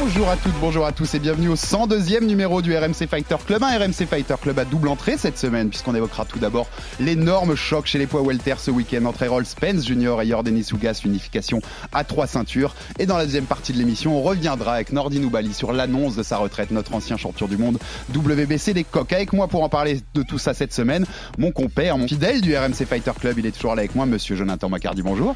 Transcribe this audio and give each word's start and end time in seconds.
Bonjour 0.00 0.28
à 0.28 0.36
toutes, 0.36 0.58
bonjour 0.60 0.84
à 0.86 0.92
tous 0.92 1.14
et 1.14 1.18
bienvenue 1.18 1.48
au 1.48 1.54
102e 1.54 2.24
numéro 2.24 2.62
du 2.62 2.76
RMC 2.76 3.06
Fighter 3.08 3.36
Club. 3.46 3.62
Un 3.62 3.78
RMC 3.78 4.06
Fighter 4.08 4.34
Club 4.40 4.58
à 4.58 4.64
double 4.64 4.88
entrée 4.88 5.16
cette 5.16 5.38
semaine 5.38 5.68
puisqu'on 5.68 5.94
évoquera 5.94 6.24
tout 6.24 6.38
d'abord 6.38 6.66
l'énorme 7.00 7.54
choc 7.54 7.86
chez 7.86 7.98
les 7.98 8.06
poids 8.06 8.22
welter 8.22 8.56
ce 8.58 8.70
week-end 8.70 9.04
entre 9.04 9.22
Errol 9.22 9.46
Spence 9.46 9.86
Jr. 9.86 10.20
et 10.22 10.26
Yordenis 10.26 10.68
Ougas, 10.72 11.00
unification 11.04 11.62
à 11.92 12.04
trois 12.04 12.26
ceintures. 12.26 12.74
Et 12.98 13.06
dans 13.06 13.16
la 13.16 13.24
deuxième 13.24 13.46
partie 13.46 13.72
de 13.72 13.78
l'émission, 13.78 14.18
on 14.18 14.22
reviendra 14.22 14.74
avec 14.74 14.92
Nordi 14.92 15.20
Noubali 15.20 15.54
sur 15.54 15.72
l'annonce 15.72 16.16
de 16.16 16.22
sa 16.22 16.38
retraite, 16.38 16.70
notre 16.70 16.94
ancien 16.94 17.16
champion 17.16 17.46
du 17.46 17.56
monde 17.56 17.78
WBC 18.14 18.74
des 18.74 18.84
coques. 18.84 19.12
Avec 19.12 19.32
moi 19.32 19.48
pour 19.48 19.62
en 19.62 19.68
parler 19.68 20.00
de 20.14 20.22
tout 20.22 20.38
ça 20.38 20.54
cette 20.54 20.72
semaine, 20.72 21.06
mon 21.38 21.52
compère, 21.52 21.98
mon 21.98 22.08
fidèle 22.08 22.40
du 22.40 22.56
RMC 22.56 22.84
Fighter 22.86 23.12
Club, 23.18 23.38
il 23.38 23.46
est 23.46 23.52
toujours 23.52 23.74
là 23.74 23.80
avec 23.80 23.94
moi, 23.94 24.06
monsieur 24.06 24.36
Jonathan 24.36 24.68
Macardy, 24.68 25.02
bonjour. 25.02 25.34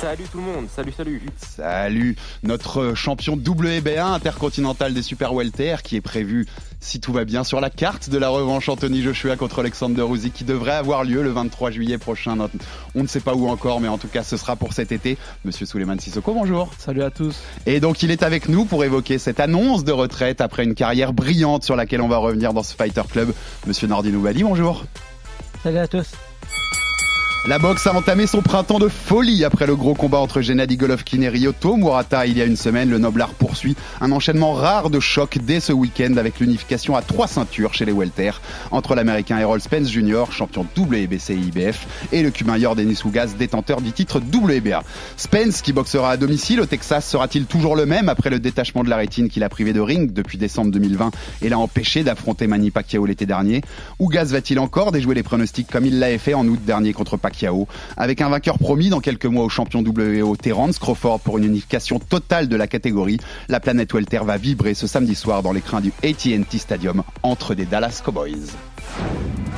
Salut 0.00 0.26
tout 0.30 0.38
le 0.38 0.44
monde, 0.44 0.68
salut, 0.70 0.92
salut. 0.96 1.20
Salut, 1.38 2.16
notre 2.44 2.94
champion 2.94 3.34
WBA 3.34 4.06
intercontinental 4.06 4.94
des 4.94 5.02
super 5.02 5.34
welter 5.34 5.74
qui 5.82 5.96
est 5.96 6.00
prévu, 6.00 6.46
si 6.78 7.00
tout 7.00 7.12
va 7.12 7.24
bien, 7.24 7.42
sur 7.42 7.60
la 7.60 7.68
carte 7.68 8.08
de 8.08 8.16
la 8.16 8.28
revanche 8.28 8.68
Anthony 8.68 9.02
Joshua 9.02 9.34
contre 9.34 9.58
Alexander 9.58 10.04
Usyk 10.08 10.32
qui 10.32 10.44
devrait 10.44 10.76
avoir 10.76 11.02
lieu 11.02 11.20
le 11.20 11.30
23 11.30 11.72
juillet 11.72 11.98
prochain. 11.98 12.36
On 12.94 13.02
ne 13.02 13.08
sait 13.08 13.18
pas 13.18 13.34
où 13.34 13.48
encore, 13.48 13.80
mais 13.80 13.88
en 13.88 13.98
tout 13.98 14.06
cas, 14.06 14.22
ce 14.22 14.36
sera 14.36 14.54
pour 14.54 14.72
cet 14.72 14.92
été. 14.92 15.18
Monsieur 15.44 15.66
Souleymane 15.66 15.98
Sissoko, 15.98 16.32
bonjour. 16.32 16.70
Salut 16.78 17.02
à 17.02 17.10
tous. 17.10 17.36
Et 17.66 17.80
donc, 17.80 18.00
il 18.04 18.12
est 18.12 18.22
avec 18.22 18.48
nous 18.48 18.66
pour 18.66 18.84
évoquer 18.84 19.18
cette 19.18 19.40
annonce 19.40 19.82
de 19.82 19.90
retraite 19.90 20.40
après 20.40 20.62
une 20.62 20.76
carrière 20.76 21.12
brillante 21.12 21.64
sur 21.64 21.74
laquelle 21.74 22.02
on 22.02 22.08
va 22.08 22.18
revenir 22.18 22.52
dans 22.52 22.62
ce 22.62 22.76
Fighter 22.76 23.02
Club. 23.10 23.32
Monsieur 23.66 23.88
Nordin 23.88 24.14
Oubali, 24.14 24.44
bonjour. 24.44 24.84
Salut 25.64 25.78
à 25.78 25.88
tous. 25.88 26.06
La 27.46 27.58
boxe 27.58 27.86
a 27.86 27.94
entamé 27.94 28.26
son 28.26 28.42
printemps 28.42 28.80
de 28.80 28.88
folie 28.88 29.42
après 29.44 29.66
le 29.66 29.74
gros 29.74 29.94
combat 29.94 30.18
entre 30.18 30.42
Gennady 30.42 30.76
Golovkin 30.76 31.22
et 31.22 31.28
Ryoto 31.28 31.76
Murata 31.76 32.26
il 32.26 32.36
y 32.36 32.42
a 32.42 32.44
une 32.44 32.56
semaine. 32.56 32.90
Le 32.90 32.98
noblard 32.98 33.30
poursuit 33.30 33.74
un 34.02 34.12
enchaînement 34.12 34.52
rare 34.52 34.90
de 34.90 35.00
chocs 35.00 35.38
dès 35.40 35.60
ce 35.60 35.72
week-end 35.72 36.16
avec 36.18 36.40
l'unification 36.40 36.94
à 36.94 37.00
trois 37.00 37.26
ceintures 37.26 37.72
chez 37.72 37.86
les 37.86 37.92
welter 37.92 38.32
entre 38.70 38.94
l'américain 38.94 39.38
Errol 39.38 39.60
Spence 39.62 39.90
Jr., 39.90 40.24
champion 40.30 40.66
WBC 40.76 41.30
et 41.30 41.36
IBF, 41.36 41.86
et 42.12 42.22
le 42.22 42.30
cubain 42.30 42.58
Yordenis 42.58 43.00
Ougas, 43.04 43.30
détenteur 43.38 43.80
du 43.80 43.92
titre 43.92 44.20
WBA. 44.20 44.82
Spence, 45.16 45.62
qui 45.62 45.72
boxera 45.72 46.10
à 46.10 46.16
domicile 46.18 46.60
au 46.60 46.66
Texas, 46.66 47.08
sera-t-il 47.08 47.46
toujours 47.46 47.76
le 47.76 47.86
même 47.86 48.10
après 48.10 48.30
le 48.30 48.40
détachement 48.40 48.84
de 48.84 48.90
la 48.90 48.96
rétine 48.96 49.30
qu'il 49.30 49.44
a 49.44 49.48
privé 49.48 49.72
de 49.72 49.80
ring 49.80 50.12
depuis 50.12 50.36
décembre 50.36 50.70
2020 50.72 51.12
et 51.42 51.48
l'a 51.48 51.58
empêché 51.58 52.02
d'affronter 52.02 52.46
Manny 52.46 52.70
Pacquiao 52.70 53.06
l'été 53.06 53.24
dernier? 53.24 53.62
Ougas 54.00 54.24
va-t-il 54.32 54.58
encore 54.58 54.92
déjouer 54.92 55.14
les 55.14 55.22
pronostics 55.22 55.68
comme 55.70 55.86
il 55.86 55.98
l'avait 55.98 56.18
fait 56.18 56.34
en 56.34 56.46
août 56.46 56.60
dernier 56.66 56.92
contre 56.92 57.16
Pacquiao? 57.16 57.27
Avec 57.96 58.20
un 58.20 58.28
vainqueur 58.28 58.58
promis 58.58 58.88
dans 58.88 59.00
quelques 59.00 59.26
mois 59.26 59.44
au 59.44 59.48
champion 59.48 59.82
WO 59.82 60.36
Terence 60.36 60.78
Crawford 60.78 61.20
pour 61.20 61.38
une 61.38 61.44
unification 61.44 61.98
totale 61.98 62.48
de 62.48 62.56
la 62.56 62.66
catégorie. 62.66 63.18
La 63.48 63.60
planète 63.60 63.92
welter 63.92 64.20
va 64.24 64.36
vibrer 64.36 64.74
ce 64.74 64.86
samedi 64.86 65.14
soir 65.14 65.42
dans 65.42 65.52
l'écran 65.52 65.80
du 65.80 65.92
AT&T 66.02 66.58
Stadium 66.58 67.02
entre 67.22 67.54
des 67.54 67.64
Dallas 67.64 68.02
Cowboys. 68.04 68.52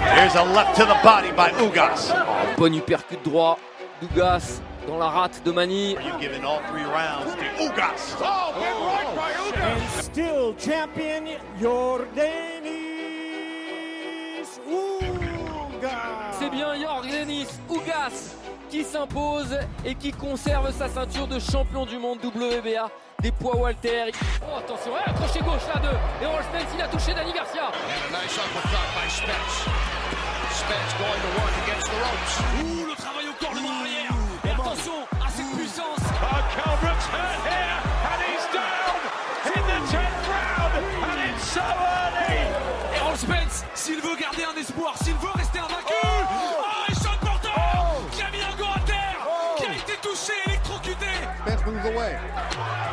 Here's 0.00 0.34
a 0.34 0.44
left 0.44 0.76
to 0.76 0.84
the 0.84 0.96
body 1.02 1.30
by 1.32 1.50
Ugas. 1.62 2.12
Bon 2.56 2.72
hypercute 2.72 3.22
droit 3.24 3.58
d'Ougas 4.00 4.60
dans 4.86 4.98
la 4.98 5.08
rate 5.08 5.42
de 5.44 5.52
Mani. 5.52 5.94
Ugas? 5.94 8.16
Oh, 8.20 8.52
right 8.58 9.14
by 9.14 9.32
Ugas. 9.48 9.62
And 9.62 10.02
still 10.02 10.54
champion. 10.58 11.28
C'est 16.32 16.50
bien 16.50 16.74
Yordenis 16.74 17.46
Ougas 17.68 18.34
qui 18.68 18.84
s'impose 18.84 19.58
et 19.84 19.94
qui 19.94 20.12
conserve 20.12 20.72
sa 20.72 20.88
ceinture 20.88 21.26
de 21.26 21.38
champion 21.38 21.86
du 21.86 21.98
monde 21.98 22.18
WBA 22.22 22.88
des 23.20 23.32
poids 23.32 23.56
Walter. 23.56 24.12
Oh 24.42 24.58
attention, 24.58 24.92
ouais, 24.92 25.12
crochet 25.14 25.40
gauche 25.40 25.66
là 25.74 25.80
de 25.80 26.24
Errol 26.24 26.42
Spence, 26.42 26.70
il 26.74 26.82
a 26.82 26.88
touché 26.88 27.14
Danny 27.14 27.32
Garcia. 27.32 27.70
Ouh, 32.62 32.86
le 32.86 32.94
travail 32.94 33.26
au 33.28 33.44
corps, 33.44 33.54
le 33.54 33.60
bras 33.60 33.80
arrière. 33.80 34.12
Et 34.44 34.50
attention 34.50 34.92
à 35.24 35.28
cette 35.30 35.50
puissance. 35.56 35.98
Cal 36.54 36.76
Brooks 36.80 37.06
hurt 37.12 37.40
here, 37.46 37.78
and 38.06 38.20
he's 38.28 38.46
down 38.52 38.98
in 39.56 39.62
the 39.66 39.78
10th 39.90 40.28
round, 40.28 40.72
and 41.10 41.18
it's 41.30 41.44
so 41.52 41.60
early. 41.60 42.38
Errol 42.96 43.16
Spence, 43.16 43.64
s'il 43.74 44.00
veut 44.00 44.16
garder 44.16 44.44
un 44.44 44.56
espoir, 44.60 44.94
s'il 45.02 45.14
veut 45.14 45.39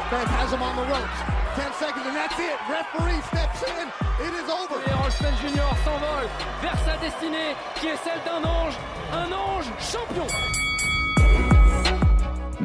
Spence 0.08 0.30
has 0.30 0.52
him 0.52 0.62
on 0.62 0.76
the 0.76 0.84
ropes. 0.84 1.38
10 1.56 1.74
seconds 1.74 2.06
and 2.06 2.16
that's 2.16 2.40
it. 2.40 2.56
Referee 2.70 3.22
steps 3.28 3.64
in. 3.64 3.88
It 4.26 4.34
is 4.34 4.50
over. 4.50 4.80
Et 4.86 4.94
Spence 5.12 5.40
Jr. 5.42 5.74
s'envole 5.84 6.30
vers 6.62 6.78
sa 6.86 6.98
destinée 6.98 7.56
qui 7.76 7.88
est 7.88 7.98
celle 7.98 8.22
d'un 8.26 8.48
ange, 8.48 8.74
un 9.12 9.32
ange 9.32 9.66
champion. 9.80 10.28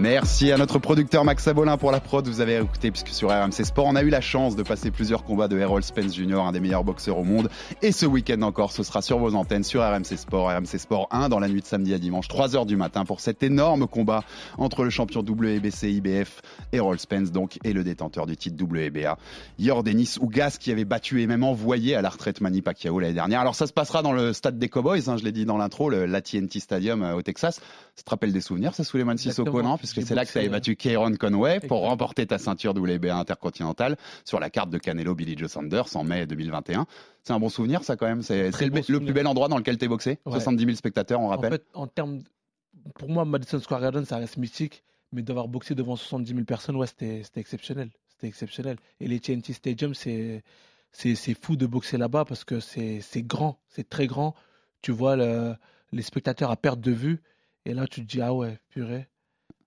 Merci 0.03 0.51
à 0.51 0.57
notre 0.57 0.81
producteur 0.81 1.25
Max 1.25 1.47
Abolin 1.47 1.77
pour 1.77 1.93
la 1.93 2.01
prod. 2.01 2.27
Vous 2.27 2.41
avez 2.41 2.57
écouté 2.57 2.91
puisque 2.91 3.11
sur 3.11 3.29
RMC 3.29 3.65
Sport, 3.65 3.87
on 3.87 3.95
a 3.95 4.03
eu 4.03 4.09
la 4.09 4.21
chance 4.21 4.57
de 4.57 4.65
passer 4.65 4.91
plusieurs 4.91 5.23
combats 5.23 5.47
de 5.47 5.57
Errol 5.57 5.85
Spence 5.85 6.17
Jr., 6.17 6.41
un 6.41 6.51
des 6.51 6.59
meilleurs 6.59 6.83
boxeurs 6.83 7.19
au 7.19 7.23
monde. 7.23 7.49
Et 7.83 7.93
ce 7.93 8.05
week-end 8.05 8.43
encore, 8.43 8.73
ce 8.73 8.83
sera 8.83 9.01
sur 9.01 9.19
vos 9.19 9.37
antennes 9.37 9.63
sur 9.63 9.81
RMC 9.81 10.17
Sport, 10.17 10.49
RMC 10.49 10.77
Sport 10.79 11.07
1 11.13 11.29
dans 11.29 11.39
la 11.39 11.49
nuit 11.49 11.61
de 11.61 11.67
samedi 11.67 11.95
à 11.95 12.01
dimanche, 12.01 12.27
3 12.27 12.57
heures 12.57 12.67
du 12.67 12.75
matin 12.75 13.05
pour 13.05 13.21
cet 13.21 13.45
énorme 13.45 13.87
combat 13.87 14.25
entre 14.59 14.83
le 14.83 14.91
champion 14.91 15.21
WBC 15.21 15.93
IBF, 15.93 16.43
Errol 16.73 16.99
Spence 16.99 17.31
donc, 17.31 17.61
et 17.63 17.73
le 17.73 17.85
détenteur 17.85 18.27
du 18.27 18.37
titre 18.37 18.61
WBA, 18.61 19.17
Yordenis 19.61 20.17
Ougas 20.21 20.57
qui 20.59 20.73
avait 20.73 20.85
battu 20.85 21.23
et 21.23 21.29
même 21.29 21.45
envoyé 21.45 21.95
à 21.95 22.03
la 22.03 22.09
retraite 22.09 22.41
Manny 22.41 22.61
Pacquiao 22.61 22.99
l'année 22.99 23.15
dernière. 23.15 23.39
Alors 23.39 23.55
ça 23.55 23.69
se 23.69 23.73
passera 23.73 24.03
dans 24.03 24.13
le 24.13 24.33
stade 24.33 24.59
des 24.59 24.69
Cowboys, 24.69 25.09
hein, 25.09 25.17
je 25.17 25.23
l'ai 25.23 25.33
dit 25.33 25.45
dans 25.45 25.59
l'intro, 25.59 25.91
le 25.91 26.07
l'AT&T 26.07 26.59
Stadium 26.59 27.05
euh, 27.05 27.15
au 27.15 27.23
Texas. 27.23 27.61
Ça 27.95 28.03
te 28.03 28.11
rappelle 28.11 28.33
des 28.33 28.41
souvenirs, 28.41 28.75
ça, 28.75 28.83
Suleiman 28.83 29.17
Sissoko, 29.17 29.63
non? 29.63 29.77
Puisque 29.77 29.92
c'est 30.01 30.15
là 30.15 30.25
que 30.25 30.33
tu 30.33 30.39
avais 30.39 30.49
battu 30.49 30.77
Kieron 30.77 31.15
Conway 31.17 31.61
pour 31.61 31.81
remporter 31.83 32.27
ta 32.27 32.39
ceinture 32.39 32.73
WBA 32.75 33.15
intercontinentale 33.17 33.97
sur 34.25 34.41
la 34.41 34.51
carte 34.51 34.71
de 34.71 34.79
Canelo 34.79 35.15
Billy 35.15 35.37
Joe 35.37 35.51
Sanders 35.51 35.95
en 35.97 36.05
mai 36.05 36.27
2021. 36.27 36.87
C'est 37.23 37.33
un 37.33 37.39
bon 37.39 37.49
souvenir, 37.49 37.85
ça, 37.85 37.97
quand 37.97 38.07
même? 38.07 38.23
C'est 38.23 38.51
le, 38.51 38.71
bon 38.71 38.77
le 38.77 38.83
souvenir. 38.83 39.01
plus 39.07 39.13
bel 39.13 39.27
endroit 39.27 39.49
dans 39.49 39.59
lequel 39.59 39.79
tu 39.79 39.89
boxé? 39.89 40.19
Ouais. 40.27 40.33
70 40.33 40.65
000 40.65 40.77
spectateurs, 40.77 41.21
on 41.21 41.27
En 41.27 41.29
rappelle. 41.29 41.53
fait, 41.53 41.65
en 41.75 41.87
termes, 41.87 42.23
pour 42.99 43.09
moi, 43.09 43.25
Madison 43.25 43.61
Square 43.61 43.81
Garden, 43.81 44.05
ça 44.05 44.17
reste 44.17 44.37
mystique, 44.39 44.83
mais 45.13 45.23
d'avoir 45.23 45.47
boxé 45.49 45.75
devant 45.75 45.97
70 45.97 46.33
000 46.33 46.45
personnes, 46.45 46.77
ouais, 46.77 46.87
c'était 46.87 47.23
exceptionnel. 47.37 47.91
C'était 48.09 48.27
exceptionnel. 48.29 48.77
Et 49.01 49.07
les 49.09 49.21
TNT 49.21 49.53
Stadium, 49.53 49.95
c'est 49.95 50.43
c'est 50.95 51.35
fou 51.41 51.57
de 51.57 51.65
boxer 51.67 51.97
là-bas 51.97 52.25
parce 52.27 52.45
que 52.45 52.61
c'est 52.61 53.01
c'est 53.01 53.23
grand, 53.23 53.59
c'est 53.69 53.89
très 53.89 54.07
grand. 54.07 54.35
Tu 54.83 54.93
vois 54.93 55.17
le- 55.17 55.55
les 55.93 56.03
spectateurs 56.03 56.51
à 56.51 56.57
perte 56.57 56.81
de 56.81 56.91
vue, 56.93 57.21
et 57.65 57.73
là, 57.75 57.87
tu 57.87 58.01
te 58.01 58.07
dis, 58.07 58.21
ah 58.21 58.33
ouais, 58.35 58.59
purée. 58.71 59.07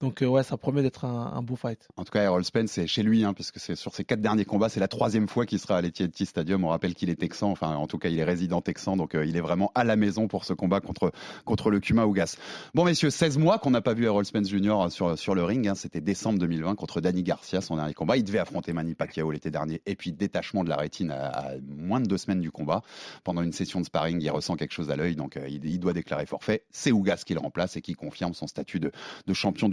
Donc, 0.02 0.22
euh, 0.22 0.28
ouais, 0.28 0.44
ça 0.44 0.58
promet 0.58 0.82
d'être 0.82 1.06
un, 1.06 1.42
beau 1.42 1.56
fight. 1.56 1.88
En 1.96 2.04
tout 2.04 2.12
cas, 2.12 2.24
Errol 2.24 2.44
Spence, 2.44 2.72
c'est 2.72 2.88
chez 2.88 3.04
lui, 3.04 3.24
hein, 3.24 3.34
puisque 3.34 3.60
c'est 3.60 3.76
sur 3.76 3.94
ses 3.94 4.04
quatre 4.04 4.22
derniers 4.22 4.46
combats, 4.46 4.70
c'est 4.70 4.80
la 4.80 4.88
troisième 4.88 5.28
fois 5.28 5.46
qu'il 5.46 5.60
sera 5.60 5.78
à 5.78 5.82
l'Etihad 5.82 6.12
Stadium. 6.16 6.64
On 6.64 6.70
rappelle 6.70 6.96
qu'il 6.96 7.10
est 7.10 7.16
texan, 7.16 7.52
enfin, 7.52 7.76
en 7.76 7.88
tout 7.88 7.98
cas, 7.98 8.10
il 8.10 8.20
est 8.20 8.24
résident 8.24 8.62
texan, 8.62 8.98
donc 8.98 9.16
euh, 9.16 9.26
il 9.26 9.38
est 9.38 9.42
vraiment 9.42 9.72
à 9.76 9.84
la 9.84 9.96
maison 9.96 10.28
pour 10.28 10.46
ce 10.46 10.54
combat 10.54 10.80
contre, 10.80 11.12
contre 11.46 11.70
le 11.70 11.80
Kuma 11.80 12.06
Ougas. 12.06 12.38
Bon, 12.74 12.84
messieurs, 12.86 13.10
16 13.10 13.38
mois 13.38 13.60
qu'on 13.60 13.72
n'a 13.72 13.82
pas 13.82 13.94
vu 13.94 14.06
Errol 14.06 14.26
Spence 14.26 14.50
Jr. 14.50 14.88
sur, 14.90 15.18
sur 15.18 15.36
le 15.36 15.44
ring. 15.44 15.68
hein. 15.68 15.76
C'était 15.76 16.02
décembre 16.02 16.40
2020 16.40 16.76
contre 16.76 17.02
Danny 17.02 17.24
Garcia, 17.24 17.62
son 17.62 17.76
dernier 17.78 17.94
combat. 17.94 18.18
Il 18.18 18.24
devait 18.24 18.40
affronter 18.40 18.74
Manny 18.74 18.96
Pacquiao 18.96 19.32
l'été 19.32 19.52
dernier, 19.52 19.82
et 19.86 19.96
puis 19.96 20.12
détachement 20.12 20.64
de 20.64 20.70
la 20.70 20.78
rétine 20.78 21.12
à, 21.12 21.54
moins 21.68 22.02
de 22.02 22.08
deux 22.08 22.18
semaines 22.18 22.42
du 22.42 22.52
combat. 22.52 22.82
Pendant 23.24 23.42
une 23.42 23.54
session 23.54 23.80
de 23.80 23.86
sparring, 23.86 24.22
il 24.22 24.30
ressent 24.30 24.56
quelque 24.56 24.74
chose 24.74 24.90
à 24.90 24.96
l'œil, 24.96 25.16
donc 25.16 25.38
euh, 25.38 25.48
il, 25.48 25.80
doit 25.80 25.94
déclarer 25.94 26.26
forfait. 26.26 26.64
C'est 26.72 26.92
Ougas 26.92 27.24
qui 27.26 27.34
le 27.34 27.40
remplace 27.40 27.78
et 27.78 27.82
qui 27.82 27.94
confirme 27.94 28.34
son 28.34 28.48
statut 28.48 28.80
de, 28.80 28.92
de 29.26 29.34
champion 29.34 29.70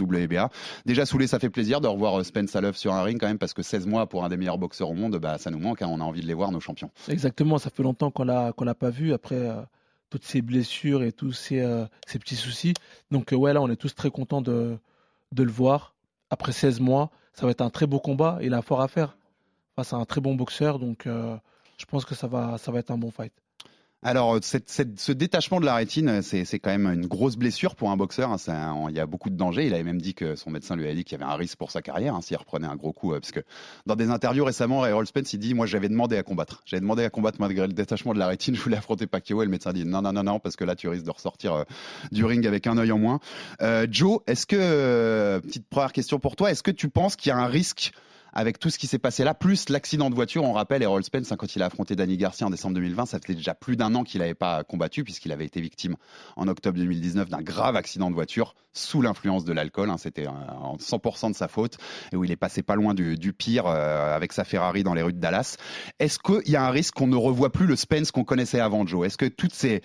Déjà, 0.85 1.05
Soulé, 1.05 1.27
ça 1.27 1.39
fait 1.39 1.49
plaisir 1.49 1.81
de 1.81 1.87
revoir 1.87 2.19
euh, 2.19 2.23
Spence 2.23 2.55
à 2.55 2.73
sur 2.73 2.93
un 2.93 3.03
ring 3.03 3.19
quand 3.19 3.27
même, 3.27 3.37
parce 3.37 3.53
que 3.53 3.61
16 3.61 3.87
mois 3.87 4.07
pour 4.07 4.23
un 4.23 4.29
des 4.29 4.37
meilleurs 4.37 4.57
boxeurs 4.57 4.89
au 4.89 4.93
monde, 4.93 5.17
bah, 5.17 5.37
ça 5.37 5.51
nous 5.51 5.59
manque. 5.59 5.81
hein. 5.81 5.87
on 5.89 5.99
a 5.99 6.03
envie 6.03 6.21
de 6.21 6.27
les 6.27 6.33
voir, 6.33 6.51
nos 6.51 6.59
champions. 6.59 6.89
Exactement, 7.09 7.57
ça 7.57 7.69
fait 7.69 7.83
longtemps 7.83 8.11
qu'on 8.11 8.23
l'a 8.23 8.53
l'a 8.59 8.75
pas 8.75 8.89
vu 8.89 9.13
après 9.13 9.35
euh, 9.35 9.61
toutes 10.09 10.23
ces 10.25 10.41
blessures 10.41 11.03
et 11.03 11.11
tous 11.11 11.33
ces, 11.33 11.59
euh, 11.61 11.85
ces 12.07 12.19
petits 12.19 12.35
soucis. 12.35 12.73
Donc 13.11 13.33
euh, 13.33 13.35
ouais, 13.35 13.53
là, 13.53 13.61
on 13.61 13.69
est 13.69 13.75
tous 13.75 13.93
très 13.95 14.09
contents 14.11 14.41
de, 14.41 14.77
de 15.31 15.43
le 15.43 15.51
voir. 15.51 15.95
Après 16.29 16.51
16 16.51 16.79
mois, 16.79 17.11
ça 17.33 17.45
va 17.45 17.51
être 17.51 17.61
un 17.61 17.69
très 17.69 17.87
beau 17.87 17.99
combat. 17.99 18.39
Il 18.41 18.53
a 18.53 18.61
fort 18.61 18.81
à 18.81 18.87
faire 18.87 19.17
face 19.75 19.93
à 19.93 19.97
un 19.97 20.05
très 20.05 20.21
bon 20.21 20.35
boxeur. 20.35 20.79
Donc 20.79 21.05
je 21.05 21.85
pense 21.85 22.05
que 22.05 22.15
ça 22.15 22.27
va, 22.27 22.57
ça 22.57 22.71
va 22.71 22.79
être 22.79 22.91
un 22.91 22.97
bon 22.97 23.11
fight. 23.11 23.33
Alors, 24.03 24.37
cette- 24.41 24.69
ce 24.99 25.11
détachement 25.11 25.59
de 25.59 25.65
la 25.65 25.75
rétine, 25.75 26.21
c'est 26.21 26.43
c'est 26.45 26.59
quand 26.59 26.71
même 26.71 26.87
une 26.87 27.05
grosse 27.07 27.37
blessure 27.37 27.75
pour 27.75 27.89
un 27.91 27.97
boxeur. 27.97 28.31
hein. 28.31 28.37
Un- 28.47 28.89
il 28.89 28.95
y 28.95 28.99
a 28.99 29.05
beaucoup 29.05 29.29
de 29.29 29.35
dangers. 29.35 29.65
Il 29.65 29.73
avait 29.73 29.83
même 29.83 30.01
dit 30.01 30.13
que 30.13 30.35
son 30.35 30.49
médecin 30.51 30.75
lui 30.75 30.83
avait 30.83 30.95
dit 30.95 31.03
qu'il 31.03 31.17
y 31.17 31.21
avait 31.23 31.31
un 31.31 31.35
risque 31.35 31.57
pour 31.57 31.71
sa 31.71 31.81
carrière 31.81 32.13
hein, 32.15 32.21
s'il 32.21 32.35
reprenait 32.37 32.67
un 32.67 32.75
gros 32.75 32.91
coup. 32.91 33.13
euh, 33.13 33.19
parce 33.19 33.31
que 33.31 33.39
dans 33.85 33.95
des 33.95 34.09
interviews 34.09 34.43
récemment, 34.43 34.85
Errol 34.85 35.07
Spence, 35.07 35.31
il 35.33 35.39
dit 35.39 35.53
Moi, 35.53 35.65
j'avais 35.65 35.89
demandé 35.89 36.17
à 36.17 36.23
combattre. 36.23 36.61
J'avais 36.65 36.81
demandé 36.81 37.03
à 37.03 37.09
combattre 37.09 37.37
malgré 37.39 37.65
le 37.67 37.73
détachement 37.73 38.13
de 38.13 38.19
la 38.19 38.27
rétine. 38.27 38.55
Je 38.55 38.61
voulais 38.61 38.77
affronter 38.77 39.07
Pacquiao. 39.07 39.41
Et 39.41 39.45
le 39.45 39.51
médecin 39.51 39.71
dit 39.73 39.85
Non, 39.85 40.01
non, 40.01 40.11
non, 40.11 40.23
non, 40.23 40.39
parce 40.39 40.55
que 40.55 40.65
là, 40.65 40.75
tu 40.75 40.87
risques 40.89 41.05
de 41.05 41.11
ressortir 41.11 41.53
euh, 41.53 41.63
du 42.11 42.25
ring 42.25 42.45
avec 42.45 42.67
un 42.67 42.77
œil 42.77 42.91
en 42.91 42.97
moins. 42.99 43.19
Euh, 43.61 43.87
Joe, 43.89 44.19
est-ce 44.27 44.45
que, 44.45 44.57
euh, 44.59 45.39
petite 45.39 45.67
première 45.69 45.93
question 45.93 46.19
pour 46.19 46.35
toi, 46.35 46.51
est-ce 46.51 46.63
que 46.63 46.71
tu 46.71 46.89
penses 46.89 47.15
qu'il 47.15 47.29
y 47.29 47.33
a 47.33 47.37
un 47.37 47.47
risque 47.47 47.91
avec 48.33 48.59
tout 48.59 48.69
ce 48.69 48.77
qui 48.77 48.87
s'est 48.87 48.99
passé 48.99 49.23
là, 49.23 49.33
plus 49.33 49.69
l'accident 49.69 50.09
de 50.09 50.15
voiture. 50.15 50.43
On 50.43 50.53
rappelle, 50.53 50.81
Errol 50.81 51.03
Spence, 51.03 51.31
hein, 51.31 51.35
quand 51.37 51.55
il 51.55 51.61
a 51.61 51.67
affronté 51.67 51.95
Danny 51.95 52.17
Garcia 52.17 52.47
en 52.47 52.49
décembre 52.49 52.75
2020, 52.75 53.05
ça 53.05 53.19
faisait 53.19 53.35
déjà 53.35 53.53
plus 53.53 53.75
d'un 53.75 53.93
an 53.95 54.03
qu'il 54.03 54.21
n'avait 54.21 54.33
pas 54.33 54.63
combattu, 54.63 55.03
puisqu'il 55.03 55.31
avait 55.31 55.45
été 55.45 55.61
victime 55.61 55.95
en 56.35 56.47
octobre 56.47 56.77
2019 56.77 57.29
d'un 57.29 57.41
grave 57.41 57.75
accident 57.75 58.09
de 58.09 58.15
voiture 58.15 58.55
sous 58.73 59.01
l'influence 59.01 59.45
de 59.45 59.53
l'alcool. 59.53 59.89
hein. 59.89 59.97
C'était 59.97 60.27
euh, 60.27 60.31
en 60.31 60.77
100% 60.77 61.31
de 61.31 61.35
sa 61.35 61.47
faute, 61.47 61.77
et 62.11 62.15
où 62.15 62.23
il 62.23 62.31
est 62.31 62.35
passé 62.35 62.63
pas 62.63 62.75
loin 62.75 62.93
du, 62.93 63.33
pire 63.33 63.65
euh, 63.67 64.15
avec 64.15 64.33
sa 64.33 64.43
Ferrari 64.43 64.83
dans 64.83 64.93
les 64.93 65.03
rues 65.03 65.13
de 65.13 65.19
Dallas. 65.19 65.57
Est-ce 65.99 66.17
qu'il 66.19 66.51
y 66.51 66.55
a 66.55 66.65
un 66.65 66.71
risque 66.71 66.95
qu'on 66.95 67.07
ne 67.07 67.15
revoit 67.15 67.51
plus 67.51 67.67
le 67.67 67.75
Spence 67.75 68.11
qu'on 68.11 68.23
connaissait 68.23 68.59
avant, 68.59 68.85
Joe? 68.85 69.05
Est-ce 69.05 69.17
que 69.17 69.25
toutes 69.25 69.53
ces, 69.53 69.81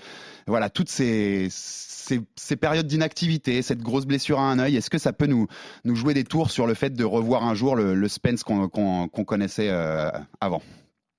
voilà, 0.46 0.70
toutes 0.70 0.88
ces, 0.88 1.48
ces, 1.50 2.56
périodes 2.56 2.86
d'inactivité, 2.86 3.60
cette 3.60 3.80
grosse 3.80 4.06
blessure 4.06 4.40
à 4.40 4.50
un 4.50 4.58
œil, 4.58 4.76
est-ce 4.76 4.90
que 4.90 4.98
ça 4.98 5.12
peut 5.12 5.26
nous, 5.26 5.46
nous 5.84 5.94
jouer 5.94 6.14
des 6.14 6.24
tours 6.24 6.50
sur 6.50 6.66
le 6.66 6.74
fait 6.74 6.90
de 6.90 7.04
revoir 7.04 7.44
un 7.44 7.54
jour 7.54 7.76
le 7.76 8.08
Spence 8.08 8.37
qu'on 8.44 9.08
connaissait 9.08 9.68
euh, 9.70 10.10
avant 10.40 10.62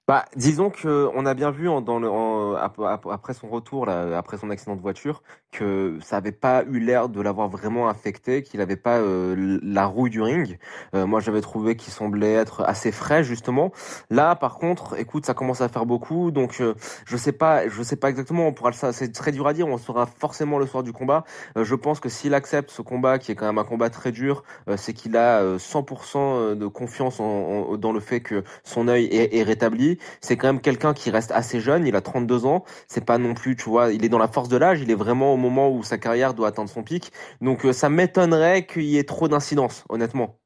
Bah, 0.10 0.26
disons 0.36 0.72
que 0.72 1.08
on 1.14 1.28
a 1.28 1.36
bien 1.36 1.52
vu 1.52 1.70
en- 1.70 1.82
dans 1.82 2.00
le, 2.00 2.10
en- 2.10 2.56
ap- 2.56 2.80
ap- 2.80 3.06
après 3.12 3.36
son 3.36 3.48
retour, 3.48 3.86
là, 3.86 4.18
après 4.18 4.38
son 4.40 4.50
accident 4.50 4.76
de 4.76 4.82
voiture, 4.82 5.22
que 5.52 6.00
ça 6.02 6.18
avait 6.18 6.32
pas 6.32 6.64
eu 6.64 6.80
l'air 6.80 7.10
de 7.10 7.22
l'avoir 7.22 7.48
vraiment 7.48 7.88
affecté, 7.90 8.42
qu'il 8.42 8.60
avait 8.62 8.76
pas 8.76 8.98
euh, 8.98 9.60
la 9.62 9.86
rouille 9.86 10.10
du 10.10 10.20
ring. 10.20 10.58
Euh, 10.96 11.06
moi, 11.06 11.20
j'avais 11.20 11.42
trouvé 11.42 11.76
qu'il 11.76 11.94
semblait 11.94 12.34
être 12.34 12.64
assez 12.64 12.92
frais 12.92 13.24
justement. 13.24 13.72
Là, 14.10 14.36
par 14.36 14.56
contre, 14.58 15.00
écoute, 15.00 15.28
ça 15.28 15.36
commence 15.36 15.62
à 15.62 15.70
faire 15.70 15.86
beaucoup, 15.86 16.32
donc 16.32 16.58
euh, 16.60 16.74
je 17.06 17.16
sais 17.16 17.32
pas, 17.32 17.68
je 17.70 17.84
sais 17.84 17.96
pas 17.96 18.10
exactement. 18.10 18.48
On 18.48 18.54
pourra, 18.54 18.72
c'est 18.74 19.12
très 19.12 19.32
dur 19.32 19.46
à 19.48 19.54
dire. 19.54 19.68
On 19.68 19.78
saura 19.78 20.08
forcément 20.08 20.58
le 20.58 20.66
soir 20.66 20.82
du 20.82 20.92
combat. 20.92 21.24
Euh, 21.56 21.64
je 21.64 21.76
pense 21.76 22.00
que 22.00 22.10
s'il 22.10 22.34
accepte 22.34 22.72
ce 22.72 22.82
combat, 22.82 23.20
qui 23.20 23.32
est 23.32 23.36
quand 23.36 23.46
même 23.46 23.60
un 23.60 23.64
combat 23.64 23.92
très 23.92 24.12
dur, 24.12 24.44
euh, 24.70 24.76
c'est 24.76 24.94
qu'il 24.94 25.16
a 25.18 25.42
euh, 25.42 25.60
100% 25.60 26.56
de 26.56 26.66
confiance 26.68 27.20
en- 27.20 27.26
en- 27.74 27.78
dans 27.78 27.92
le 27.92 28.00
fait 28.00 28.22
que 28.22 28.44
son 28.64 28.88
œil 28.88 29.06
est, 29.06 29.38
est 29.38 29.44
rétabli. 29.44 29.99
C'est 30.22 30.38
quand 30.38 30.48
même 30.48 30.62
quelqu'un 30.62 30.94
qui 30.94 31.10
reste 31.12 31.32
assez 31.32 31.60
jeune. 31.62 31.86
Il 31.88 31.96
a 31.96 32.02
32 32.02 32.46
ans. 32.46 32.64
C'est 32.88 33.06
pas 33.06 33.18
non 33.18 33.34
plus, 33.34 33.56
tu 33.56 33.70
vois, 33.70 33.92
il 33.94 34.04
est 34.06 34.10
dans 34.10 34.18
la 34.18 34.28
force 34.28 34.50
de 34.50 34.58
l'âge. 34.58 34.82
Il 34.82 34.92
est 34.92 34.96
vraiment 34.96 35.34
au 35.34 35.38
moment 35.38 35.70
où 35.70 35.84
sa 35.84 35.98
carrière 35.98 36.34
doit 36.34 36.48
atteindre 36.50 36.70
son 36.70 36.84
pic. 36.84 37.12
Donc 37.42 37.66
euh, 37.66 37.74
ça 37.74 37.90
m'étonnerait 37.90 38.66
qu'il 38.66 38.84
y 38.84 38.98
ait 38.98 39.04
trop 39.04 39.28
d'incidence, 39.28 39.84
honnêtement. 39.90 40.40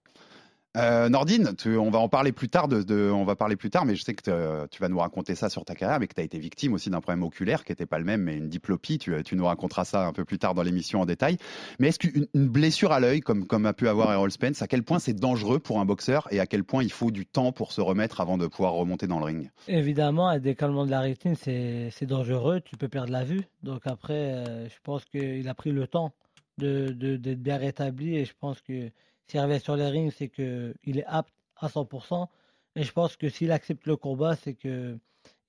Euh, 0.75 1.07
Nordine, 1.07 1.53
on 1.65 1.91
va 1.91 1.99
en 1.99 2.09
parler 2.09 2.31
plus 2.31 2.49
tard. 2.49 2.67
On 2.89 3.23
va 3.25 3.35
parler 3.35 3.55
plus 3.55 3.69
tard, 3.69 3.85
mais 3.85 3.95
je 3.95 4.03
sais 4.03 4.13
que 4.13 4.23
te- 4.23 4.67
tu 4.67 4.81
vas 4.81 4.89
nous 4.89 4.97
raconter 4.97 5.35
ça 5.35 5.49
sur 5.49 5.65
ta 5.65 5.75
carrière, 5.75 5.99
mais 5.99 6.07
que 6.07 6.15
tu 6.15 6.21
as 6.21 6.23
été 6.23 6.39
victime 6.39 6.73
aussi 6.73 6.89
d'un 6.89 7.01
problème 7.01 7.23
oculaire 7.23 7.63
qui 7.63 7.71
n'était 7.71 7.85
pas 7.85 7.99
le 7.99 8.05
même, 8.05 8.21
mais 8.23 8.35
une 8.37 8.49
diplopie. 8.49 8.97
Tu, 8.97 9.13
nous 9.33 9.45
raconteras 9.45 9.85
ça 9.85 10.05
un 10.07 10.13
peu 10.13 10.25
plus 10.25 10.39
tard 10.39 10.53
dans 10.55 10.63
l'émission 10.63 11.01
en 11.01 11.05
détail. 11.05 11.37
Mais 11.79 11.89
est-ce 11.89 11.99
qu'une 11.99 12.27
une 12.33 12.47
blessure 12.47 12.91
à 12.91 12.99
l'œil, 12.99 13.21
comme, 13.21 13.65
a 13.65 13.73
pu 13.73 13.87
avoir 13.87 14.11
Errol 14.11 14.31
Spence, 14.31 14.61
à 14.61 14.67
quel 14.67 14.83
point 14.83 14.99
c'est 14.99 15.13
dangereux 15.13 15.59
pour 15.59 15.79
un 15.79 15.85
boxeur 15.85 16.27
et 16.31 16.39
à 16.39 16.47
quel 16.47 16.63
point 16.63 16.83
il 16.83 16.91
faut 16.91 17.11
du 17.11 17.25
temps 17.25 17.51
pour 17.51 17.71
se 17.71 17.81
remettre 17.81 18.21
avant 18.21 18.37
de 18.37 18.47
pouvoir 18.47 18.73
remonter 18.73 19.07
dans 19.07 19.19
le 19.19 19.25
ring? 19.25 19.51
Évidemment, 19.67 20.27
un 20.27 20.39
décalement 20.39 20.85
de 20.85 20.91
la 20.91 21.01
rétine, 21.01 21.35
c'est 21.35 21.89
c'est 21.91 22.05
dangereux. 22.05 22.61
Tu 22.61 22.77
peux 22.77 22.87
perdre 22.87 23.11
la 23.11 23.23
vue. 23.23 23.41
Donc 23.61 23.81
après, 23.85 24.13
euh, 24.13 24.67
je 24.67 24.75
pense 24.83 25.05
qu'il 25.05 25.47
a 25.47 25.53
pris 25.53 25.71
le 25.71 25.87
temps 25.87 26.13
de 26.57 27.17
d'être 27.17 27.41
bien 27.41 27.57
rétabli. 27.57 28.15
Et 28.15 28.25
je 28.25 28.33
pense 28.39 28.61
que 28.61 28.89
s'il 29.27 29.39
revient 29.39 29.59
sur 29.59 29.75
les 29.75 29.87
rings, 29.87 30.11
c'est 30.11 30.29
qu'il 30.29 30.97
est 30.97 31.05
apte 31.05 31.33
à 31.57 31.67
100%. 31.67 32.27
Et 32.75 32.83
je 32.83 32.91
pense 32.91 33.15
que 33.17 33.29
s'il 33.29 33.51
accepte 33.51 33.85
le 33.85 33.95
combat, 33.95 34.35
c'est 34.35 34.53
que 34.53 34.97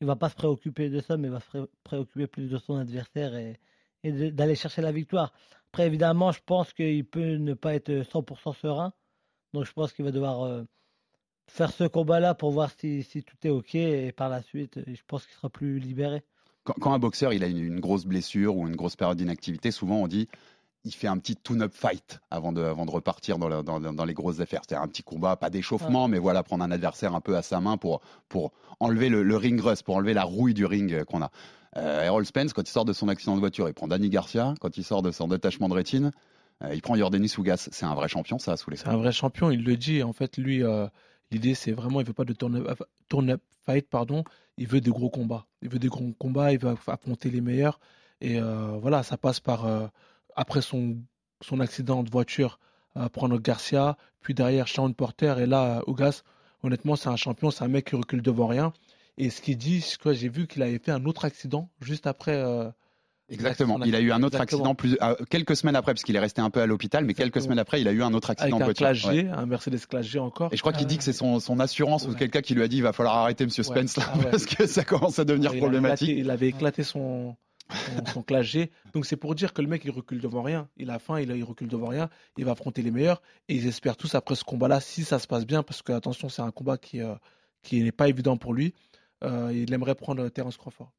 il 0.00 0.06
va 0.06 0.16
pas 0.16 0.28
se 0.28 0.34
préoccuper 0.34 0.90
de 0.90 1.00
ça, 1.00 1.16
mais 1.16 1.28
il 1.28 1.30
va 1.30 1.40
se 1.40 1.46
pré- 1.46 1.66
préoccuper 1.82 2.26
plus 2.26 2.48
de 2.48 2.58
son 2.58 2.76
adversaire 2.76 3.34
et, 3.36 3.58
d'aller 4.04 4.54
chercher 4.54 4.82
la 4.82 4.92
victoire. 4.92 5.32
Après, 5.72 5.86
évidemment, 5.86 6.30
je 6.30 6.40
pense 6.44 6.74
qu'il 6.74 7.06
peut 7.06 7.36
ne 7.36 7.54
pas 7.54 7.74
être 7.74 7.90
100% 7.90 8.52
serein. 8.52 8.92
Donc 9.54 9.64
je 9.64 9.72
pense 9.72 9.94
qu'il 9.94 10.04
va 10.04 10.10
devoir 10.10 10.42
euh, 10.42 10.64
faire 11.48 11.72
ce 11.72 11.84
combat-là 11.84 12.34
pour 12.34 12.50
voir 12.50 12.70
si, 12.78 13.06
tout 13.26 13.36
est 13.46 13.50
OK 13.50 13.74
et 13.74 14.12
par 14.12 14.28
la 14.28 14.42
suite, 14.42 14.80
je 14.86 15.00
pense 15.06 15.24
qu'il 15.24 15.34
sera 15.34 15.48
plus 15.48 15.78
libéré. 15.78 16.22
quand, 16.64 16.92
un 16.92 16.98
boxeur 16.98 17.32
il 17.32 17.42
a 17.44 17.46
une 17.46 17.80
grosse 17.80 18.04
blessure 18.04 18.56
ou 18.56 18.68
une 18.68 18.76
grosse 18.76 18.96
période 18.96 19.16
d'inactivité, 19.16 19.70
souvent 19.70 19.96
on 19.96 20.08
dit 20.08 20.28
il 20.84 20.92
fait 20.92 21.06
un 21.06 21.16
petit 21.18 21.36
tune-up 21.36 21.72
fight 21.74 22.20
avant 22.30 22.52
de, 22.52 22.62
avant 22.62 22.84
de 22.86 22.90
repartir 22.90 23.38
dans, 23.38 23.48
le- 23.48 23.62
dans- 23.62 23.80
dans 23.80 24.04
les 24.04 24.14
grosses 24.14 24.40
affaires. 24.40 24.62
C'est 24.68 24.74
un 24.76 24.86
petit 24.88 25.02
combat, 25.02 25.36
pas 25.36 25.50
d'échauffement, 25.50 26.08
mais 26.08 26.18
voilà, 26.18 26.42
prendre 26.42 26.62
un 26.64 26.70
adversaire 26.70 27.14
un 27.14 27.20
peu 27.20 27.36
à 27.36 27.42
sa 27.42 27.60
main 27.60 27.76
pour, 27.76 28.00
pour 28.28 28.52
enlever 28.80 29.08
le, 29.08 29.22
le 29.22 29.36
ring 29.36 29.60
rust, 29.60 29.82
pour 29.82 29.96
enlever 29.96 30.14
la 30.14 30.24
rouille 30.24 30.54
du 30.54 30.66
ring 30.66 31.04
qu'on 31.04 31.22
a. 31.22 31.30
Euh, 31.76 32.02
Errol 32.04 32.24
Spence, 32.26 32.52
quand 32.52 32.62
il 32.68 32.70
sort 32.72 32.84
de 32.84 32.92
son 32.92 33.08
accident 33.08 33.34
de 33.34 33.40
voiture, 33.40 33.68
il 33.68 33.74
prend 33.74 33.88
Danny 33.88 34.08
Garcia. 34.08 34.54
Quand 34.60 34.76
il 34.76 34.84
sort 34.84 35.02
de 35.02 35.10
son 35.10 35.26
détachement 35.28 35.68
de 35.68 35.74
rétine, 35.74 36.12
euh, 36.62 36.74
il 36.74 36.82
prend 36.82 36.94
Yordenis 36.96 37.34
Ougas. 37.38 37.68
C'est 37.72 37.86
un 37.86 37.94
vrai 37.94 38.08
champion, 38.08 38.38
ça, 38.38 38.56
sous 38.56 38.70
les 38.70 38.76
C'est 38.76 38.88
un 38.88 38.96
vrai 38.96 39.10
champion, 39.12 39.50
il 39.50 39.64
le 39.64 39.76
dit. 39.76 40.02
En 40.02 40.12
fait, 40.12 40.36
lui, 40.36 40.62
euh, 40.62 40.86
l'idée, 41.32 41.54
c'est 41.54 41.72
vraiment, 41.72 42.00
il 42.00 42.06
veut 42.06 42.12
pas 42.12 42.24
de 42.24 42.32
turn-up 42.32 42.80
turn-up 43.08 43.40
fight, 43.66 43.88
pardon. 43.88 44.22
Il 44.58 44.68
veut 44.68 44.80
des 44.80 44.90
gros 44.90 45.10
combats. 45.10 45.46
Il 45.62 45.68
veut 45.68 45.78
des 45.80 45.88
gros 45.88 46.12
combats, 46.18 46.52
il 46.52 46.58
veut 46.58 46.70
aff- 46.74 46.88
affronter 46.92 47.30
les 47.30 47.40
meilleurs. 47.40 47.80
Et 48.20 48.38
euh, 48.38 48.78
voilà, 48.80 49.02
ça 49.02 49.16
passe 49.16 49.40
par, 49.40 49.64
euh, 49.66 49.86
après 50.36 50.62
son, 50.62 50.96
son 51.40 51.60
accident 51.60 52.02
de 52.02 52.10
voiture, 52.10 52.58
euh, 52.96 53.08
prendre 53.08 53.38
Garcia, 53.38 53.96
puis 54.20 54.34
derrière 54.34 54.68
Sean 54.68 54.92
Porter. 54.92 55.34
Et 55.38 55.46
là, 55.46 55.82
Ougas, 55.86 56.22
honnêtement, 56.62 56.96
c'est 56.96 57.08
un 57.08 57.16
champion, 57.16 57.50
c'est 57.50 57.64
un 57.64 57.68
mec 57.68 57.86
qui 57.90 57.96
recule 57.96 58.22
devant 58.22 58.46
rien. 58.46 58.72
Et 59.18 59.30
ce 59.30 59.40
qu'il 59.42 59.56
dit, 59.56 59.80
c'est 59.80 59.98
que 59.98 60.12
j'ai 60.12 60.28
vu 60.28 60.46
qu'il 60.46 60.62
avait 60.62 60.78
fait 60.78 60.90
un 60.92 61.04
autre 61.04 61.24
accident 61.24 61.68
juste 61.80 62.06
après. 62.06 62.34
euh, 62.34 62.70
Exactement. 63.30 63.78
Il 63.84 63.94
a 63.94 64.00
eu 64.00 64.12
un 64.12 64.22
autre 64.22 64.36
Exactement. 64.36 64.72
accident 64.72 64.74
plus, 64.74 64.98
euh, 65.00 65.14
quelques 65.30 65.56
semaines 65.56 65.76
après, 65.76 65.94
parce 65.94 66.02
qu'il 66.04 66.14
est 66.14 66.18
resté 66.20 66.42
un 66.42 66.50
peu 66.50 66.60
à 66.60 66.66
l'hôpital, 66.66 67.04
mais 67.06 67.14
quelques 67.14 67.40
semaines 67.40 67.58
après, 67.58 67.80
il 67.80 67.88
a 67.88 67.92
eu 67.92 68.02
un 68.02 68.12
autre 68.12 68.28
accident 68.30 68.58
Avec 68.60 68.68
un. 68.70 68.72
Clash 68.74 69.04
Ouais. 69.06 69.26
un 69.32 69.46
Mercedes 69.46 69.86
Clash 69.88 70.14
encore. 70.16 70.52
Et 70.52 70.56
je 70.56 70.60
crois 70.60 70.74
qu'il 70.74 70.86
dit 70.86 70.98
que 70.98 71.04
c'est 71.04 71.14
son, 71.14 71.40
son 71.40 71.58
assurance 71.58 72.06
ou 72.06 72.14
quelqu'un 72.14 72.42
qui 72.42 72.54
lui 72.54 72.62
a 72.62 72.68
dit 72.68 72.76
il 72.76 72.82
va 72.82 72.92
falloir 72.92 73.16
arrêter 73.16 73.44
Monsieur 73.46 73.62
Ouais. 73.64 73.86
Spence 73.86 73.96
là, 73.96 74.04
Ah 74.14 74.18
parce 74.30 74.44
que 74.44 74.66
ça 74.66 74.84
commence 74.84 75.18
à 75.18 75.24
devenir 75.24 75.50
Il 75.52 75.52
avait 75.52 75.60
problématique. 75.60 76.08
éclaté- 76.10 76.20
il 76.20 76.30
avait 76.30 76.48
éclaté 76.48 76.82
son, 76.82 77.34
son, 78.12 78.24
son. 78.26 78.66
Donc 78.92 79.06
c'est 79.06 79.16
pour 79.16 79.34
dire 79.34 79.52
que 79.52 79.62
le 79.62 79.68
mec 79.68 79.84
il 79.84 79.90
recule 79.90 80.20
devant 80.20 80.42
rien. 80.42 80.68
Il 80.76 80.90
a 80.90 80.98
faim, 80.98 81.20
il, 81.20 81.44
recule 81.44 81.68
devant 81.68 81.88
rien. 81.88 82.08
Il 82.36 82.44
va 82.44 82.52
affronter 82.52 82.82
les 82.82 82.90
meilleurs. 82.90 83.22
Et 83.48 83.56
ils 83.56 83.66
espèrent 83.66 83.96
tous 83.96 84.14
après 84.14 84.34
ce 84.34 84.44
combat-là, 84.44 84.80
si 84.80 85.04
ça 85.04 85.18
se 85.18 85.26
passe 85.26 85.46
bien, 85.46 85.62
parce 85.62 85.82
que 85.82 85.92
attention, 85.92 86.28
c'est 86.28 86.42
un 86.42 86.50
combat 86.50 86.78
qui, 86.78 87.00
euh, 87.00 87.14
n'est 87.72 87.92
pas 87.92 88.08
évident 88.08 88.36
pour 88.36 88.54
lui. 88.54 88.74
Euh, 89.22 89.50
il 89.54 89.72
aimerait 89.72 89.94
prendre 89.94 90.28
Terence 90.28 90.56
Crawford. 90.56 90.90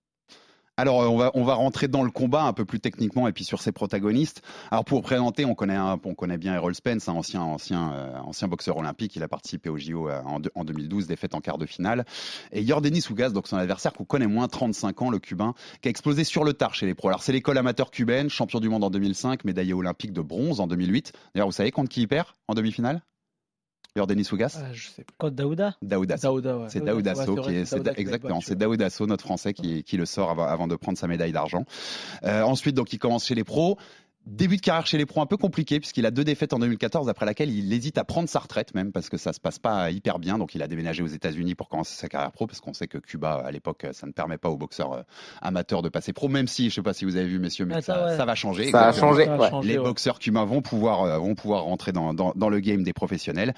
Alors, 0.77 1.01
euh, 1.03 1.07
on 1.07 1.15
va, 1.17 1.31
on 1.35 1.43
va 1.45 1.53
rentrer 1.53 1.87
dans 1.87 2.03
le 2.03 2.11
combat 2.11 2.43
un 2.43 2.51
peu 2.51 2.65
plus 2.65 2.81
techniquement 2.81 3.29
et 3.29 3.31
puis 3.31 3.45
sur 3.45 3.61
ses 3.61 3.71
protagonistes. 3.71 4.41
Alors, 4.71 4.83
pour 4.83 5.01
présenter, 5.03 5.45
on 5.45 5.55
connaît, 5.55 5.75
un- 5.75 5.97
on 6.03 6.13
connaît 6.15 6.37
bien 6.37 6.53
Errol 6.53 6.75
Spence, 6.75 7.07
un 7.07 7.13
ancien, 7.13 7.41
ancien, 7.41 7.93
euh, 7.93 8.17
ancien 8.19 8.49
boxeur 8.49 8.75
olympique. 8.75 9.15
Il 9.15 9.23
a 9.23 9.29
participé 9.29 9.69
au 9.69 9.77
JO 9.77 10.09
euh, 10.09 10.21
en, 10.25 10.41
deux- 10.41 10.51
en 10.53 10.65
2012, 10.65 11.07
défaite 11.07 11.33
en 11.33 11.39
quart 11.39 11.57
de 11.57 11.65
finale. 11.65 12.03
Et 12.51 12.61
Yordenis 12.61 13.05
Ougas, 13.09 13.29
donc 13.29 13.47
son 13.47 13.55
adversaire 13.55 13.93
qu'on 13.93 14.03
connaît 14.03 14.27
moins, 14.27 14.49
35 14.49 15.01
ans, 15.01 15.09
le 15.09 15.19
cubain, 15.19 15.53
qui 15.81 15.87
a 15.87 15.91
explosé 15.91 16.25
sur 16.25 16.43
le 16.43 16.51
tard 16.53 16.75
chez 16.75 16.85
les 16.85 16.93
pros. 16.93 17.07
Alors, 17.07 17.23
c'est 17.23 17.31
l'école 17.31 17.57
amateur 17.57 17.89
cubaine, 17.89 18.29
champion 18.29 18.59
du 18.59 18.67
monde 18.67 18.83
en 18.83 18.89
2005, 18.89 19.45
médaillé 19.45 19.73
olympique 19.73 20.11
de 20.11 20.21
bronze 20.21 20.59
en 20.59 20.67
2008. 20.67 21.13
D'ailleurs, 21.33 21.47
vous 21.47 21.53
savez 21.53 21.71
contre 21.71 21.87
qui 21.89 22.01
il 22.01 22.07
perd 22.09 22.27
en 22.49 22.53
demi-finale? 22.53 23.01
Yordenis 23.95 24.27
Ougas 24.33 24.59
Ah, 24.61 24.73
je 24.73 24.87
sais 24.87 25.03
pas. 25.03 25.13
Contre 25.17 25.35
Daouda 25.35 25.75
Daouda. 25.81 26.17
Daouda, 26.17 26.57
ouais. 26.57 26.67
C'est 26.69 26.83
Daouda, 26.83 27.15
So 27.15 27.35
qui 27.35 27.55
est, 27.55 27.71
Daouda 27.73 27.93
qui 27.93 28.01
exactement, 28.01 28.41
c'est 28.41 28.55
Daouda 28.55 28.89
So, 28.89 29.07
notre 29.07 29.23
Français, 29.23 29.53
qui, 29.53 29.83
qui 29.83 29.95
le 29.95 30.05
sort 30.05 30.29
avant, 30.29 30.43
avant 30.43 30.67
de 30.67 30.75
prendre 30.75 30.97
sa 30.97 31.07
médaille 31.07 31.31
d'argent. 31.31 31.63
Euh, 32.23 32.41
ensuite, 32.41 32.75
donc, 32.75 32.91
il 32.91 32.99
commence 32.99 33.25
chez 33.25 33.35
les 33.35 33.45
pros. 33.45 33.77
Début 34.25 34.57
de 34.57 34.61
carrière 34.61 34.87
chez 34.87 34.97
les 34.97 35.05
pros 35.05 35.21
un 35.21 35.27
peu 35.27 35.37
compliqué 35.37 35.79
puisqu'il 35.79 36.03
a 36.07 36.09
deux 36.11 36.23
défaites 36.23 36.51
en 36.53 36.57
2014 36.59 37.09
après 37.09 37.27
laquelle 37.27 37.51
il 37.51 37.71
hésite 37.71 37.99
à 37.99 38.03
prendre 38.03 38.27
sa 38.27 38.39
retraite 38.39 38.73
même 38.73 38.91
parce 38.91 39.07
que 39.07 39.17
ça 39.17 39.33
se 39.33 39.39
passe 39.39 39.59
pas 39.59 39.91
hyper 39.91 40.17
bien 40.17 40.39
donc 40.39 40.55
il 40.55 40.63
a 40.63 40.67
déménagé 40.67 41.03
aux 41.03 41.07
États-Unis 41.07 41.53
pour 41.53 41.69
commencer 41.69 41.95
sa 41.95 42.07
carrière 42.07 42.31
pro 42.31 42.47
parce 42.47 42.59
qu'on 42.59 42.73
sait 42.73 42.87
que 42.87 42.97
Cuba 42.97 43.43
à 43.45 43.51
l'époque 43.51 43.85
ça 43.91 44.07
ne 44.07 44.11
permet 44.11 44.37
pas 44.39 44.49
aux 44.49 44.57
boxeurs 44.57 44.93
euh, 44.93 45.01
amateurs 45.43 45.83
de 45.83 45.89
passer 45.89 46.11
pro 46.11 46.27
même 46.27 46.47
si 46.47 46.69
je 46.71 46.75
sais 46.75 46.81
pas 46.81 46.93
si 46.93 47.05
vous 47.05 47.17
avez 47.17 47.27
vu 47.27 47.37
messieurs 47.37 47.65
mais 47.65 47.75
Ah, 47.75 47.81
ça, 47.81 47.93
ça, 47.93 48.05
ouais. 48.05 48.17
ça 48.17 48.25
va 48.25 48.33
changer 48.35 48.71
Ça 48.71 48.85
a 48.85 48.89
exactement. 48.89 49.11
changé. 49.11 49.25
Ça 49.25 49.33
a 49.33 49.37
ouais. 49.37 49.49
changé, 49.51 49.67
les 49.67 49.77
ouais. 49.77 49.83
boxeurs 49.83 50.17
cubains 50.17 50.45
vont 50.45 50.61
pouvoir 50.63 51.03
euh, 51.03 51.17
vont 51.19 51.35
pouvoir 51.35 51.63
rentrer 51.63 51.91
dans, 51.91 52.15
dans, 52.15 52.33
dans 52.35 52.49
le 52.49 52.59
game 52.59 52.81
des 52.83 52.93
professionnels 52.93 53.53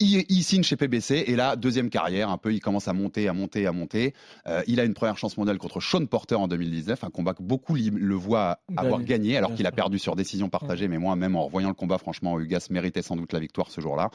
il, 0.00 0.24
il 0.28 0.42
signe 0.42 0.62
chez 0.62 0.76
PBC 0.76 1.24
et 1.26 1.36
là 1.36 1.56
deuxième 1.56 1.90
carrière 1.90 2.30
un 2.30 2.38
peu 2.38 2.52
il 2.52 2.60
commence 2.60 2.88
à 2.88 2.92
monter 2.92 3.28
à 3.28 3.32
monter 3.32 3.66
à 3.66 3.72
monter. 3.72 4.14
Euh, 4.46 4.62
il 4.66 4.80
a 4.80 4.84
une 4.84 4.94
première 4.94 5.16
chance 5.16 5.36
mondiale 5.36 5.58
contre 5.58 5.80
Sean 5.80 6.04
Porter 6.06 6.34
en 6.34 6.48
2019 6.48 7.04
un 7.04 7.10
combat 7.10 7.34
que 7.34 7.42
beaucoup 7.42 7.74
le 7.74 8.14
voient 8.14 8.58
avoir 8.76 9.00
Gagné, 9.00 9.06
gagné 9.06 9.36
alors 9.36 9.54
qu'il 9.54 9.66
a 9.66 9.72
perdu 9.72 9.98
sur 9.98 10.16
décision 10.16 10.48
partagée 10.48 10.88
mais 10.88 10.98
moi 10.98 11.16
même 11.16 11.36
en 11.36 11.44
revoyant 11.44 11.68
le 11.68 11.74
combat 11.74 11.98
franchement 11.98 12.38
Hugas 12.38 12.68
méritait 12.70 13.02
sans 13.02 13.16
doute 13.16 13.32
la 13.32 13.40
victoire 13.40 13.70
ce 13.70 13.80
jour-là. 13.80 14.10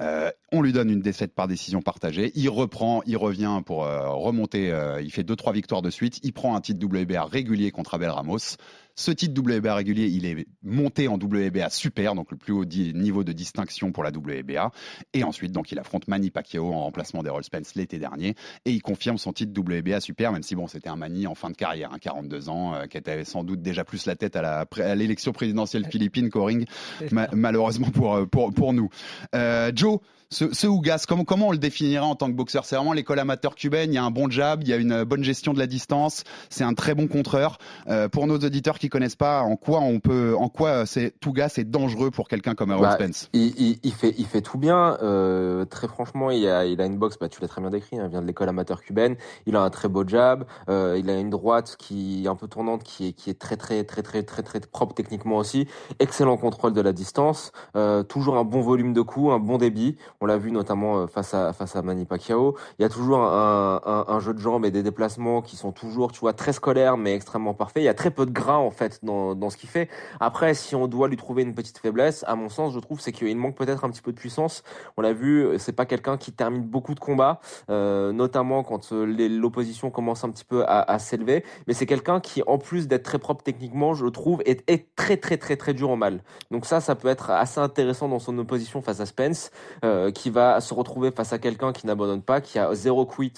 Euh, 0.00 0.30
on 0.52 0.62
lui 0.62 0.72
donne 0.72 0.90
une 0.90 1.00
défaite 1.00 1.34
par 1.34 1.48
décision 1.48 1.82
partagée. 1.82 2.32
Il 2.34 2.48
reprend 2.48 3.02
il 3.06 3.16
revient 3.16 3.62
pour 3.64 3.84
euh, 3.84 4.08
remonter 4.10 4.72
il 5.02 5.10
fait 5.10 5.24
deux 5.24 5.36
trois 5.36 5.52
victoires 5.52 5.82
de 5.82 5.90
suite. 5.90 6.20
Il 6.22 6.32
prend 6.32 6.56
un 6.56 6.60
titre 6.60 6.84
WBA 6.84 7.24
régulier 7.24 7.70
contre 7.70 7.94
Abel 7.94 8.10
Ramos 8.10 8.56
ce 8.96 9.10
titre 9.10 9.38
WBA 9.40 9.74
régulier, 9.74 10.06
il 10.06 10.24
est 10.24 10.46
monté 10.62 11.06
en 11.06 11.14
WBA 11.14 11.68
super, 11.70 12.14
donc 12.14 12.30
le 12.30 12.36
plus 12.38 12.52
haut 12.52 12.64
niveau 12.64 13.24
de 13.24 13.32
distinction 13.32 13.92
pour 13.92 14.02
la 14.02 14.10
WBA. 14.10 14.70
Et 15.12 15.22
ensuite, 15.22 15.52
donc, 15.52 15.70
il 15.70 15.78
affronte 15.78 16.08
Manny 16.08 16.30
Pacquiao 16.30 16.72
en 16.72 16.80
remplacement 16.84 17.22
d'Errol 17.22 17.44
Spence 17.44 17.74
l'été 17.74 17.98
dernier. 17.98 18.34
Et 18.64 18.72
il 18.72 18.80
confirme 18.80 19.18
son 19.18 19.34
titre 19.34 19.52
WBA 19.60 20.00
super, 20.00 20.32
même 20.32 20.42
si 20.42 20.54
bon, 20.54 20.66
c'était 20.66 20.88
un 20.88 20.96
Manny 20.96 21.26
en 21.26 21.34
fin 21.34 21.50
de 21.50 21.56
carrière, 21.56 21.92
hein, 21.92 21.98
42 22.00 22.48
ans, 22.48 22.74
euh, 22.74 22.86
qui 22.86 22.96
avait 22.96 23.24
sans 23.24 23.44
doute 23.44 23.60
déjà 23.60 23.84
plus 23.84 24.06
la 24.06 24.16
tête 24.16 24.34
à 24.34 24.66
l'élection 24.94 25.32
présidentielle 25.32 25.86
philippine 25.86 26.30
qu'au 26.30 26.44
ring, 26.44 26.66
ma- 27.12 27.28
malheureusement 27.32 27.90
pour, 27.90 28.14
euh, 28.14 28.24
pour, 28.26 28.52
pour 28.54 28.72
nous. 28.72 28.88
Euh, 29.34 29.70
Joe, 29.74 29.98
ce, 30.28 30.52
ce 30.52 30.66
Ougas, 30.66 31.04
comment, 31.06 31.24
comment 31.24 31.48
on 31.48 31.52
le 31.52 31.58
définira 31.58 32.04
en 32.04 32.16
tant 32.16 32.26
que 32.26 32.32
boxeur? 32.32 32.64
C'est 32.64 32.74
vraiment 32.74 32.92
l'école 32.92 33.20
amateur 33.20 33.54
cubaine, 33.54 33.92
il 33.92 33.94
y 33.94 33.98
a 33.98 34.02
un 34.04 34.10
bon 34.10 34.28
jab, 34.28 34.62
il 34.64 34.68
y 34.68 34.72
a 34.72 34.76
une 34.76 35.04
bonne 35.04 35.22
gestion 35.22 35.52
de 35.52 35.58
la 35.60 35.68
distance, 35.68 36.24
c'est 36.50 36.64
un 36.64 36.74
très 36.74 36.94
bon 36.94 37.06
contreur. 37.06 37.58
Euh, 37.88 38.08
pour 38.08 38.26
nos 38.26 38.36
auditeurs 38.38 38.78
qui 38.80 38.85
connaissent 38.88 39.16
pas, 39.16 39.42
en 39.42 39.56
quoi 39.56 39.80
on 39.80 40.00
peut, 40.00 40.34
en 40.38 40.48
quoi 40.48 40.86
c'est 40.86 41.18
Tougas 41.20 41.54
est 41.58 41.64
dangereux 41.64 42.10
pour 42.10 42.28
quelqu'un 42.28 42.54
comme 42.54 42.70
Errol 42.70 42.82
Bah, 42.82 42.94
Spence 42.94 43.28
Il, 43.32 43.58
il, 43.60 43.78
il 43.82 43.92
fait, 43.92 44.14
il 44.18 44.26
fait 44.26 44.40
tout 44.42 44.58
bien. 44.58 44.98
Euh, 45.02 45.64
très 45.64 45.88
franchement, 45.88 46.30
il 46.30 46.46
a, 46.48 46.64
il 46.66 46.80
a 46.80 46.86
une 46.86 46.96
boxe, 46.98 47.16
bah, 47.20 47.28
tu 47.28 47.40
l'as 47.40 47.48
très 47.48 47.60
bien 47.60 47.70
décrit, 47.70 47.98
hein, 47.98 48.04
il 48.04 48.10
vient 48.10 48.22
de 48.22 48.26
l'école 48.26 48.48
amateur 48.48 48.82
cubaine. 48.82 49.16
Il 49.46 49.56
a 49.56 49.60
un 49.62 49.70
très 49.70 49.88
beau 49.88 50.06
jab. 50.06 50.44
Euh, 50.68 50.96
il 50.98 51.10
a 51.10 51.18
une 51.18 51.30
droite 51.30 51.76
qui 51.78 52.24
est 52.24 52.28
un 52.28 52.36
peu 52.36 52.48
tournante, 52.48 52.82
qui 52.82 53.08
est, 53.08 53.12
qui 53.12 53.30
est 53.30 53.38
très, 53.38 53.56
très, 53.56 53.84
très, 53.84 54.02
très, 54.02 54.22
très, 54.22 54.42
très 54.42 54.60
propre 54.60 54.94
techniquement 54.94 55.36
aussi. 55.36 55.66
Excellent 55.98 56.36
contrôle 56.36 56.72
de 56.72 56.80
la 56.80 56.92
distance. 56.92 57.52
Euh, 57.76 58.02
toujours 58.02 58.36
un 58.36 58.44
bon 58.44 58.60
volume 58.60 58.92
de 58.92 59.02
coups, 59.02 59.32
un 59.32 59.38
bon 59.38 59.58
débit. 59.58 59.96
On 60.20 60.26
l'a 60.26 60.38
vu 60.38 60.50
notamment 60.52 60.98
euh, 60.98 61.06
face 61.06 61.34
à, 61.34 61.52
face 61.52 61.76
à 61.76 61.82
Manny 61.82 62.04
Pacquiao. 62.04 62.56
Il 62.78 62.82
y 62.82 62.84
a 62.84 62.88
toujours 62.88 63.18
un, 63.18 63.80
un, 63.84 64.04
un 64.08 64.20
jeu 64.20 64.34
de 64.34 64.38
jambes 64.38 64.64
et 64.64 64.70
des 64.70 64.82
déplacements 64.82 65.42
qui 65.42 65.56
sont 65.56 65.72
toujours, 65.72 66.12
tu 66.12 66.20
vois, 66.20 66.32
très 66.32 66.52
scolaires, 66.52 66.96
mais 66.96 67.14
extrêmement 67.14 67.54
parfaits. 67.54 67.82
Il 67.82 67.86
y 67.86 67.88
a 67.88 67.94
très 67.94 68.10
peu 68.10 68.26
de 68.26 68.30
gras, 68.30 68.58
en 68.58 68.70
fait, 68.76 69.00
dans, 69.02 69.50
ce 69.50 69.56
qu'il 69.56 69.68
fait. 69.68 69.88
Après, 70.20 70.54
si 70.54 70.74
on 70.74 70.86
doit 70.86 71.08
lui 71.08 71.16
trouver 71.16 71.42
une 71.42 71.54
petite 71.54 71.78
faiblesse, 71.78 72.24
à 72.26 72.36
mon 72.36 72.48
sens, 72.48 72.72
je 72.72 72.78
trouve, 72.78 73.00
c'est 73.00 73.12
qu'il 73.12 73.36
manque 73.36 73.56
peut-être 73.56 73.84
un 73.84 73.90
petit 73.90 74.02
peu 74.02 74.12
de 74.12 74.18
puissance. 74.18 74.62
On 74.96 75.02
l'a 75.02 75.12
vu, 75.12 75.58
c'est 75.58 75.72
pas 75.72 75.86
quelqu'un 75.86 76.16
qui 76.16 76.32
termine 76.32 76.62
beaucoup 76.62 76.94
de 76.94 77.00
combats, 77.00 77.40
euh, 77.70 78.12
notamment 78.12 78.62
quand 78.62 78.92
euh, 78.92 79.04
l'opposition 79.28 79.90
commence 79.90 80.24
un 80.24 80.30
petit 80.30 80.44
peu 80.44 80.64
à, 80.66 80.98
s'élever. 80.98 81.44
Mais 81.66 81.74
c'est 81.74 81.86
quelqu'un 81.86 82.20
qui, 82.20 82.42
en 82.46 82.58
plus 82.58 82.88
d'être 82.88 83.04
très 83.04 83.18
propre 83.18 83.42
techniquement, 83.42 83.94
je 83.94 84.06
trouve, 84.06 84.42
est, 84.44 84.66
très 84.96 85.16
très 85.16 85.36
très 85.36 85.56
très 85.56 85.74
dur 85.74 85.90
au 85.90 85.96
mal. 85.96 86.22
Donc 86.50 86.66
ça, 86.66 86.80
ça 86.80 86.94
peut 86.94 87.08
être 87.08 87.30
assez 87.30 87.60
intéressant 87.60 88.08
dans 88.08 88.18
son 88.18 88.36
opposition 88.38 88.82
face 88.82 89.00
à 89.00 89.06
Spence, 89.06 89.50
euh, 89.84 90.10
qui 90.10 90.30
va 90.30 90.60
se 90.60 90.74
retrouver 90.74 91.10
face 91.10 91.32
à 91.32 91.38
quelqu'un 91.38 91.72
qui 91.72 91.86
n'abandonne 91.86 92.22
pas, 92.22 92.40
qui 92.40 92.58
a 92.58 92.74
zéro 92.74 93.06
quit 93.06 93.34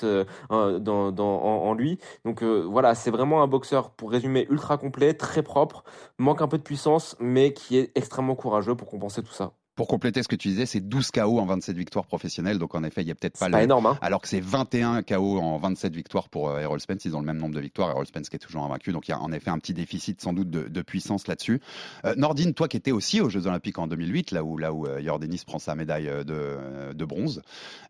en, 0.50 1.18
en 1.18 1.75
lui. 1.75 1.99
Donc 2.25 2.42
voilà, 2.42 2.95
c'est 2.95 3.11
vraiment 3.11 3.42
un 3.42 3.47
boxeur, 3.47 3.90
pour 3.90 4.11
résumer, 4.11 4.47
ultra 4.50 4.78
complet, 4.78 5.14
très 5.14 5.28
propre, 5.43 5.85
manque 6.19 6.43
un 6.43 6.49
peu 6.49 6.59
de 6.59 6.63
puissance, 6.63 7.17
mais 7.21 7.53
qui 7.53 7.77
est 7.79 7.93
extrêmement 7.95 8.35
courageux 8.35 8.75
pour 8.75 8.89
compenser 8.89 9.23
tout 9.23 9.33
ça. 9.33 9.53
Pour 9.75 9.87
compléter 9.87 10.25
ce 10.25 10.29
que 10.29 10.35
tu 10.35 10.49
disais, 10.49 10.67
c'est 10.67 10.81
12 10.81 11.13
KO 11.13 11.39
en 11.39 11.47
27 11.47 11.77
victoires 11.77 12.05
professionnelles, 12.05 12.59
donc 12.59 12.75
en 12.75 12.83
effet, 12.83 13.03
il 13.03 13.07
y 13.07 13.13
a 13.13 13.15
peut-être 13.15 13.39
pas, 13.39 13.49
pas 13.49 13.59
le- 13.59 13.63
énorme, 13.63 13.87
hein 13.87 13.99
alors 14.01 14.21
que 14.21 14.27
c'est 14.27 14.41
21 14.41 15.03
KO 15.05 15.39
en 15.39 15.57
27 15.59 15.95
victoires 15.95 16.29
pour 16.29 16.51
euh, 16.51 16.59
Errol 16.59 16.81
Spence. 16.81 17.05
Ils 17.05 17.15
ont 17.17 17.21
le 17.21 17.27
même 17.27 17.37
nombre 17.37 17.55
de 17.55 17.61
victoires. 17.61 17.91
Errol 17.91 18.05
Spence 18.05 18.29
qui 18.29 18.35
est 18.35 18.41
toujours 18.41 18.65
invaincu. 18.65 18.91
Donc 18.91 19.07
il 19.07 19.13
y 19.13 19.15
a 19.15 19.21
en 19.21 19.31
effet 19.31 19.51
un 19.51 19.59
petit 19.61 19.75
déficit 19.75 20.21
sans 20.21 20.33
doute 20.33 20.51
de, 20.51 20.67
de 20.67 20.83
puissance 20.83 21.29
là-dessus. 21.29 21.61
Euh, 22.05 22.17
Nordine, 22.17 22.55
toi 22.55 22.67
qui 22.67 22.77
étais 22.77 22.91
aussi 22.91 23.21
aux 23.21 23.29
Jeux 23.29 23.47
Olympiques 23.47 23.79
en 23.79 23.87
2008, 23.87 24.33
là 24.33 24.43
où, 24.43 24.59
là 24.59 24.73
où 24.73 24.85
euh, 24.85 25.01
Jordanis 25.01 25.43
prend 25.47 25.61
sa 25.61 25.77
médaille 25.77 26.09
euh, 26.09 26.25
de, 26.25 26.93
de 26.93 27.05
bronze 27.05 27.43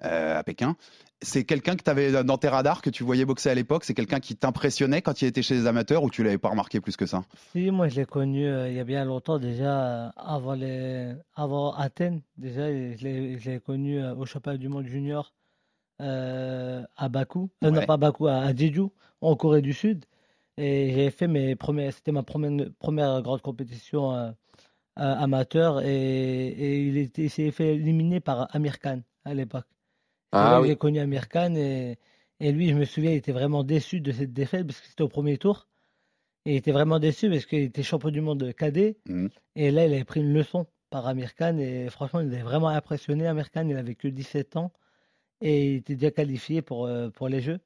à 0.02 0.42
Pékin. 0.45 0.76
C'est 1.20 1.44
quelqu'un 1.44 1.75
que 1.75 1.82
tu 1.82 1.90
avais 1.90 2.22
dans 2.22 2.38
tes 2.38 2.48
radars, 2.48 2.80
que 2.80 2.90
tu 2.90 3.02
voyais 3.02 3.25
boxer 3.25 3.50
à 3.50 3.54
l'époque? 3.54 3.82
C'est 3.82 3.94
quelqu'un 3.94 4.20
qui 4.20 4.37
t'impressionnait 4.37 5.02
quand 5.02 5.20
il 5.20 5.26
était 5.26 5.42
chez 5.42 5.54
les 5.54 5.66
amateurs 5.66 6.04
ou 6.04 6.10
tu 6.10 6.22
l'avais 6.22 6.38
pas 6.38 6.48
remarqué 6.48 6.80
plus 6.80 6.96
que 6.96 7.06
ça? 7.06 7.25
Si, 7.50 7.72
moi 7.72 7.88
je 7.88 7.96
l'ai 7.96 8.06
connu 8.06 8.46
euh, 8.46 8.68
il 8.68 8.76
y 8.76 8.78
a 8.78 8.84
bien 8.84 9.04
longtemps 9.04 9.40
déjà, 9.40 10.06
euh, 10.06 10.10
avant, 10.16 10.54
les, 10.54 11.12
avant 11.34 11.72
Athènes. 11.72 12.22
Déjà, 12.37 12.70
je 12.70 13.50
l'ai 13.50 13.60
connu 13.60 14.00
euh, 14.00 14.14
au 14.14 14.26
championnat 14.26 14.58
du 14.58 14.68
monde 14.68 14.87
junior 14.87 15.34
à 15.98 17.08
Bakou. 17.08 17.50
Non, 17.62 17.72
pas 17.84 17.94
à 17.94 17.96
Bakou, 17.96 18.28
à, 18.28 18.54
Jeju, 18.54 18.84
en 19.20 19.34
Corée 19.34 19.62
du 19.62 19.72
Sud. 19.72 20.04
Et 20.56 20.92
j'ai 20.94 21.10
fait 21.10 21.26
mes 21.26 21.56
premières, 21.56 21.92
c'était 21.92 22.12
ma 22.12 22.22
première, 22.22 22.68
première 22.78 23.22
grande 23.22 23.42
compétition 23.42 24.32
amateur. 24.94 25.80
Et, 25.80 26.46
et 26.48 26.82
il, 26.87 26.96
était, 26.96 27.25
il 27.25 27.30
s'est 27.30 27.50
fait 27.50 27.75
éliminer 27.75 28.20
par 28.20 28.54
Amir 28.54 28.78
Khan 28.78 29.00
à 29.25 29.34
l'époque. 29.34 29.66
Ah 30.32 30.61
oui. 30.61 30.68
j'ai 30.68 30.76
connu 30.76 30.99
Amir 31.00 31.28
Khan. 31.28 31.54
Et, 31.56 31.97
et 32.40 32.52
lui, 32.52 32.68
je 32.70 32.75
me 32.75 32.85
souviens, 32.85 33.11
il 33.12 33.16
était 33.16 33.32
vraiment 33.32 33.64
déçu 33.64 34.00
de 34.00 34.12
cette 34.12 34.32
défaite 34.32 34.66
parce 34.66 34.80
que 34.80 34.87
c'était 34.87 35.02
au 35.02 35.08
premier 35.08 35.38
tour. 35.38 35.66
Et 36.44 36.52
il 36.52 36.56
était 36.56 36.73
vraiment 36.73 36.99
déçu 36.99 37.28
parce 37.30 37.47
qu'il 37.47 37.61
était 37.61 37.82
champion 37.82 38.11
du 38.11 38.20
monde 38.20 38.52
cadet. 38.54 38.97
Mhm. 39.08 39.28
Et 39.56 39.70
là, 39.70 39.87
il 39.87 39.92
avait 39.92 40.04
pris 40.04 40.20
une 40.20 40.32
leçon 40.32 40.66
par 40.90 41.06
Amir 41.06 41.35
Khan. 41.35 41.58
Et 41.58 41.88
franchement, 41.90 42.20
il 42.20 42.28
avait 42.28 42.42
vraiment 42.42 42.68
impressionné. 42.68 43.26
Amir 43.26 43.50
Khan, 43.50 43.66
il 43.68 43.76
avait 43.76 43.94
que 43.94 44.08
17 44.08 44.56
ans. 44.56 44.73
Et 45.40 45.73
il 45.73 45.76
était 45.76 45.94
déjà 45.94 46.11
qualifié 46.11 46.62
pour, 46.62 46.87
euh, 46.87 47.11
pour 47.11 47.28
les 47.28 47.40
Jeux. 47.40 47.61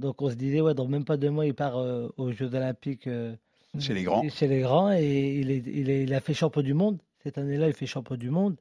Donc 0.00 0.22
on 0.22 0.30
se 0.30 0.34
disait, 0.34 0.60
ouais, 0.60 0.74
dans 0.74 0.88
même 0.88 1.04
pas 1.04 1.16
deux 1.16 1.30
mois, 1.30 1.46
il 1.46 1.54
part 1.54 1.76
euh, 1.78 2.08
aux 2.16 2.32
Jeux 2.32 2.52
Olympiques 2.54 3.06
euh, 3.06 3.34
Chez 3.78 3.94
les 3.94 4.02
grands. 4.04 4.28
chez 4.28 4.48
les 4.48 4.60
grands. 4.60 4.92
Et 4.92 5.34
il, 5.40 5.50
est, 5.50 5.62
il, 5.66 5.90
est- 5.90 6.02
il 6.04 6.14
a 6.14 6.20
fait 6.20 6.34
champion 6.34 6.62
du 6.62 6.74
monde. 6.74 6.98
Cette 7.22 7.38
année-là, 7.38 7.68
il 7.68 7.72
fait 7.74 7.86
champion 7.86 8.16
du 8.16 8.30
monde. 8.30 8.56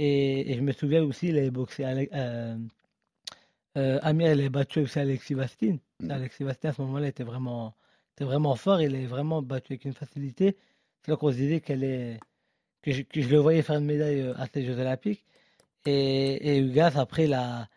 Et, 0.00 0.52
et 0.52 0.54
je 0.54 0.60
me 0.60 0.70
souviens 0.72 1.02
aussi, 1.02 1.28
il 1.28 1.38
avait 1.38 1.50
boxé. 1.50 1.84
Euh, 1.84 2.56
euh, 3.76 3.98
Amir, 4.02 4.28
il 4.28 4.40
avait 4.40 4.48
battu 4.48 4.80
aussi 4.80 4.98
Alexis 5.00 5.34
Vastin. 5.34 5.78
Mhm. 6.00 6.10
Alexis 6.12 6.44
Vastin, 6.44 6.68
à 6.68 6.72
ce 6.72 6.82
moment-là, 6.82 7.08
était 7.08 7.24
vraiment, 7.24 7.74
était 8.14 8.24
vraiment 8.24 8.54
fort. 8.54 8.80
Il 8.80 8.94
est 8.94 9.06
vraiment 9.06 9.42
battu 9.42 9.72
avec 9.72 9.84
une 9.86 9.94
facilité. 9.94 10.56
C'est 11.02 11.10
là 11.10 11.16
qu'on 11.16 11.32
se 11.32 11.36
disait 11.36 11.60
qu'elle 11.60 11.82
est, 11.82 12.20
que, 12.82 12.92
je, 12.92 13.02
que 13.02 13.20
je 13.20 13.28
le 13.28 13.38
voyais 13.38 13.62
faire 13.62 13.76
une 13.76 13.86
médaille 13.86 14.20
euh, 14.20 14.34
à 14.36 14.46
ces 14.46 14.64
Jeux 14.64 14.78
Olympiques. 14.78 15.24
Et, 15.84 16.54
et 16.56 16.58
Ugas, 16.60 16.92
après, 16.96 17.26
la, 17.26 17.68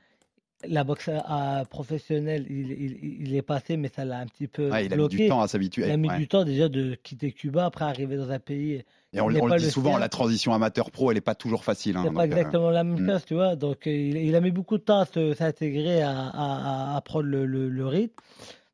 la 0.68 0.84
boxe 0.84 1.10
à- 1.10 1.64
professionnelle, 1.70 2.46
il, 2.50 2.72
il, 2.72 3.22
il 3.28 3.36
est 3.36 3.42
passé, 3.42 3.78
mais 3.78 3.90
ça 3.94 4.06
l'a 4.06 4.20
un 4.20 4.26
petit 4.26 4.48
peu 4.48 4.70
Ouais, 4.70 4.86
Il 4.86 4.94
a 4.94 4.96
mis 4.96 5.02
bloqué. 5.02 5.18
du 5.18 5.28
temps 5.30 5.42
à 5.42 5.48
s'habituer. 5.48 5.86
Il 5.86 5.92
a 5.92 5.98
mis 5.98 6.10
Ouais. 6.10 6.18
du 6.18 6.28
temps 6.28 6.44
déjà 6.46 6.70
de 6.70 6.96
quitter 7.04 7.32
Cuba, 7.32 7.66
après 7.66 7.86
arriver 7.86 8.18
dans 8.18 8.32
un 8.32 8.40
pays. 8.40 8.84
Et 9.14 9.20
on, 9.20 9.26
on 9.26 9.48
le 9.48 9.58
dit 9.58 9.70
souvent, 9.70 9.98
la 9.98 10.08
transition 10.08 10.54
amateur-pro, 10.54 11.12
elle 11.12 11.16
n'est 11.16 11.22
pas 11.22 11.36
toujours 11.36 11.64
facile. 11.66 11.98
hein, 11.98 12.04
C'est 12.08 12.14
pas 12.14 12.22
euh, 12.22 12.26
exactement 12.26 12.70
la 12.70 12.84
même 12.86 13.04
hmm. 13.04 13.10
chose, 13.10 13.26
tu 13.26 13.34
vois. 13.34 13.56
Donc, 13.58 13.86
euh, 13.88 13.92
il, 13.92 14.16
il 14.18 14.36
a 14.36 14.40
mis 14.42 14.52
beaucoup 14.52 14.78
de 14.78 14.84
temps 14.84 15.00
à 15.02 15.06
s'intégrer, 15.06 16.02
à, 16.02 16.12
à, 16.12 16.94
à- 16.94 16.96
à 16.98 17.02
prendre 17.02 17.26
le, 17.26 17.46
le, 17.46 17.68
le 17.70 17.88
rythme. 17.88 18.14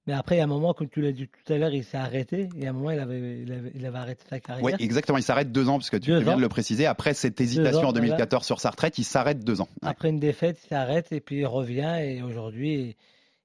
Mais 0.07 0.13
après, 0.13 0.35
il 0.35 0.37
y 0.37 0.41
a 0.41 0.45
un 0.45 0.47
moment, 0.47 0.73
comme 0.73 0.87
tu 0.87 1.01
l'as 1.01 1.11
dit 1.11 1.27
tout 1.27 1.53
à 1.53 1.57
l'heure, 1.57 1.73
il 1.73 1.83
s'est 1.83 1.97
arrêté. 1.97 2.47
Et 2.57 2.65
à 2.65 2.69
un 2.69 2.73
moment, 2.73 2.91
il 2.91 2.99
avait, 2.99 3.41
il 3.41 3.51
avait, 3.51 3.71
il 3.75 3.85
avait 3.85 3.97
arrêté 3.97 4.23
sa 4.29 4.39
carrière. 4.39 4.63
Oui, 4.63 4.71
exactement. 4.79 5.17
Il 5.17 5.23
s'arrête 5.23 5.51
deux 5.51 5.67
ans, 5.67 5.77
parce 5.77 5.89
que 5.89 5.97
tu 5.97 6.11
Deux 6.11 6.19
viens 6.19 6.33
ans. 6.33 6.37
de 6.37 6.41
le 6.41 6.47
préciser. 6.47 6.85
Après 6.85 7.13
cette 7.13 7.41
hésitation 7.41 7.81
ans, 7.87 7.89
en 7.89 7.93
2014 7.93 8.29
voilà. 8.29 8.43
sur 8.43 8.61
sa 8.61 8.69
retraite, 8.69 8.97
il 8.97 9.03
s'arrête 9.03 9.43
deux 9.43 9.59
ans. 9.59 9.67
Ouais. 9.83 9.89
Après 9.89 10.09
une 10.09 10.19
défaite, 10.19 10.59
il 10.63 10.67
s'arrête 10.69 11.11
et 11.11 11.19
puis 11.19 11.39
il 11.39 11.45
revient. 11.45 11.97
Et 12.01 12.21
aujourd'hui, 12.21 12.95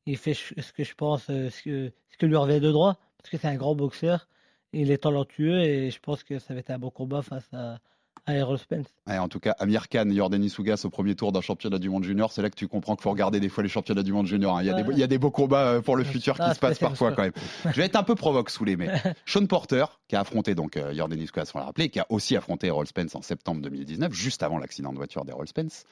il 0.06 0.16
fait 0.16 0.34
ce 0.34 0.72
que 0.72 0.84
je 0.84 0.94
pense, 0.94 1.28
euh, 1.30 1.50
ce 1.50 1.62
que, 1.62 1.92
ce 2.10 2.16
que 2.16 2.26
lui 2.26 2.36
revient 2.36 2.60
de 2.60 2.70
droit. 2.70 2.96
Parce 3.18 3.30
que 3.30 3.38
c'est 3.38 3.48
un 3.48 3.56
grand 3.56 3.74
boxeur. 3.74 4.28
Il 4.72 4.92
est 4.92 5.02
talentueux 5.02 5.62
et 5.62 5.90
je 5.90 5.98
pense 5.98 6.22
que 6.22 6.38
ça 6.38 6.54
va 6.54 6.60
être 6.60 6.70
un 6.70 6.78
bon 6.78 6.90
combat 6.90 7.22
face 7.22 7.48
à, 7.52 7.78
à 8.26 8.34
Errol 8.34 8.56
Spence. 8.58 8.86
Ouais, 9.08 9.18
en 9.18 9.28
tout 9.28 9.40
cas, 9.40 9.56
Amir 9.58 9.88
Khan, 9.88 10.08
Jordan 10.14 10.48
Sougas 10.48 10.80
au 10.84 10.90
premier 10.90 11.14
tour 11.16 11.32
d'un 11.32 11.40
championnat 11.40 11.78
du 11.78 11.90
monde 11.90 12.04
junior, 12.04 12.30
c'est 12.32 12.40
là 12.42 12.50
que 12.50 12.54
tu 12.54 12.68
comprends 12.68 12.94
qu'il 12.94 13.02
faut 13.02 13.10
regarder 13.10 13.40
des 13.40 13.48
fois 13.48 13.62
les 13.64 13.68
championnats 13.68 14.02
du 14.04 14.12
monde 14.12 14.26
junior. 14.26 14.56
hein. 14.56 14.62
Il, 14.62 14.66
y 14.66 14.70
a 14.70 14.74
des, 14.74 14.82
Ouais. 14.82 14.94
il 14.94 14.98
y 14.98 15.02
a 15.02 15.06
des 15.08 15.18
beaux 15.18 15.30
combats 15.32 15.66
euh, 15.66 15.80
pour 15.80 15.96
le 15.96 16.04
futur 16.04 16.36
Ah, 16.38 16.48
qui 16.48 16.54
se 16.54 16.60
passent 16.60 16.78
parfois 16.78 17.12
quand 17.12 17.22
même. 17.22 17.32
Je 17.64 17.70
vais 17.72 17.84
être 17.86 17.96
un 17.96 18.04
peu 18.04 18.14
provoque 18.14 18.50
sous 18.50 18.64
les 18.64 18.76
mais 18.76 18.88
Sean 19.26 19.46
Porter, 19.46 19.84
qui 20.06 20.14
a 20.16 20.20
affronté 20.20 20.54
donc 20.54 20.76
euh, 20.76 20.94
Jordan 20.94 21.26
Sougas, 21.26 21.50
on 21.54 21.58
l'a 21.58 21.64
rappelé, 21.64 21.88
qui 21.88 21.98
a 21.98 22.06
aussi 22.10 22.36
affronté 22.36 22.68
Errol 22.68 22.86
Spence 22.86 23.14
en 23.16 23.22
septembre 23.22 23.60
2019, 23.62 24.12
juste 24.12 24.42
avant 24.42 24.58
l'accident 24.58 24.92
de 24.92 24.96
voiture 24.98 25.24
d'Errol 25.24 25.48
Spence. 25.48 25.84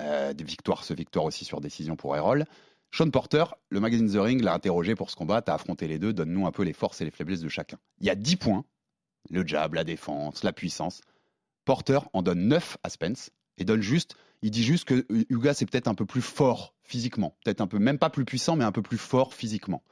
Euh, 0.00 0.32
des 0.34 0.44
victoires, 0.44 0.84
ce 0.84 0.92
victoire 0.94 1.24
aussi 1.24 1.44
sur 1.44 1.60
décision 1.60 1.96
pour 1.96 2.14
Errol. 2.16 2.44
Sean 2.92 3.08
Porter, 3.10 3.44
le 3.70 3.80
magazine 3.80 4.10
The 4.12 4.16
Ring 4.18 4.42
l'a 4.42 4.52
interrogé 4.52 4.94
pour 4.96 5.10
ce 5.10 5.16
combat. 5.16 5.40
Tu 5.42 5.50
as 5.50 5.54
affronté 5.54 5.86
les 5.88 5.98
deux, 5.98 6.12
donne-nous 6.12 6.46
un 6.46 6.50
peu 6.50 6.64
les 6.64 6.72
forces 6.72 7.00
et 7.00 7.04
les 7.04 7.10
faiblesses 7.12 7.40
de 7.40 7.48
chacun. 7.48 7.78
Il 8.00 8.06
y 8.06 8.10
a 8.10 8.14
10 8.16 8.36
points 8.36 8.64
Le 9.30 9.46
jab, 9.46 9.74
la 9.74 9.84
défense, 9.84 10.42
la 10.42 10.52
puissance. 10.52 11.00
Porter 11.70 12.00
en 12.14 12.22
donne 12.22 12.48
9 12.48 12.78
à 12.82 12.90
Spence 12.90 13.30
et 13.56 13.62
donne 13.64 13.80
juste, 13.80 14.16
il 14.42 14.50
dit 14.50 14.64
juste 14.64 14.86
que 14.86 15.06
Ugas 15.28 15.58
est 15.60 15.66
peut-être 15.70 15.86
un 15.86 15.94
peu 15.94 16.04
plus 16.04 16.20
fort 16.20 16.74
physiquement, 16.82 17.36
peut-être 17.44 17.60
un 17.60 17.68
peu, 17.68 17.78
même 17.78 17.96
pas 17.96 18.10
plus 18.10 18.24
puissant, 18.24 18.56
mais 18.56 18.64
un 18.64 18.72
peu 18.72 18.82
plus 18.82 18.98
fort 18.98 19.34
physiquement. 19.34 19.84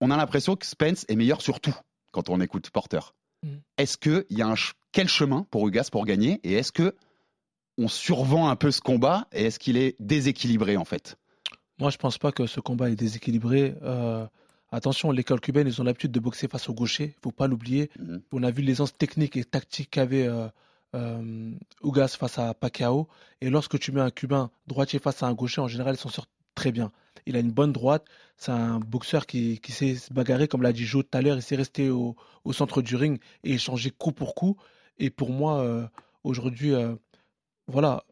On 0.00 0.10
a 0.10 0.16
l'impression 0.16 0.56
que 0.56 0.64
Spence 0.64 1.04
est 1.10 1.16
meilleur 1.16 1.42
sur 1.42 1.60
tout 1.60 1.76
quand 2.12 2.30
on 2.30 2.40
écoute 2.40 2.70
Porter. 2.70 3.00
Mm. 3.42 3.56
Est-ce 3.76 3.98
que 3.98 4.24
il 4.30 4.38
y 4.38 4.40
a 4.40 4.46
un 4.46 4.56
ch- 4.56 4.72
quel 4.90 5.06
chemin 5.06 5.46
pour 5.50 5.68
Ugas 5.68 5.90
pour 5.92 6.06
gagner 6.06 6.40
et 6.44 6.54
est-ce 6.54 6.72
que 6.72 6.96
on 7.76 7.88
survend 7.88 8.48
un 8.48 8.56
peu 8.56 8.70
ce 8.70 8.80
combat 8.80 9.28
et 9.32 9.44
est-ce 9.44 9.58
qu'il 9.58 9.76
est 9.76 9.96
déséquilibré 10.00 10.78
en 10.78 10.86
fait? 10.86 11.16
Moi, 11.78 11.90
je 11.90 11.98
pense 11.98 12.16
pas 12.16 12.32
que 12.32 12.46
ce 12.46 12.60
combat 12.60 12.88
est 12.88 12.96
déséquilibré. 12.96 13.74
Euh, 13.82 14.26
attention, 14.72 15.10
l'école 15.12 15.40
cubaine, 15.40 15.68
ils 15.68 15.80
ont 15.80 15.84
l'habitude 15.84 16.10
de 16.10 16.20
boxer 16.20 16.48
face 16.48 16.68
au 16.68 16.74
gaucher. 16.74 17.14
faut 17.22 17.30
pas 17.30 17.46
l'oublier. 17.46 17.90
Mhm. 17.98 18.22
On 18.32 18.42
a 18.42 18.50
vu 18.50 18.62
l'aisance 18.62 18.96
technique 18.96 19.36
et 19.36 19.44
tactique 19.44 19.90
qu'avait 19.90 20.26
euh, 20.26 20.48
euh, 20.96 21.52
Ugas 21.84 22.16
face 22.18 22.38
à 22.38 22.54
Pacquiao. 22.54 23.08
Et 23.40 23.50
lorsque 23.50 23.78
tu 23.78 23.92
mets 23.92 24.00
un 24.00 24.10
Cubain 24.10 24.50
droitier 24.66 24.98
face 24.98 25.22
à 25.22 25.26
un 25.26 25.34
gaucher, 25.34 25.60
en 25.60 25.68
général, 25.68 25.94
il 25.94 25.98
s'en 25.98 26.08
sort 26.08 26.26
très 26.54 26.72
bien. 26.72 26.90
Il 27.26 27.36
a 27.36 27.38
une 27.38 27.52
bonne 27.52 27.72
droite. 27.72 28.04
C'est 28.36 28.50
un 28.50 28.80
boxeur 28.80 29.26
qui, 29.26 29.60
qui 29.60 29.72
sait 29.72 29.94
se 29.94 30.12
bagarrer, 30.12 30.48
comme 30.48 30.62
l'a 30.62 30.72
dit 30.72 30.84
Joe 30.84 31.04
tout 31.08 31.16
à 31.16 31.22
l'heure. 31.22 31.36
Il 31.36 31.42
s'est 31.42 31.56
resté 31.56 31.90
au, 31.90 32.16
au 32.44 32.52
centre 32.52 32.82
du 32.82 32.96
ring 32.96 33.20
et 33.44 33.52
échanger 33.52 33.90
coup 33.90 34.12
pour 34.12 34.34
coup. 34.34 34.56
Et 34.98 35.10
pour 35.10 35.30
moi, 35.30 35.60
euh, 35.60 35.86
aujourd'hui, 36.24 36.74
euh, 36.74 36.94
voilà, 37.68 38.04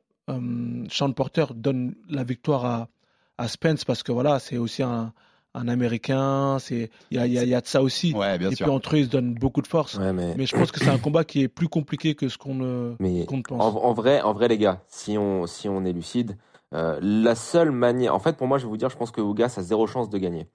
Sean 0.91 1.13
Porter 1.13 1.47
donne 1.57 1.97
la 2.09 2.23
victoire 2.23 2.65
à, 2.65 2.89
à 3.37 3.49
Spence 3.49 3.85
parce 3.85 4.05
que 4.05 4.13
voilà, 4.13 4.39
c'est 4.39 4.59
aussi 4.59 4.85
un, 4.85 5.13
un 5.55 5.69
Américain. 5.69 6.59
C'est 6.61 6.91
il 7.11 7.17
y 7.17 7.21
a, 7.21 7.27
il 7.27 7.33
y 7.33 7.39
a- 7.39 7.43
il 7.45 7.49
y 7.49 7.55
a 7.55 7.61
de 7.61 7.67
ça 7.67 7.83
aussi. 7.83 8.13
Ouais, 8.15 8.39
bien 8.39 8.51
et 8.51 8.55
sûr. 8.57 8.67
puis 8.67 8.75
entre 8.75 8.95
eux, 8.95 8.99
ils 8.99 9.05
se 9.07 9.11
donnent 9.11 9.35
beaucoup 9.35 9.63
de 9.63 9.67
force. 9.67 9.97
Ouais, 9.97 10.13
mais... 10.13 10.35
Mais 10.37 10.47
je 10.47 10.55
pense 10.57 10.71
que 10.73 10.81
c'est 10.81 10.91
un 10.91 10.99
combat 10.99 11.25
qui 11.25 11.43
est 11.43 11.49
plus 11.49 11.69
compliqué 11.69 12.15
que 12.15 12.29
ce 12.29 12.39
qu'on 12.39 12.55
ne, 12.55 12.95
Mais 13.01 13.25
qu'on 13.27 13.39
ne 13.39 13.43
pense. 13.43 13.63
en, 13.63 13.79
en 13.83 13.93
vrai, 13.93 14.21
en 14.23 14.33
vrai, 14.33 14.49
les 14.49 14.59
gars, 14.59 14.83
si 14.89 15.17
on, 15.19 15.47
si 15.47 15.69
on 15.69 15.85
est 15.85 15.93
lucide, 15.93 16.37
euh, 16.75 16.99
la 17.03 17.35
seule 17.35 17.71
manière, 17.73 18.15
en 18.15 18.19
fait, 18.21 18.37
pour 18.37 18.47
moi, 18.47 18.59
je 18.59 18.65
vais 18.65 18.69
vous 18.71 18.77
dire, 18.77 18.91
je 18.91 18.97
pense 18.97 19.11
que 19.11 19.21
Ougas 19.21 19.55
a 19.57 19.63
zéro 19.63 19.87
chance 19.87 20.09
de 20.09 20.19
gagner. 20.19 20.47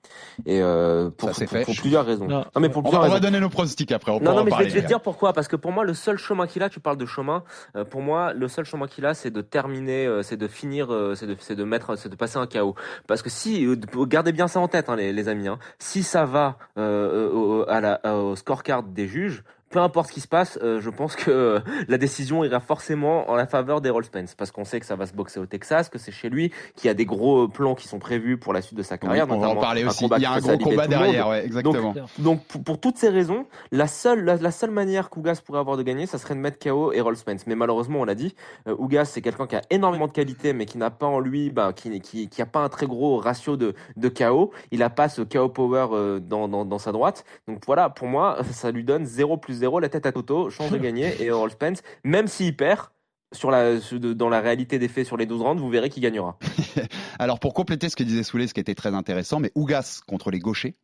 Et 0.45 0.62
euh, 0.62 1.10
pour, 1.10 1.29
Ça, 1.34 1.45
pour, 1.45 1.51
fait. 1.51 1.65
pour 1.65 1.75
plusieurs 1.75 2.05
raisons. 2.05 2.25
Non. 2.27 2.45
Non, 2.55 2.62
mais 2.62 2.69
pour 2.69 2.79
on 2.79 2.84
plusieurs 2.84 3.01
va, 3.01 3.07
on 3.10 3.12
va 3.12 3.19
donner 3.19 3.39
nos 3.39 3.50
pronostics 3.50 3.91
après. 3.91 4.12
On 4.12 4.19
Non, 4.19 4.31
non, 4.34 4.39
en 4.41 4.43
mais 4.43 4.43
je 4.43 4.45
vais, 4.45 4.50
parler, 4.51 4.69
je 4.69 4.74
vais 4.75 4.79
les 4.79 4.84
te 4.84 4.88
dire 4.88 5.01
pourquoi. 5.01 5.34
Parce 5.34 5.48
que 5.48 5.55
pour 5.55 5.72
moi, 5.72 5.84
le 5.84 5.93
seul 5.93 6.17
chemin 6.17 6.48
qu'il 6.48 6.63
a, 6.63 6.69
tu 6.69 6.79
parles 6.79 6.98
de 6.98 7.05
chemin. 7.05 7.43
euh, 7.75 7.84
pour 7.84 8.01
moi, 8.01 8.34
le 8.34 8.48
seul 8.48 8.65
chemin 8.65 8.88
qu'il 8.88 9.05
a, 9.05 9.13
c'est 9.13 9.31
de 9.31 9.41
terminer, 9.41 10.05
euh, 10.05 10.24
c'est 10.24 10.38
de 10.38 10.48
finir, 10.48 10.93
euh, 10.93 11.15
c'est 11.15 11.27
de, 11.27 11.36
c'est 11.39 11.55
de 11.55 11.63
mettre, 11.63 11.95
c'est 11.98 12.10
de 12.10 12.15
passer 12.15 12.38
un 12.38 12.48
KO. 12.48 12.75
Parce 13.07 13.22
que 13.22 13.29
si, 13.29 13.67
gardez 14.07 14.31
bien 14.31 14.48
ça 14.48 14.60
en 14.60 14.67
tête, 14.67 14.89
hein, 14.89 14.95
les, 14.95 15.12
les 15.13 15.27
amis. 15.27 15.48
hein. 15.48 15.60
si 15.79 16.03
ça 16.03 16.25
va 16.25 16.57
euh, 16.77 17.29
au, 17.31 17.69
à 17.69 17.81
la, 17.81 18.00
au 18.15 18.36
scorecard 18.36 18.84
des 18.84 19.07
juges. 19.07 19.43
Peu 19.75 19.82
importe 19.82 20.08
ce 20.08 20.13
qui 20.13 20.22
se 20.22 20.27
passe, 20.29 20.58
euh, 20.63 20.79
je 20.79 20.89
pense 20.89 21.17
que 21.17 21.29
euh, 21.29 21.60
la 21.89 21.98
décision 21.98 22.46
ira 22.46 22.62
forcément 22.62 23.29
en 23.29 23.36
la 23.36 23.46
faveur 23.46 23.82
d'Errol 23.82 24.05
Spence 24.05 24.34
parce 24.34 24.50
qu'on 24.50 24.63
sait 24.63 24.79
que 24.79 24.86
ça 24.86 24.96
va 24.96 25.05
se 25.05 25.12
boxer 25.12 25.38
au 25.38 25.46
Texas, 25.46 25.89
que 25.89 26.00
c'est 26.00 26.13
chez 26.13 26.29
lui, 26.29 26.53
qu'il 26.77 26.88
y 26.88 26.89
a 26.89 26.94
des 26.94 27.03
gros 27.05 27.50
plans 27.50 27.75
qui 27.75 27.89
sont 27.89 28.00
prévus 28.00 28.38
pour 28.38 28.53
la 28.53 28.62
suite 28.62 28.77
de 28.77 28.84
sa 28.84 28.96
Oui, 28.96 29.00
carrière. 29.01 29.27
on 29.29 29.38
va 29.38 29.50
en 29.50 29.58
parler 29.58 29.84
aussi. 29.84 30.05
Il 30.05 30.22
y 30.22 30.25
a 30.25 30.32
un 30.32 30.39
gros 30.39 30.58
combat 30.58 30.88
derrière, 30.88 31.27
ouais, 31.27 31.44
exactement. 31.44 31.94
Donc 32.20 32.46
pour, 32.46 32.63
pour 32.63 32.79
toutes 32.79 32.96
ces 32.96 33.10
raisons, 33.10 33.48
la 33.74 33.88
seule, 33.88 34.24
la, 34.24 34.38
la 34.38 34.51
seule 34.51 34.72
manière 34.72 35.10
qu'Ougas 35.10 35.41
pourrait 35.46 35.60
avoir 35.60 35.75
de 35.75 35.84
gagner, 35.84 36.05
ça 36.05 36.20
serait 36.20 36.36
de 36.36 36.39
mettre 36.39 36.58
KO 36.58 36.94
Errol 36.94 37.17
Spence. 37.17 37.46
Mais 37.46 37.55
malheureusement, 37.55 38.00
on 38.00 38.05
l'a 38.05 38.15
dit, 38.15 38.34
euh, 38.70 38.75
Ougas 38.79 39.03
c'est 39.03 39.22
quelqu'un 39.22 39.46
qui 39.46 39.58
a 39.58 39.62
énormément 39.72 40.08
de 40.08 40.13
qualité, 40.13 40.53
mais 40.53 40.65
qui 40.65 40.77
n'a 40.77 40.89
pas 40.89 41.08
en 41.08 41.20
lui, 41.20 41.50
bah, 41.50 41.74
qui, 41.75 42.00
qui, 42.00 42.29
qui 42.29 42.41
a 42.41 42.46
pas 42.46 42.62
un 42.62 42.70
très 42.70 42.88
gros 42.88 43.17
ratio 43.17 43.58
de, 43.58 43.74
de 43.98 44.08
KO. 44.08 44.53
Il 44.72 44.84
a 44.84 44.89
pas 44.89 45.10
ce 45.10 45.22
KO 45.22 45.50
power 45.50 46.22
dans, 46.22 46.48
dans, 46.48 46.63
dans 46.63 46.79
sa 46.79 46.94
droite. 46.94 47.25
Donc 47.50 47.63
voilà, 47.65 47.89
pour 47.89 48.08
moi, 48.08 48.38
ça 48.51 48.72
lui 48.72 48.86
donne 48.86 49.05
0 49.05 49.36
plus 49.36 49.55
0, 49.55 49.64
la 49.81 49.89
tête 49.89 50.05
à 50.05 50.12
Toto, 50.12 50.50
chance 50.50 50.72
de 50.72 50.77
gagner. 50.79 51.15
Et 51.22 51.25
Errol 51.25 51.51
Spence, 51.51 51.81
même 52.03 52.27
s'il 52.27 52.55
perd, 52.55 52.88
sur 53.31 53.51
la, 53.51 53.77
dans 54.15 54.29
la 54.29 54.39
réalité 54.39 54.79
des 54.79 54.88
faits 54.88 55.05
sur 55.05 55.17
les 55.17 55.25
12 55.25 55.41
rounds, 55.41 55.60
vous 55.62 55.69
verrez 55.69 55.89
qu'il 55.89 56.01
gagnera. 56.03 56.38
Alors 57.19 57.39
pour 57.39 57.53
compléter 57.53 57.89
ce 57.89 57.95
que 57.95 58.03
disait 58.03 58.24
Soulé, 58.24 58.48
ce 58.48 58.53
qui 58.53 58.60
était 58.62 58.75
très 58.75 58.93
intéressant, 58.93 59.39
mais 59.39 59.51
Ougas 59.55 60.01
contre 60.07 60.31
les 60.31 60.39
gauchers, 60.39 60.75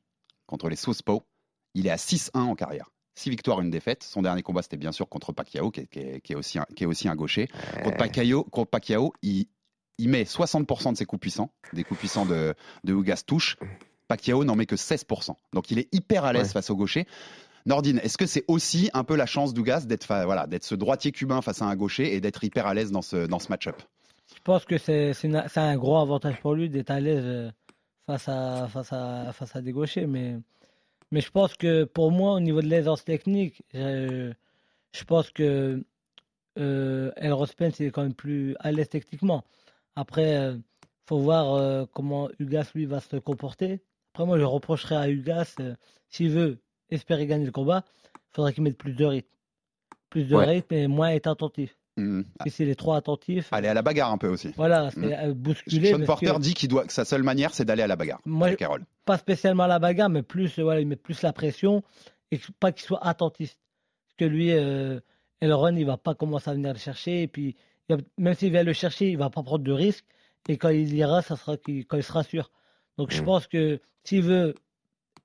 contre 0.47 0.67
les 0.69 0.75
Southpaw, 0.75 1.23
il 1.75 1.87
est 1.87 1.91
à 1.91 1.95
6-1 1.95 2.29
en 2.39 2.55
carrière. 2.55 2.89
6 3.15 3.29
victoires, 3.29 3.61
une 3.61 3.69
défaite. 3.69 4.03
Son 4.03 4.21
dernier 4.21 4.41
combat, 4.41 4.61
c'était 4.63 4.77
bien 4.77 4.91
sûr 4.91 5.07
contre 5.07 5.31
Pacquiao, 5.33 5.69
qui 5.71 5.81
est, 5.81 5.87
qui 5.87 5.99
est- 5.99 6.21
qui 6.21 6.33
est 6.33 6.35
aussi, 6.35 6.59
un, 6.59 6.65
qui 6.75 6.83
est 6.83 6.87
aussi 6.87 7.07
un 7.07 7.15
gaucher. 7.15 7.47
Contre 7.83 7.97
Pacquiao, 7.97 8.43
contre 8.45 8.69
Pacquiao 8.71 9.13
il, 9.21 9.47
il 9.97 10.09
met 10.09 10.23
60% 10.23 10.91
de 10.93 10.97
ses 10.97 11.05
coups 11.05 11.21
puissants, 11.21 11.51
des 11.73 11.83
coups 11.83 11.99
puissants 11.99 12.25
de, 12.25 12.53
de 12.83 12.93
Ougas 12.93 13.23
touche. 13.25 13.57
Pacquiao 14.07 14.43
n'en 14.43 14.55
met 14.55 14.65
que 14.65 14.75
16%. 14.75 15.35
Donc 15.53 15.71
il 15.71 15.79
est 15.79 15.87
hyper 15.93 16.25
à 16.25 16.33
l'aise 16.33 16.47
Ouais. 16.47 16.53
face 16.53 16.69
aux 16.69 16.75
gauchers. 16.75 17.05
Nordine, 17.65 17.99
est-ce 17.99 18.17
que 18.17 18.25
c'est 18.25 18.45
aussi 18.47 18.89
un 18.93 19.03
peu 19.03 19.15
la 19.15 19.25
chance 19.25 19.53
d'Ougas 19.53 19.85
d'être 19.85 20.07
voilà, 20.25 20.47
ce 20.61 20.75
droitier 20.75 21.11
cubain 21.11 21.41
face 21.41 21.61
à 21.61 21.65
un 21.65 21.75
gaucher 21.75 22.15
et 22.15 22.21
d'être 22.21 22.43
hyper 22.43 22.67
à 22.67 22.73
l'aise 22.73 22.91
dans 22.91 23.01
ce, 23.01 23.27
dans 23.27 23.39
ce 23.39 23.49
match-up? 23.49 23.81
Je 24.35 24.41
pense 24.43 24.65
que 24.65 24.77
c'est 24.77 25.13
c'est 25.13 25.29
c'est 25.49 25.59
un 25.59 25.77
gros 25.77 25.99
avantage 25.99 26.39
pour 26.41 26.53
lui 26.53 26.69
d'être 26.69 26.91
à 26.91 26.99
l'aise 26.99 27.23
euh, 27.23 27.51
face 28.07 28.27
à, 28.29 28.67
face, 28.67 28.93
à, 28.93 29.33
face 29.33 29.55
à 29.55 29.61
des 29.61 29.71
gauchers. 29.71 30.07
Mais, 30.07 30.37
mais 31.11 31.21
je 31.21 31.29
pense 31.29 31.55
que 31.55 31.83
pour 31.83 32.11
moi, 32.11 32.33
au 32.33 32.39
niveau 32.39 32.61
de 32.61 32.67
l'aisance 32.67 33.03
technique, 33.03 33.61
je, 33.73 34.33
pense 35.05 35.29
que 35.29 35.83
euh, 36.57 37.11
Elros 37.17 37.45
Spence 37.45 37.79
il 37.79 37.87
est 37.87 37.91
quand 37.91 38.03
même 38.03 38.15
plus 38.15 38.55
à 38.59 38.71
l'aise 38.71 38.89
techniquement. 38.89 39.43
Après, 39.95 40.53
il 40.53 40.61
faut 41.07 41.19
voir 41.19 41.53
euh, 41.53 41.85
comment 41.93 42.29
Ugas 42.39 42.71
lui 42.73 42.85
va 42.85 42.99
se 42.99 43.17
comporter. 43.17 43.81
Après, 44.13 44.25
moi, 44.25 44.37
je 44.37 44.43
reprocherais 44.43 44.95
à 44.95 45.09
Ugas, 45.09 45.55
euh, 45.59 45.75
s'il 46.09 46.31
veut 46.31 46.59
espérer 46.91 47.25
gagner 47.27 47.45
le 47.45 47.51
combat, 47.51 47.83
il 48.15 48.35
faudrait 48.35 48.53
qu'il 48.53 48.63
mette 48.63 48.77
plus 48.77 48.93
de 48.93 49.05
rythme. 49.05 49.27
Plus 50.09 50.25
de 50.25 50.35
Ouais. 50.35 50.45
rythme 50.45 50.73
et 50.73 50.87
moins 50.87 51.09
être 51.11 51.27
attentif. 51.27 51.75
Hmm. 51.97 52.21
Si 52.43 52.49
c'est 52.51 52.65
les 52.65 52.75
trois 52.75 52.97
attentifs, 52.97 53.51
Aller 53.51 53.67
à 53.67 53.73
la 53.73 53.81
bagarre 53.81 54.11
un 54.11 54.17
peu 54.17 54.27
aussi. 54.29 54.53
voilà, 54.55 54.91
c'est 54.91 54.99
Mm. 54.99 55.13
euh, 55.29 55.33
bousculer. 55.33 55.91
Sean 55.91 56.05
Porter 56.05 56.33
que- 56.35 56.39
dit 56.39 56.53
qu'il 56.53 56.69
doit, 56.69 56.85
que 56.85 56.93
sa 56.93 57.03
seule 57.05 57.23
manière, 57.23 57.53
c'est 57.53 57.65
d'aller 57.65 57.83
à 57.83 57.87
la 57.87 57.95
bagarre 57.97 58.21
Moi, 58.25 58.47
avec 58.47 58.61
Errol. 58.61 58.85
pas 59.05 59.17
spécialement 59.17 59.67
la 59.67 59.77
bagarre, 59.79 60.09
mais 60.09 60.23
plus, 60.23 60.57
euh, 60.57 60.63
voilà, 60.63 60.79
il 60.79 60.87
met 60.87 60.95
plus 60.95 61.21
la 61.21 61.33
pression 61.33 61.83
et 62.31 62.39
pas 62.59 62.71
qu'il 62.71 62.83
soit 62.85 63.05
attentiste. 63.05 63.57
Parce 64.07 64.15
que 64.17 64.25
lui, 64.25 64.51
euh, 64.53 64.99
Elron, 65.41 65.75
il 65.75 65.85
va 65.85 65.97
pas 65.97 66.15
commencer 66.15 66.49
à 66.49 66.53
venir 66.53 66.71
le 66.71 66.79
chercher. 66.79 67.23
Et 67.23 67.27
puis, 67.27 67.55
même 68.17 68.35
s'il 68.35 68.51
vient 68.51 68.63
le 68.63 68.73
chercher, 68.73 69.09
il 69.09 69.17
va 69.17 69.29
pas 69.29 69.43
prendre 69.43 69.63
de 69.63 69.71
risques. 69.73 70.05
Et 70.47 70.57
quand 70.57 70.69
il 70.69 70.93
ira, 70.93 71.21
ça 71.21 71.35
sera 71.35 71.57
quand 71.57 71.97
il 71.97 72.03
sera 72.03 72.23
sûr. 72.23 72.51
Donc, 72.97 73.11
je 73.11 73.21
Mm. 73.21 73.25
pense 73.25 73.47
que 73.47 73.79
s'il 74.05 74.21
veut 74.23 74.55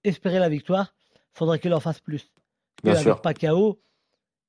espérer 0.05 0.38
la 0.40 0.48
victoire, 0.48 0.94
faudrait 1.37 1.59
qu'il 1.59 1.72
en 1.75 1.81
fasse 1.81 2.01
plus. 2.01 2.31
Bien 2.85 2.94
sûr. 2.96 3.12
avec 3.12 3.22
Pacquiao, 3.22 3.79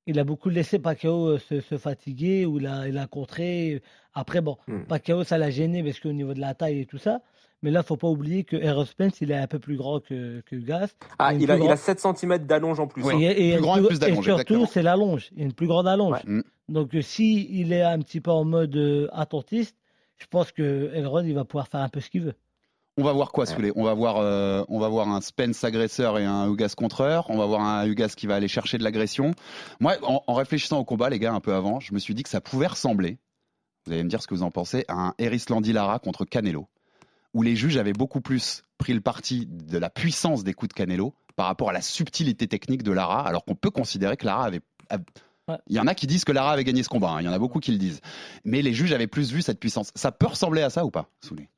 il 0.06 0.18
a 0.18 0.24
beaucoup 0.24 0.48
laissé 0.48 0.78
Pacquiao 0.78 1.28
euh, 1.28 1.38
se, 1.38 1.60
se 1.60 1.76
fatiguer 1.78 2.46
ou 2.46 2.58
il 2.58 2.66
a, 2.66 2.88
il 2.88 2.96
a 2.98 3.06
contré. 3.06 3.82
Après, 4.14 4.40
bon, 4.40 4.56
Mm. 4.66 4.84
Pacquiao, 4.88 5.24
ça 5.24 5.38
l'a 5.38 5.50
gêné 5.50 5.82
parce 5.82 6.00
qu'au 6.00 6.12
niveau 6.12 6.34
de 6.34 6.40
la 6.40 6.54
taille 6.54 6.80
et 6.80 6.86
tout 6.86 6.98
ça. 6.98 7.20
Mais 7.62 7.70
là, 7.72 7.82
faut 7.82 7.96
pas 7.96 8.06
oublier 8.08 8.44
que 8.44 8.54
Errol 8.56 8.86
Spence, 8.86 9.20
il 9.20 9.32
est 9.32 9.36
un 9.36 9.48
peu 9.48 9.58
plus 9.58 9.76
grand 9.76 9.98
que, 10.00 10.40
que 10.42 10.54
Gas. 10.56 10.94
Ah, 11.18 11.34
il 11.34 11.50
a, 11.50 11.54
plus 11.56 11.64
il 11.64 11.70
a 11.70 11.74
grande- 11.74 11.76
7 11.78 12.00
cm 12.00 12.38
d'allonge 12.46 12.78
en 12.78 12.86
plus. 12.86 13.02
Oui. 13.02 13.14
hein. 13.26 13.32
Et, 13.36 13.48
et 13.48 13.52
plus 13.54 13.62
grand 13.62 13.76
et 13.76 13.78
plus- 13.80 13.88
plus 13.88 13.98
d'allonge, 13.98 14.18
et 14.18 14.22
surtout, 14.22 14.40
exactement. 14.54 14.66
c'est 14.66 14.82
l'allonge. 14.82 15.28
Il 15.32 15.38
y 15.38 15.42
a 15.42 15.44
une 15.44 15.52
plus 15.52 15.66
grande 15.66 15.88
allonge. 15.88 16.18
Mm. 16.24 16.42
Donc, 16.68 16.94
euh, 16.94 17.02
si 17.02 17.48
il 17.50 17.72
est 17.72 17.82
un 17.82 17.98
petit 17.98 18.20
peu 18.20 18.30
en 18.30 18.44
mode 18.44 18.76
euh, 18.76 19.08
attentiste, 19.12 19.76
je 20.18 20.26
pense 20.26 20.52
que 20.52 20.90
Elrond, 20.94 21.24
il 21.24 21.34
va 21.34 21.44
pouvoir 21.44 21.66
faire 21.68 21.80
un 21.80 21.88
peu 21.88 21.98
ce 22.00 22.08
qu'il 22.10 22.22
veut. 22.22 22.34
On 22.98 23.04
va 23.04 23.12
voir 23.12 23.30
quoi, 23.30 23.44
Ouais. 23.44 23.54
Soulé 23.54 23.72
on 23.76 23.84
va 23.84 23.94
voir, 23.94 24.16
euh, 24.16 24.64
on 24.68 24.80
va 24.80 24.88
voir 24.88 25.08
un 25.08 25.20
Spence 25.20 25.62
agresseur 25.62 26.18
et 26.18 26.24
un 26.24 26.50
Ugas 26.50 26.74
contreur. 26.76 27.30
On 27.30 27.38
va 27.38 27.46
voir 27.46 27.60
un 27.60 27.86
Ugas 27.86 28.14
qui 28.16 28.26
va 28.26 28.34
aller 28.34 28.48
chercher 28.48 28.76
de 28.76 28.82
l'agression. 28.82 29.34
Moi, 29.78 29.94
en, 30.02 30.24
en 30.26 30.34
réfléchissant 30.34 30.80
au 30.80 30.84
combat, 30.84 31.08
les 31.08 31.20
gars, 31.20 31.32
un 31.32 31.38
peu 31.38 31.54
avant, 31.54 31.78
je 31.78 31.94
me 31.94 32.00
suis 32.00 32.12
dit 32.14 32.24
que 32.24 32.28
ça 32.28 32.40
pouvait 32.40 32.66
ressembler. 32.66 33.18
Vous 33.86 33.92
allez 33.92 34.02
me 34.02 34.08
dire 34.08 34.20
ce 34.20 34.26
que 34.26 34.34
vous 34.34 34.42
en 34.42 34.50
pensez 34.50 34.84
à 34.88 34.94
un 34.94 35.14
Eris 35.18 35.44
Lara 35.48 36.00
contre 36.00 36.24
Canelo, 36.24 36.66
où 37.34 37.42
les 37.42 37.54
juges 37.54 37.76
avaient 37.76 37.92
beaucoup 37.92 38.20
plus 38.20 38.64
pris 38.78 38.94
le 38.94 39.00
parti 39.00 39.46
de 39.48 39.78
la 39.78 39.90
puissance 39.90 40.42
des 40.42 40.52
coups 40.52 40.70
de 40.70 40.74
Canelo 40.74 41.14
par 41.36 41.46
rapport 41.46 41.70
à 41.70 41.72
la 41.72 41.82
subtilité 41.82 42.48
technique 42.48 42.82
de 42.82 42.90
Lara, 42.90 43.24
alors 43.24 43.44
qu'on 43.44 43.54
peut 43.54 43.70
considérer 43.70 44.16
que 44.16 44.26
Lara 44.26 44.44
avait 44.44 44.60
il 45.68 45.76
y 45.76 45.80
en 45.80 45.86
a 45.86 45.94
qui 45.94 46.06
disent 46.06 46.24
que 46.24 46.32
Lara 46.32 46.50
avait 46.52 46.64
gagné 46.64 46.82
ce 46.82 46.90
combat, 46.90 47.10
hein. 47.10 47.20
il 47.20 47.24
y 47.24 47.28
en 47.28 47.32
a 47.32 47.38
beaucoup 47.38 47.60
qui 47.60 47.70
le 47.70 47.78
disent. 47.78 48.00
Mais 48.44 48.60
les 48.60 48.74
juges 48.74 48.92
avaient 48.92 49.06
plus 49.06 49.32
vu 49.32 49.40
cette 49.40 49.60
puissance. 49.60 49.92
Ça 49.94 50.12
peut 50.12 50.26
ressembler 50.26 50.62
à 50.62 50.68
ça 50.68 50.84
ou 50.84 50.90
pas, 50.90 51.08
Soulé 51.24 51.48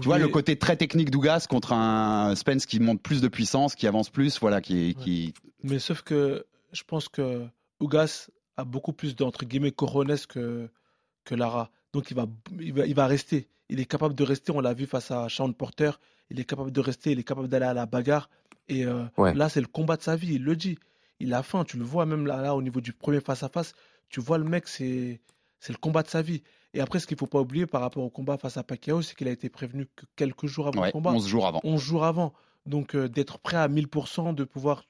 Tu 0.00 0.04
vois, 0.06 0.18
le 0.18 0.28
côté 0.28 0.56
très 0.56 0.76
technique 0.76 1.10
d'Ougas 1.10 1.46
contre 1.48 1.72
un 1.72 2.34
Spence 2.34 2.66
qui 2.66 2.80
monte 2.80 3.02
plus 3.02 3.20
de 3.20 3.28
puissance, 3.28 3.74
qui 3.74 3.86
avance 3.86 4.10
plus, 4.10 4.38
voilà, 4.40 4.60
qui. 4.60 4.94
qui... 4.94 5.34
Mais 5.62 5.78
sauf 5.78 6.02
que 6.02 6.44
je 6.72 6.82
pense 6.84 7.08
que 7.08 7.46
Ugas 7.80 8.28
a 8.56 8.64
beaucoup 8.64 8.92
plus 8.92 9.14
d'entre 9.16 9.44
guillemets 9.44 9.72
corones 9.72 10.16
que, 10.28 10.68
que 11.24 11.34
Lara. 11.34 11.70
Donc 11.92 12.10
il 12.10 12.14
va, 12.16 12.26
il, 12.60 12.72
va, 12.72 12.86
il 12.86 12.94
va 12.94 13.06
rester. 13.06 13.48
Il 13.68 13.80
est 13.80 13.84
capable 13.86 14.14
de 14.14 14.24
rester. 14.24 14.52
On 14.52 14.60
l'a 14.60 14.74
vu 14.74 14.86
face 14.86 15.10
à 15.10 15.28
Sean 15.28 15.52
Porter. 15.52 15.92
Il 16.30 16.38
est 16.40 16.44
capable 16.44 16.70
de 16.72 16.80
rester. 16.80 17.12
Il 17.12 17.18
est 17.18 17.24
capable 17.24 17.48
d'aller 17.48 17.66
à 17.66 17.74
la 17.74 17.86
bagarre. 17.86 18.28
Et 18.68 18.84
euh, 18.84 19.04
Ouais. 19.16 19.34
là, 19.34 19.48
c'est 19.48 19.60
le 19.60 19.66
combat 19.66 19.96
de 19.96 20.02
sa 20.02 20.16
vie. 20.16 20.34
Il 20.34 20.44
le 20.44 20.56
dit. 20.56 20.78
Il 21.20 21.32
a 21.34 21.42
faim. 21.42 21.64
Tu 21.64 21.76
le 21.78 21.84
vois 21.84 22.06
même 22.06 22.26
là, 22.26 22.42
là 22.42 22.54
au 22.54 22.62
niveau 22.62 22.80
du 22.80 22.92
premier 22.92 23.20
face 23.20 23.42
à 23.42 23.48
face. 23.48 23.74
Tu 24.10 24.20
vois 24.20 24.38
le 24.38 24.44
mec, 24.44 24.68
c'est 24.68 25.20
c'est 25.60 25.72
le 25.72 25.78
combat 25.78 26.02
de 26.02 26.08
sa 26.08 26.22
vie. 26.22 26.42
Et 26.74 26.80
après, 26.80 26.98
ce 27.00 27.06
qu'il 27.06 27.16
faut 27.16 27.26
pas 27.26 27.40
oublier 27.40 27.66
par 27.66 27.80
rapport 27.80 28.02
au 28.04 28.10
combat 28.10 28.36
face 28.36 28.56
à 28.56 28.62
Pacquiao, 28.62 29.00
c'est 29.02 29.14
qu'il 29.16 29.26
a 29.28 29.30
été 29.30 29.48
prévenu 29.48 29.86
que 29.96 30.04
quelques 30.16 30.46
jours 30.46 30.68
avant 30.68 30.80
Ouais, 30.80 30.88
le 30.88 30.92
combat. 30.92 31.12
11 31.12 31.26
jours 31.26 31.46
avant. 31.46 31.60
11 31.64 31.80
jours 31.80 32.04
avant. 32.04 32.32
Donc 32.66 32.94
euh, 32.94 33.08
d'être 33.08 33.38
prêt 33.38 33.56
à 33.56 33.68
1000%, 33.68 34.34
de 34.34 34.44
pouvoir 34.44 34.84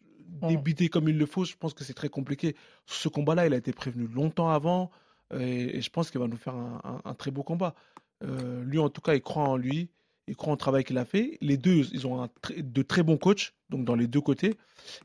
débiter 0.48 0.88
comme 0.88 1.08
il 1.08 1.16
le 1.16 1.26
faut, 1.26 1.44
je 1.44 1.54
pense 1.56 1.74
que 1.74 1.84
c'est 1.84 1.94
très 1.94 2.08
compliqué. 2.08 2.54
Ce 2.86 3.08
combat-là, 3.08 3.46
il 3.46 3.54
a 3.54 3.56
été 3.56 3.72
prévenu 3.72 4.06
longtemps 4.08 4.50
avant 4.50 4.90
et, 5.34 5.76
et 5.78 5.80
je 5.80 5.90
pense 5.90 6.10
qu'il 6.10 6.20
va 6.20 6.26
nous 6.26 6.36
faire 6.36 6.54
un, 6.54 6.80
un- 6.84 7.00
un 7.10 7.14
très 7.14 7.30
beau 7.30 7.42
combat. 7.42 7.74
Euh, 8.24 8.62
lui, 8.64 8.78
en 8.78 8.88
tout 8.88 9.00
cas, 9.00 9.14
il 9.14 9.22
croit 9.22 9.44
en 9.44 9.56
lui, 9.56 9.88
il 10.26 10.36
croit 10.36 10.50
en 10.50 10.52
le 10.54 10.58
travail 10.58 10.84
qu'il 10.84 10.98
a 10.98 11.04
fait. 11.04 11.38
Les 11.40 11.56
deux, 11.56 11.86
ils 11.92 12.06
ont 12.06 12.22
un 12.22 12.28
de 12.56 12.82
très 12.82 13.02
bons 13.02 13.16
coachs, 13.16 13.54
donc 13.70 13.84
dans 13.84 13.94
les 13.94 14.06
deux 14.06 14.20
côtés. 14.20 14.56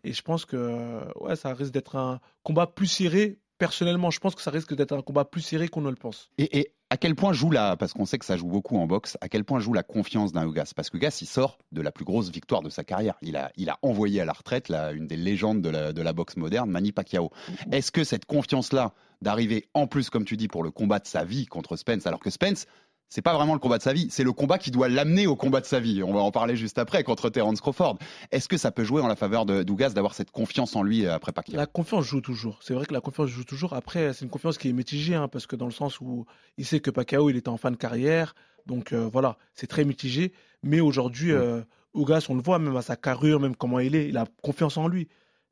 Et 0.04 0.12
je 0.14 0.22
pense 0.24 0.46
que 0.46 0.58
euh, 0.58 1.02
ouais, 1.22 1.36
ça 1.36 1.54
risque 1.54 1.72
d'être 1.72 1.96
un 1.96 2.20
combat 2.44 2.68
plus 2.68 2.88
serré. 2.88 3.38
Personnellement, 3.63 4.12
je 4.12 4.19
pense 4.19 4.36
que 4.36 4.41
ça 4.41 4.52
risque 4.52 4.76
d'être 4.76 4.91
un 4.91 5.02
combat 5.02 5.23
plus 5.23 5.39
serré 5.39 5.69
qu'on 5.69 5.80
ne 5.80 5.89
le 5.89 5.95
pense. 5.95 6.30
Et, 6.38 6.60
et 6.60 6.73
à 6.89 6.97
quel 6.97 7.15
point 7.15 7.32
joue 7.32 7.49
la, 7.49 7.78
parce 7.78 7.93
qu'on 7.93 8.06
sait 8.06 8.19
que 8.19 8.26
ça 8.26 8.36
joue 8.36 8.49
beaucoup 8.49 8.78
en 8.78 8.88
boxe, 8.88 9.17
à 9.21 9.30
quel 9.30 9.45
point 9.45 9.62
joue 9.62 9.71
la 9.71 9.84
confiance 9.84 10.34
d'un 10.34 10.45
Ugas? 10.45 10.73
Parce 10.76 10.89
que 10.89 10.97
Ugas, 10.97 11.19
il 11.21 11.28
sort 11.28 11.58
de 11.71 11.82
la 11.82 11.93
plus 11.93 12.04
grosse 12.04 12.30
victoire 12.30 12.62
de 12.62 12.69
sa 12.69 12.84
carrière. 12.84 13.15
Il 13.21 13.38
a, 13.38 13.54
il 13.56 13.69
a 13.69 13.80
envoyé 13.82 14.19
à 14.19 14.26
la 14.26 14.34
retraite 14.34 14.67
la, 14.67 14.91
une 14.91 15.08
des 15.08 15.15
légendes 15.15 15.62
de 15.62 15.69
la, 15.69 15.93
de 15.93 16.02
la 16.02 16.12
boxe 16.12 16.36
moderne, 16.36 16.69
Manny 16.69 16.91
Pacquiao. 16.91 17.32
Est-ce 17.71 17.93
que 17.93 18.04
cette 18.04 18.26
confiance-là, 18.26 18.93
d'arriver 19.21 19.69
en 19.73 19.88
plus, 19.88 20.10
comme 20.10 20.26
tu 20.26 20.36
dis, 20.36 20.49
pour 20.49 20.62
le 20.62 20.71
combat 20.71 20.99
de 20.99 21.08
sa 21.08 21.23
vie 21.23 21.45
contre 21.45 21.78
Spence, 21.78 22.06
alors 22.06 22.19
que 22.19 22.30
Spence, 22.30 22.65
c'est 23.10 23.22
pas 23.22 23.36
vraiment 23.36 23.54
le 23.54 23.60
combat 23.60 23.78
de 23.78 23.84
sa 23.84 23.94
vie, 23.94 24.08
c'est 24.10 24.24
le 24.24 24.32
combat 24.32 24.58
qui 24.58 24.72
doit 24.72 24.89
l'amener 24.89 25.28
au 25.28 25.36
combat 25.36 25.62
de 25.62 25.66
sa 25.66 25.80
vie. 25.80 26.02
On 26.02 26.13
va 26.13 26.22
en 26.22 26.32
parler 26.32 26.56
juste 26.56 26.80
après 26.80 27.04
contre 27.04 27.30
Terence 27.30 27.62
Crawford. 27.62 27.98
Est-ce 28.32 28.50
que 28.50 28.58
ça 28.58 28.72
peut 28.72 28.84
jouer 28.84 29.02
en 29.02 29.08
la 29.08 29.16
faveur 29.16 29.46
de 29.46 29.62
d'Ugas 29.62 29.92
d'avoir 29.92 30.16
cette 30.16 30.32
confiance 30.32 30.76
en 30.76 30.82
lui 30.82 31.06
euh, 31.06 31.13
après 31.13 31.32
Pacquiao 31.32 31.56
La 31.56 31.68
confiance 31.68 32.06
joue 32.06 32.22
toujours. 32.22 32.60
C'est 32.62 32.74
vrai 32.74 32.86
que 32.86 32.94
la 32.94 33.02
confiance 33.02 33.30
joue 33.30 33.44
toujours. 33.44 33.74
Après, 33.74 34.13
c'est 34.13 34.26
une 34.26 34.32
confiance 34.32 34.58
qui 34.58 34.70
est 34.70 34.74
mitigée, 34.74 35.16
hein, 35.16 35.28
parce 35.28 35.46
que 35.46 35.56
dans 35.56 35.68
le 35.68 35.72
sens 35.72 36.02
où 36.02 36.26
il 36.58 36.66
sait 36.66 36.80
que 36.80 36.89
Pacquiao, 36.89 37.30
il 37.30 37.38
était 37.38 37.50
en 37.50 37.58
fin 37.58 37.72
de 37.72 37.78
carrière. 37.78 38.34
Donc 38.66 38.94
euh, 38.94 39.10
voilà, 39.12 39.38
c'est 39.54 39.68
très 39.68 39.86
mitigé. 39.86 40.34
Mais 40.63 40.80
aujourd'hui, 40.80 41.32
euh, 41.32 41.62
Ugas, 41.96 42.26
on 42.30 42.36
le 42.36 42.42
voit, 42.42 42.60
même 42.60 42.76
à 42.76 42.82
sa 42.82 42.96
carrure, 42.96 43.39
même 43.39 43.56
comment 43.56 43.80
il 43.80 43.96
est, 43.96 44.08
il 44.10 44.18
a 44.18 44.26
confiance 44.42 44.78
en 44.78 44.88
lui. 44.88 45.08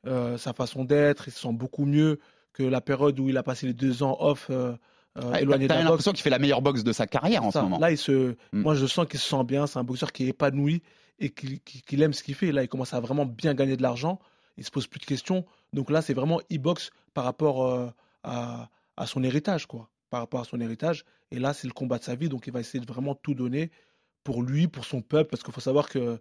Euh, 0.08 0.38
sa 0.38 0.54
façon 0.54 0.84
d'être, 0.84 1.28
il 1.28 1.32
se 1.32 1.42
sent 1.42 1.54
beaucoup 1.54 1.86
mieux 1.86 2.20
que 2.54 2.64
la 2.64 2.82
période 2.82 3.20
où 3.20 3.30
il 3.30 3.38
a 3.38 3.44
passé 3.44 3.68
les 3.68 3.74
deux 3.74 4.04
ans 4.04 4.18
off, 4.20 4.50
euh, 5.17 5.32
Ouais, 5.32 5.41
éloigné 5.43 5.65
de 5.65 5.67
T'as 5.69 5.76
la 5.76 5.82
boxe. 5.82 5.89
l'impression 5.91 6.12
qu'il 6.13 6.21
fait 6.21 6.30
la 6.30 6.39
meilleure 6.39 6.62
boxe 6.62 6.84
de 6.84 6.91
sa 6.93 7.08
carrière 7.08 7.43
en 7.43 7.52
Ça, 7.52 7.60
ce 7.60 7.63
moment. 7.65 7.80
Là, 7.80 7.91
il 7.91 7.97
se, 7.97 8.32
Mm. 8.54 8.62
moi, 8.62 8.76
je 8.76 8.86
sens 8.86 9.06
qu'il 9.08 9.19
se 9.19 9.28
sent 9.30 9.43
bien. 9.43 9.67
C'est 9.67 9.80
un 9.80 9.84
boxeur 9.84 10.12
qui 10.12 10.24
est 10.26 10.28
épanoui 10.30 10.82
et 11.19 11.30
qui, 11.30 11.60
qui- 11.60 11.82
qu'il 11.82 12.02
aime 12.02 12.13
ce 12.13 12.24
qu'il 12.24 12.36
fait. 12.36 12.52
Là, 12.52 12.63
il 12.63 12.67
commence 12.67 12.93
à 12.93 13.00
vraiment 13.00 13.26
bien 13.26 13.54
gagner 13.54 13.76
de 13.78 13.82
l'argent. 13.82 14.19
Il 14.58 14.63
se 14.65 14.71
pose 14.71 14.88
plus 14.88 15.00
de 15.00 15.06
questions. 15.06 15.45
Donc 15.74 15.89
là, 15.91 16.02
c'est 16.02 16.13
vraiment 16.13 16.39
e-box 16.52 16.91
par 17.13 17.24
rapport 17.26 17.65
euh, 17.67 17.89
à, 18.24 18.69
à 18.97 19.06
son 19.06 19.24
héritage, 19.24 19.65
quoi. 19.65 19.89
Par 20.10 20.19
rapport 20.21 20.41
à 20.41 20.43
son 20.45 20.60
héritage. 20.60 21.06
Et 21.32 21.39
là, 21.39 21.54
c'est 21.54 21.67
le 21.67 21.74
combat 21.74 21.97
de 21.97 22.04
sa 22.04 22.15
vie. 22.15 22.28
Donc, 22.30 22.47
il 22.47 22.54
va 22.54 22.60
essayer 22.60 22.80
de 22.84 22.91
vraiment 22.91 23.15
tout 23.15 23.34
donner 23.34 23.71
pour 24.24 24.44
lui, 24.44 24.68
pour 24.68 24.86
son 24.86 25.02
peuple, 25.02 25.30
parce 25.32 25.42
qu'il 25.44 25.54
faut 25.54 25.62
savoir 25.62 25.90
qu'il 25.90 26.20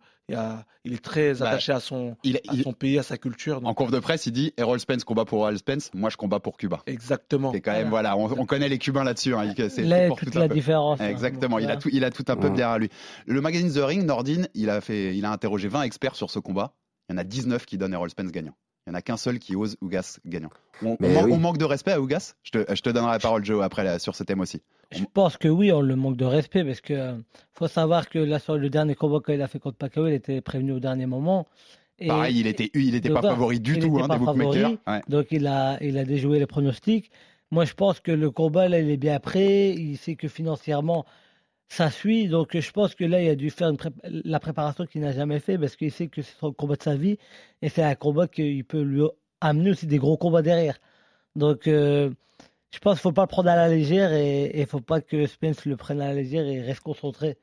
il 0.84 0.92
est 0.94 1.02
très 1.04 1.34
Bah, 1.34 1.48
attaché 1.50 1.72
à 1.72 1.80
son, 1.80 2.16
il- 2.24 2.36
à 2.36 2.54
il- 2.54 2.62
son 2.62 2.72
pays, 2.72 2.98
à 2.98 3.02
sa 3.02 3.18
culture. 3.18 3.60
Donc, 3.60 3.68
En 3.70 3.74
conf 3.74 3.90
de 3.90 3.98
presse, 3.98 4.26
il 4.26 4.32
dit 4.32 4.52
Errol 4.56 4.80
Spence 4.80 5.04
combat 5.04 5.24
pour 5.24 5.40
Errol 5.40 5.58
Spence, 5.58 5.90
moi 5.92 6.08
je 6.10 6.16
combat 6.16 6.40
pour 6.40 6.56
Cuba. 6.56 6.80
exactement. 6.86 7.52
C'est 7.52 7.60
quand 7.60 7.72
même, 7.72 7.88
voilà, 7.90 8.16
on, 8.16 8.24
on 8.38 8.46
connaît 8.46 8.68
les 8.68 8.78
Cubains 8.78 9.04
là-dessus. 9.04 9.34
hein, 9.34 9.52
c'est- 9.68 9.82
Là, 9.82 9.98
c'est 9.98 10.08
pour 10.08 10.18
toute 10.18 10.32
tout 10.32 10.38
la 10.38 10.48
différence. 10.48 11.00
hein. 11.00 11.08
Exactement, 11.08 11.56
Donc, 11.56 11.64
il 11.64 11.70
a, 11.70 11.76
tout, 11.76 11.90
il 11.92 12.04
a 12.04 12.10
tout 12.10 12.24
un 12.28 12.36
peu 12.36 12.48
Ouais. 12.48 12.54
derrière 12.54 12.78
lui. 12.78 12.88
Le 13.26 13.40
magazine 13.40 13.70
The 13.72 13.84
Ring, 13.84 14.04
Nordine, 14.04 14.48
il 14.54 14.70
a, 14.70 14.80
fait, 14.80 15.16
il 15.16 15.24
a 15.24 15.30
interrogé 15.32 15.68
20 15.68 15.82
experts 15.82 16.16
sur 16.16 16.30
ce 16.30 16.38
combat. 16.38 16.72
Il 17.08 17.12
y 17.12 17.14
en 17.16 17.18
a 17.18 17.24
19 17.24 17.66
qui 17.66 17.76
donnent 17.76 17.92
Errol 17.92 18.08
Spence 18.10 18.30
gagnant. 18.30 18.54
Il 18.86 18.90
n'y 18.90 18.96
en 18.96 18.98
a 18.98 19.02
qu'un 19.02 19.16
seul 19.18 19.38
qui 19.38 19.56
ose 19.56 19.76
Ugas 19.82 20.20
gagnant. 20.24 20.48
On, 20.82 20.90
on 20.92 20.96
Mais 21.00 21.12
man- 21.12 21.24
oui. 21.26 21.32
on 21.32 21.38
manque 21.38 21.58
de 21.58 21.64
respect 21.66 21.92
à 21.92 21.98
Ugas 21.98 22.34
je 22.42 22.52
te, 22.52 22.74
je 22.74 22.80
te 22.80 22.88
donnerai 22.88 23.12
la 23.12 23.18
parole, 23.18 23.44
Joe, 23.44 23.62
après 23.62 23.84
là, 23.84 23.98
sur 23.98 24.14
ce 24.14 24.22
thème 24.24 24.40
aussi. 24.40 24.62
Je 24.90 25.04
pense 25.12 25.36
que 25.36 25.48
oui, 25.48 25.70
on 25.72 25.80
le 25.82 25.94
manque 25.96 26.16
de 26.16 26.24
respect 26.24 26.64
parce 26.64 26.80
que 26.80 26.94
euh, 26.94 27.12
faut 27.54 27.68
savoir 27.68 28.08
que 28.08 28.18
là 28.18 28.38
sur 28.38 28.56
le 28.56 28.68
dernier 28.70 28.94
combat 28.94 29.20
qu'il 29.24 29.40
a 29.40 29.46
fait 29.48 29.58
contre 29.60 29.76
Pacquiao, 29.76 30.08
il 30.08 30.14
était 30.14 30.40
prévenu 30.40 30.72
au 30.72 30.80
dernier 30.80 31.06
moment. 31.06 31.46
Et- 31.98 32.08
Pareil, 32.08 32.40
il 32.40 32.46
était, 32.46 32.70
il 32.74 32.94
était 32.94 33.08
pas 33.10 33.20
favori 33.30 33.60
du 33.60 33.74
tout 33.78 33.98
hein, 33.98 34.08
des 34.08 34.14
bookmakers. 34.48 34.70
Ouais. 34.86 35.02
Donc 35.08 35.26
il 35.30 35.46
a, 35.46 35.78
il 35.82 35.96
a 35.98 36.04
déjoué 36.04 36.38
les 36.38 36.46
pronostics. 36.46 37.10
Moi, 37.52 37.64
je 37.64 37.74
pense 37.74 38.00
que 38.00 38.10
le 38.12 38.30
combat, 38.30 38.68
là, 38.68 38.78
il 38.80 38.88
est 38.90 38.96
bien 38.96 39.18
prêt. 39.20 39.70
Il 39.74 39.96
sait 39.96 40.14
que 40.16 40.26
financièrement, 40.28 41.04
ça 41.68 41.90
suit. 41.90 42.26
Donc 42.28 42.58
je 42.58 42.70
pense 42.72 42.94
que 42.94 43.04
là, 43.04 43.22
il 43.22 43.28
a 43.28 43.34
dû 43.36 43.50
faire 43.50 43.68
une 43.68 43.76
pré- 43.76 43.90
la 44.04 44.40
préparation 44.40 44.86
qu'il 44.86 45.02
n'a 45.02 45.12
jamais 45.12 45.38
fait 45.40 45.58
parce 45.58 45.76
qu'il 45.76 45.92
sait 45.92 46.08
que 46.08 46.22
c'est 46.22 46.36
son 46.38 46.52
combat 46.52 46.76
de 46.76 46.82
sa 46.82 46.94
vie. 46.96 47.18
Et 47.62 47.68
c'est 47.68 47.82
un 47.82 47.94
combat 47.94 48.26
qui 48.28 48.62
peut 48.64 48.82
lui 48.82 49.02
amener 49.40 49.70
aussi 49.70 49.86
des 49.86 49.98
gros 49.98 50.16
combats 50.16 50.42
derrière. 50.42 50.78
Donc 51.36 51.66
euh, 51.68 52.10
je 52.72 52.78
pense 52.78 53.00
qu'il 53.00 53.08
ne 53.08 53.10
faut 53.10 53.12
pas 53.12 53.22
le 53.22 53.28
prendre 53.28 53.50
à 53.50 53.56
la 53.56 53.68
légère 53.68 54.12
et 54.12 54.52
il 54.54 54.60
ne 54.60 54.66
faut 54.66 54.80
pas 54.80 55.00
que 55.00 55.26
Spence 55.26 55.64
le 55.64 55.76
prenne 55.76 56.00
à 56.00 56.08
la 56.08 56.14
légère 56.14 56.46
et 56.46 56.60
reste 56.60 56.80
concentré. 56.80 57.36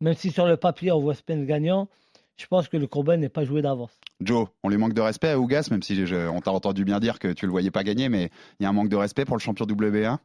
Même 0.00 0.14
si 0.14 0.30
sur 0.30 0.46
le 0.46 0.56
papier, 0.56 0.90
on 0.92 1.00
voit 1.00 1.14
Spence 1.14 1.44
gagnant, 1.44 1.88
je 2.36 2.46
pense 2.46 2.68
que 2.68 2.76
le 2.76 2.86
combat 2.86 3.16
n'est 3.16 3.28
pas 3.28 3.44
joué 3.44 3.62
d'avance. 3.62 3.96
Joe, 4.20 4.48
on 4.62 4.68
lui 4.68 4.76
manque 4.76 4.94
de 4.94 5.00
respect 5.00 5.28
à 5.28 5.36
Ugas, 5.36 5.68
même 5.70 5.82
si 5.82 6.04
on 6.32 6.40
t'a 6.40 6.50
entendu 6.50 6.84
bien 6.84 6.98
dire 6.98 7.18
que 7.18 7.28
tu 7.28 7.46
le 7.46 7.52
voyais 7.52 7.70
pas 7.70 7.84
gagner, 7.84 8.08
mais 8.08 8.30
il 8.58 8.64
y 8.64 8.66
a 8.66 8.68
un 8.68 8.72
manque 8.72 8.88
de 8.88 8.96
respect 8.96 9.24
pour 9.24 9.36
le 9.36 9.40
champion 9.40 9.66
WBA. 9.66 10.18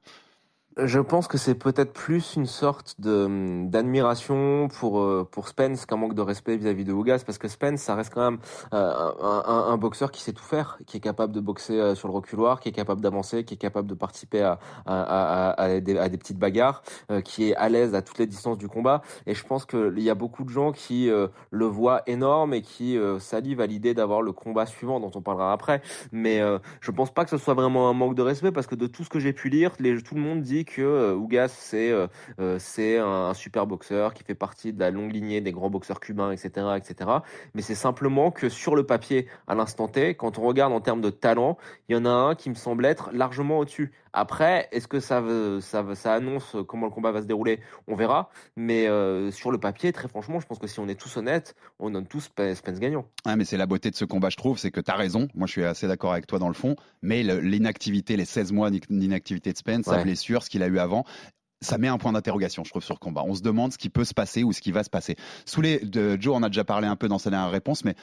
Je 0.78 1.00
pense 1.00 1.28
que 1.28 1.38
c'est 1.38 1.56
peut-être 1.56 1.92
plus 1.92 2.36
une 2.36 2.46
sorte 2.46 3.02
de 3.02 3.66
d'admiration 3.66 4.68
pour 4.70 5.02
euh, 5.02 5.28
pour 5.30 5.48
Spence 5.48 5.86
qu'un 5.86 5.98
manque 5.98 6.14
de 6.14 6.22
respect 6.22 6.58
vis-à-vis 6.58 6.86
de 6.86 6.94
Ugas 6.94 7.24
parce 7.26 7.38
que 7.40 7.48
Spence 7.48 7.82
ça 7.82 7.96
reste 7.96 8.14
quand 8.14 8.32
même 8.32 8.40
euh, 8.74 8.94
un, 9.20 9.44
un, 9.46 9.74
un 9.74 9.78
boxeur 9.78 10.12
qui 10.12 10.22
sait 10.22 10.32
tout 10.32 10.44
faire, 10.44 10.78
qui 10.86 10.98
est 10.98 11.00
capable 11.02 11.34
de 11.34 11.40
boxer 11.42 11.74
euh, 11.74 11.96
sur 11.96 12.08
le 12.08 12.14
reculoir, 12.14 12.60
qui 12.60 12.70
est 12.70 12.72
capable 12.72 13.02
d'avancer, 13.02 13.44
qui 13.44 13.56
est 13.56 13.58
capable 13.58 13.90
de 13.90 13.96
participer 13.96 14.42
à 14.44 14.60
à, 14.86 15.50
à, 15.50 15.62
à 15.62 15.80
des, 15.80 15.98
à 15.98 16.08
des 16.08 16.18
petites 16.18 16.38
bagarres, 16.38 16.84
euh, 17.12 17.20
qui 17.22 17.50
est 17.50 17.56
à 17.56 17.68
l'aise 17.68 17.96
à 17.96 18.02
toutes 18.02 18.20
les 18.20 18.28
distances 18.28 18.58
du 18.58 18.68
combat. 18.70 19.02
Et 19.26 19.34
je 19.34 19.46
pense 19.46 19.66
qu'il 19.66 20.00
y 20.00 20.10
a 20.10 20.16
beaucoup 20.16 20.44
de 20.44 20.50
gens 20.50 20.72
qui 20.72 21.10
euh, 21.10 21.28
le 21.50 21.66
voient 21.66 22.04
énorme 22.08 22.54
et 22.54 22.62
qui 22.62 22.96
euh, 22.96 23.20
salivent 23.20 23.60
à 23.60 23.66
l'idée 23.66 23.96
d'avoir 23.96 24.22
le 24.22 24.32
combat 24.32 24.68
suivant 24.68 25.00
dont 25.00 25.12
on 25.16 25.22
parlera 25.22 25.52
après. 25.52 25.82
Mais 26.12 26.42
je 26.80 26.92
pense 26.92 27.12
pas 27.12 27.24
que 27.26 27.32
ce 27.32 27.38
soit 27.38 27.56
vraiment 27.56 27.90
un 27.90 27.94
manque 27.94 28.16
de 28.16 28.22
respect 28.22 28.52
parce 28.52 28.68
que 28.68 28.76
de 28.76 28.88
tout 28.88 29.04
ce 29.04 29.10
que 29.10 29.20
j'ai 29.20 29.34
pu 29.34 29.50
lire, 29.50 29.72
les, 29.80 30.02
tout 30.02 30.16
le 30.16 30.22
monde 30.22 30.42
dit 30.42 30.66
que 30.70 30.82
euh, 30.82 31.18
Ugas 31.18 31.50
c'est 31.50 31.92
euh, 31.92 32.08
euh, 32.40 32.60
un 33.02 33.34
super 33.34 33.66
boxeur 33.66 34.14
qui 34.14 34.24
fait 34.24 34.36
partie 34.36 34.72
de 34.72 34.80
la 34.80 34.92
longue 34.92 35.12
lignée 35.12 35.42
des 35.42 35.52
grands 35.52 35.70
boxeurs 35.70 36.00
cubains, 36.00 36.32
etc., 36.32 36.68
etc. 36.78 37.10
Mais 37.54 37.62
c'est 37.62 37.76
simplement 37.76 38.32
que 38.32 38.50
sur 38.50 38.76
le 38.76 38.86
papier, 38.86 39.28
à 39.48 39.56
l'instant 39.56 39.88
T, 39.88 40.16
quand 40.16 40.38
on 40.38 40.44
regarde 40.44 40.72
en 40.72 40.82
termes 40.82 41.02
de 41.02 41.10
talent, 41.10 41.58
il 41.88 41.96
y 41.96 42.00
en 42.00 42.06
a 42.06 42.10
un 42.10 42.36
qui 42.36 42.50
me 42.50 42.56
semble 42.56 42.86
être 42.86 43.10
largement 43.12 43.60
au-dessus. 43.60 43.92
Après, 44.14 44.68
est-ce 44.72 44.88
que 44.88 45.00
ça, 45.00 45.22
veut, 45.22 45.62
ça, 45.62 45.82
veut- 45.82 45.96
ça 45.96 46.14
annonce 46.14 46.56
comment 46.68 46.86
le 46.88 46.92
combat 46.92 47.12
va 47.12 47.22
se 47.22 47.28
dérouler? 47.28 47.60
On 47.88 47.96
verra. 47.96 48.30
Mais 48.56 48.88
euh, 48.88 49.32
sur 49.32 49.52
le 49.52 49.58
papier, 49.58 49.92
très 49.94 50.08
franchement, 50.08 50.40
je 50.40 50.48
pense 50.48 50.60
que 50.60 50.68
si 50.68 50.80
on 50.80 50.88
est 50.88 51.00
tous 51.00 51.18
honnêtes, 51.18 51.56
on 51.80 51.90
donne 51.92 52.08
tous 52.08 52.22
Spence 52.54 52.80
gagnant. 52.80 53.06
Ouais, 53.26 53.36
mais 53.36 53.46
c'est 53.46 53.58
la 53.58 53.66
beauté 53.66 53.90
de 53.92 53.96
ce 53.96 54.06
combat, 54.06 54.30
je 54.30 54.38
trouve, 54.38 54.58
c'est 54.58 54.72
que 54.72 54.82
tu 54.82 54.92
as 54.92 54.96
raison. 54.96 55.28
Moi, 55.36 55.48
je 55.48 55.52
suis 55.54 55.64
assez 55.64 55.88
d'accord 55.88 56.12
avec 56.14 56.28
toi 56.28 56.40
dans 56.40 56.48
le 56.48 56.54
fond. 56.54 56.76
Mais 57.02 57.24
le- 57.24 57.40
l'inactivité, 57.40 58.18
les 58.18 58.26
16 58.26 58.52
mois 58.52 58.70
d'inactivité 58.72 59.52
de 59.52 59.58
Spence, 59.58 59.86
sa 59.86 59.98
Ouais. 59.98 60.04
blessure, 60.04 60.44
ce 60.44 60.50
qu'il 60.50 60.64
a 60.64 60.68
eu 60.68 60.80
avant, 60.80 61.06
ça 61.62 61.78
met 61.78 61.90
un 61.90 61.98
point 61.98 62.14
d'interrogation, 62.14 62.64
je 62.64 62.70
trouve, 62.70 62.84
sur 62.84 62.96
le 62.96 63.00
combat. 63.00 63.22
On 63.26 63.36
se 63.36 63.42
demande 63.42 63.74
ce 63.74 63.78
qui 63.78 63.90
peut 63.90 64.06
se 64.06 64.14
passer 64.14 64.44
ou 64.44 64.54
ce 64.54 64.62
qui 64.62 64.72
va 64.72 64.84
se 64.84 64.90
passer. 64.90 65.18
Sous 65.46 65.62
les, 65.62 65.80
de, 65.80 66.18
Joe 66.20 66.36
en 66.36 66.44
a 66.44 66.48
déjà 66.48 66.64
parlé 66.64 66.88
un 66.88 66.96
peu 66.96 67.08
dans 67.10 67.20
sa 67.20 67.30
dernière 67.30 67.52
réponse, 67.52 67.84
mais 67.84 67.96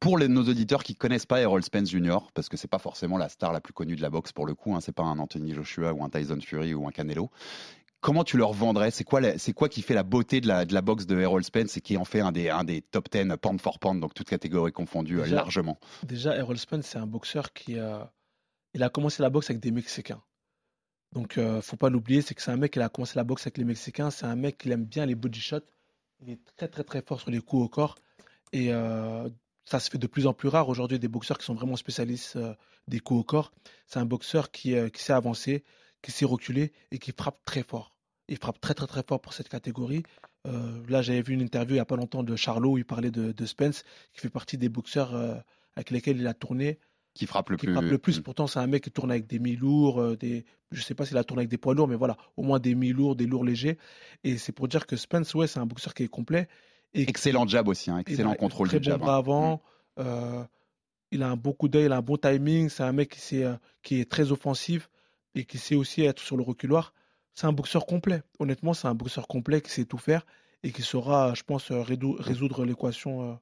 pour 0.00 0.18
les- 0.18 0.28
nos 0.28 0.42
auditeurs 0.48 0.82
qui 0.82 0.94
connaissent 0.96 1.26
pas 1.26 1.40
Errol 1.40 1.62
Spence 1.62 1.90
Jr., 1.90 2.18
parce 2.34 2.48
que 2.48 2.56
c'est 2.56 2.68
pas 2.68 2.78
forcément 2.78 3.18
la 3.18 3.28
star 3.28 3.52
la 3.52 3.60
plus 3.60 3.72
connue 3.72 3.96
de 3.96 4.02
la 4.02 4.10
boxe 4.10 4.32
pour 4.32 4.46
le 4.46 4.54
coup, 4.54 4.74
hein, 4.74 4.80
c'est 4.80 4.92
pas 4.94 5.02
un 5.04 5.18
Anthony 5.18 5.54
Joshua 5.54 5.92
ou 5.92 6.02
un 6.02 6.08
Tyson 6.08 6.38
Fury 6.40 6.74
ou 6.74 6.88
un 6.88 6.90
Canelo. 6.90 7.30
Comment 8.00 8.24
tu 8.24 8.38
leur 8.38 8.54
vendrais? 8.54 8.90
C'est 8.90 9.04
quoi, 9.04 9.20
c'est 9.36 9.52
quoi 9.52 9.68
qui 9.68 9.82
fait 9.82 9.92
la 9.92 10.02
beauté 10.02 10.40
de 10.40 10.48
la, 10.48 10.64
de 10.64 10.72
la 10.72 10.80
boxe 10.80 11.04
de 11.04 11.20
Errol 11.20 11.44
Spence 11.44 11.76
et 11.76 11.82
qui 11.82 11.98
en 11.98 12.06
fait 12.06 12.20
un 12.20 12.32
des, 12.32 12.48
un 12.48 12.64
des 12.64 12.80
top 12.80 13.10
10 13.10 13.36
pound 13.42 13.60
for 13.60 13.78
pound, 13.78 14.00
donc 14.00 14.14
toutes 14.14 14.28
catégories 14.30 14.72
confondues 14.72 15.20
euh, 15.20 15.24
Déjà- 15.24 15.36
largement? 15.36 15.78
Déjà, 16.04 16.34
Errol 16.34 16.56
Spence, 16.56 16.86
c'est 16.86 16.98
un 16.98 17.06
boxeur 17.06 17.52
qui 17.52 17.78
euh, 17.78 17.98
il 18.72 18.82
a 18.82 18.88
commencé 18.88 19.22
la 19.22 19.28
boxe 19.28 19.50
avec 19.50 19.60
des 19.60 19.70
Mexicains. 19.70 20.22
Donc, 21.12 21.36
euh, 21.36 21.60
faut 21.60 21.76
pas 21.76 21.90
l'oublier, 21.90 22.22
c'est 22.22 22.34
que 22.34 22.40
c'est 22.40 22.52
un 22.52 22.56
mec 22.56 22.72
qui 22.72 22.80
a 22.80 22.88
commencé 22.88 23.14
la 23.16 23.24
boxe 23.24 23.42
avec 23.42 23.58
les 23.58 23.64
Mexicains. 23.64 24.10
C'est 24.10 24.26
un 24.26 24.36
mec 24.36 24.56
qui 24.56 24.70
aime 24.70 24.84
bien 24.84 25.04
les 25.04 25.14
body 25.16 25.40
shots. 25.40 25.58
Il 26.22 26.30
est 26.30 26.38
très, 26.56 26.68
très, 26.68 26.84
très 26.84 27.02
fort 27.02 27.20
sur 27.20 27.30
les 27.30 27.40
coups 27.40 27.64
au 27.64 27.68
corps. 27.68 27.96
Et 28.52 28.72
euh, 28.72 29.28
ça 29.70 29.78
se 29.78 29.88
fait 29.88 29.98
de 29.98 30.06
plus 30.06 30.26
en 30.26 30.32
plus 30.32 30.48
rare 30.48 30.68
aujourd'hui 30.68 30.98
des 30.98 31.08
boxeurs 31.08 31.38
qui 31.38 31.44
sont 31.44 31.54
vraiment 31.54 31.76
spécialistes 31.76 32.36
euh, 32.36 32.54
des 32.88 32.98
coups 32.98 33.20
au 33.20 33.24
corps. 33.24 33.52
C'est 33.86 34.00
un 34.00 34.04
boxeur 34.04 34.50
qui, 34.50 34.74
euh, 34.74 34.88
qui 34.88 35.00
sait 35.00 35.12
avancer, 35.12 35.62
qui 36.02 36.10
sait 36.10 36.24
reculer 36.24 36.72
et 36.90 36.98
qui 36.98 37.12
frappe 37.16 37.38
très 37.44 37.62
fort. 37.62 37.94
Il 38.28 38.36
frappe 38.36 38.60
très, 38.60 38.74
très, 38.74 38.88
très 38.88 39.04
fort 39.06 39.20
pour 39.20 39.32
cette 39.32 39.48
catégorie. 39.48 40.02
Euh, 40.46 40.82
là, 40.88 41.02
j'avais 41.02 41.22
vu 41.22 41.34
une 41.34 41.40
interview 41.40 41.74
il 41.74 41.76
n'y 41.76 41.80
a 41.80 41.84
pas 41.84 41.96
longtemps 41.96 42.24
de 42.24 42.34
Charlot 42.34 42.72
où 42.72 42.78
il 42.78 42.84
parlait 42.84 43.12
de, 43.12 43.30
de 43.30 43.46
Spence, 43.46 43.84
qui 44.12 44.20
fait 44.20 44.30
partie 44.30 44.58
des 44.58 44.68
boxeurs 44.68 45.14
avec 45.76 45.90
lesquels 45.90 46.18
il 46.18 46.26
a 46.26 46.34
tourné 46.34 46.78
qui 47.14 47.26
frappe 47.26 47.50
le 47.50 47.56
qui 47.56 47.66
plus. 47.66 47.74
frappe 47.74 47.90
le 47.90 47.98
plus. 47.98 48.20
Pourtant, 48.20 48.46
c'est 48.46 48.60
un 48.60 48.66
mec 48.68 48.84
qui 48.84 48.90
tourne 48.90 49.10
avec 49.10 49.26
des 49.26 49.40
mi-lourds, 49.40 50.16
des... 50.16 50.44
je 50.70 50.80
sais 50.80 50.94
pas 50.94 51.04
s'il 51.04 51.18
a 51.18 51.24
tourné 51.24 51.40
avec 51.40 51.50
des 51.50 51.58
poids 51.58 51.74
lourds, 51.74 51.88
mais 51.88 51.96
voilà, 51.96 52.16
au 52.36 52.42
moins 52.42 52.60
des 52.60 52.76
mi-lourds, 52.76 53.16
des 53.16 53.26
lourds 53.26 53.44
légers. 53.44 53.78
Et 54.22 54.38
c'est 54.38 54.52
pour 54.52 54.68
dire 54.68 54.86
que 54.86 54.94
Spence, 54.96 55.34
ouais, 55.34 55.48
c'est 55.48 55.58
un 55.58 55.66
boxeur 55.66 55.92
qui 55.92 56.04
est 56.04 56.08
complet. 56.08 56.48
Et 56.94 57.02
Excellent 57.02 57.46
jab 57.46 57.68
aussi, 57.68 57.90
hein, 57.90 58.02
il 58.06 58.12
excellent 58.12 58.32
a 58.32 58.36
contrôle 58.36 58.68
très 58.68 58.80
du 58.80 58.88
bon 58.88 58.92
jab. 58.92 59.00
bras 59.00 59.14
hein. 59.14 59.18
avant. 59.18 59.62
euh, 59.98 60.44
il 61.12 61.22
a 61.22 61.28
un 61.28 61.36
bon 61.36 61.52
coup 61.52 61.68
d'œil, 61.68 61.86
il 61.86 61.92
a 61.92 61.96
un 61.96 62.02
bon 62.02 62.16
timing. 62.16 62.68
C'est 62.68 62.82
un 62.82 62.92
mec 62.92 63.10
qui, 63.10 63.20
sait, 63.20 63.44
euh, 63.44 63.54
qui 63.82 64.00
est 64.00 64.10
très 64.10 64.32
offensif 64.32 64.90
et 65.34 65.44
qui 65.44 65.58
sait 65.58 65.74
aussi 65.74 66.02
être 66.02 66.20
sur 66.20 66.36
le 66.36 66.42
reculoir. 66.42 66.92
C'est 67.34 67.46
un 67.46 67.52
boxeur 67.52 67.86
complet. 67.86 68.22
Honnêtement, 68.38 68.74
c'est 68.74 68.88
un 68.88 68.94
boxeur 68.94 69.28
complet 69.28 69.60
qui 69.60 69.70
sait 69.70 69.84
tout 69.84 69.98
faire 69.98 70.26
et 70.62 70.72
qui 70.72 70.82
saura, 70.82 71.34
je 71.34 71.42
pense, 71.42 71.70
euh, 71.70 71.82
résoudre 71.82 72.64
l'équation 72.64 73.38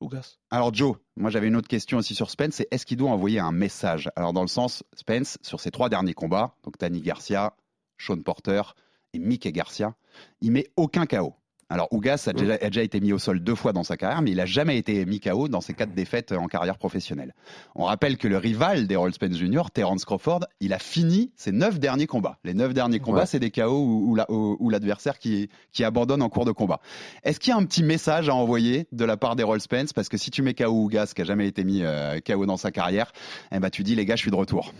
Ougas. 0.00 0.36
Alors 0.50 0.74
Joe, 0.74 0.96
moi 1.16 1.30
j'avais 1.30 1.48
une 1.48 1.56
autre 1.56 1.68
question 1.68 1.98
aussi 1.98 2.14
sur 2.14 2.30
Spence, 2.30 2.54
c'est 2.54 2.68
est-ce 2.70 2.84
qu'il 2.84 2.98
doit 2.98 3.10
envoyer 3.10 3.40
un 3.40 3.52
message? 3.52 4.10
Alors 4.14 4.32
dans 4.32 4.42
le 4.42 4.48
sens, 4.48 4.84
Spence, 4.94 5.38
sur 5.42 5.60
ses 5.60 5.70
trois 5.70 5.88
derniers 5.88 6.12
combats, 6.12 6.54
donc 6.64 6.76
Tani 6.76 7.00
Garcia, 7.00 7.56
Sean 7.96 8.20
Porter 8.20 8.62
et 9.14 9.18
Mickey 9.18 9.52
Garcia, 9.52 9.94
il 10.42 10.52
met 10.52 10.66
aucun 10.76 11.06
KO. 11.06 11.34
Alors 11.68 11.88
Ougas 11.92 12.24
a 12.28 12.32
déjà, 12.32 12.54
a 12.54 12.66
déjà 12.66 12.82
été 12.82 13.00
mis 13.00 13.12
au 13.12 13.18
sol 13.18 13.40
deux 13.40 13.56
fois 13.56 13.72
dans 13.72 13.82
sa 13.82 13.96
carrière, 13.96 14.22
mais 14.22 14.30
il 14.30 14.38
a 14.40 14.46
jamais 14.46 14.78
été 14.78 15.04
mis 15.04 15.18
KO 15.18 15.48
dans 15.48 15.60
ses 15.60 15.74
quatre 15.74 15.92
défaites 15.94 16.30
en 16.30 16.46
carrière 16.46 16.78
professionnelle. 16.78 17.34
On 17.74 17.84
rappelle 17.84 18.18
que 18.18 18.28
le 18.28 18.36
rival 18.38 18.86
d'Errol 18.86 19.12
Spence 19.12 19.36
Jr., 19.36 19.62
Terence 19.74 20.04
Crawford, 20.04 20.44
il 20.60 20.72
a 20.72 20.78
fini 20.78 21.32
ses 21.34 21.50
neuf 21.50 21.80
derniers 21.80 22.06
combats. 22.06 22.38
Les 22.44 22.54
neuf 22.54 22.72
derniers 22.72 23.00
combats, 23.00 23.20
Ouais. 23.22 23.26
c'est 23.26 23.40
des 23.40 23.50
KO 23.50 23.64
où, 23.80 24.10
où 24.10 24.14
la- 24.14 24.30
où- 24.30 24.56
où 24.60 24.70
l'adversaire 24.70 25.18
qui, 25.18 25.48
qui 25.72 25.82
abandonne 25.82 26.22
en 26.22 26.28
cours 26.28 26.44
de 26.44 26.52
combat. 26.52 26.80
Est-ce 27.24 27.40
qu'il 27.40 27.50
y 27.50 27.54
a 27.54 27.56
un 27.56 27.64
petit 27.64 27.82
message 27.82 28.28
à 28.28 28.34
envoyer 28.34 28.86
de 28.92 29.04
la 29.04 29.16
part 29.16 29.34
d'Errol 29.34 29.60
Spence 29.60 29.92
Parce 29.92 30.08
que 30.08 30.16
si 30.18 30.30
tu 30.30 30.42
mets 30.42 30.54
KO 30.54 30.66
Ougas, 30.70 31.12
qui 31.16 31.22
a 31.22 31.24
jamais 31.24 31.48
été 31.48 31.64
mis 31.64 31.80
euh, 31.82 32.20
KO 32.24 32.46
dans 32.46 32.56
sa 32.56 32.70
carrière, 32.70 33.12
eh 33.52 33.58
ben, 33.58 33.70
tu 33.70 33.82
dis 33.82 33.96
les 33.96 34.04
gars, 34.04 34.14
je 34.14 34.20
suis 34.22 34.30
de 34.30 34.36
retour. 34.36 34.72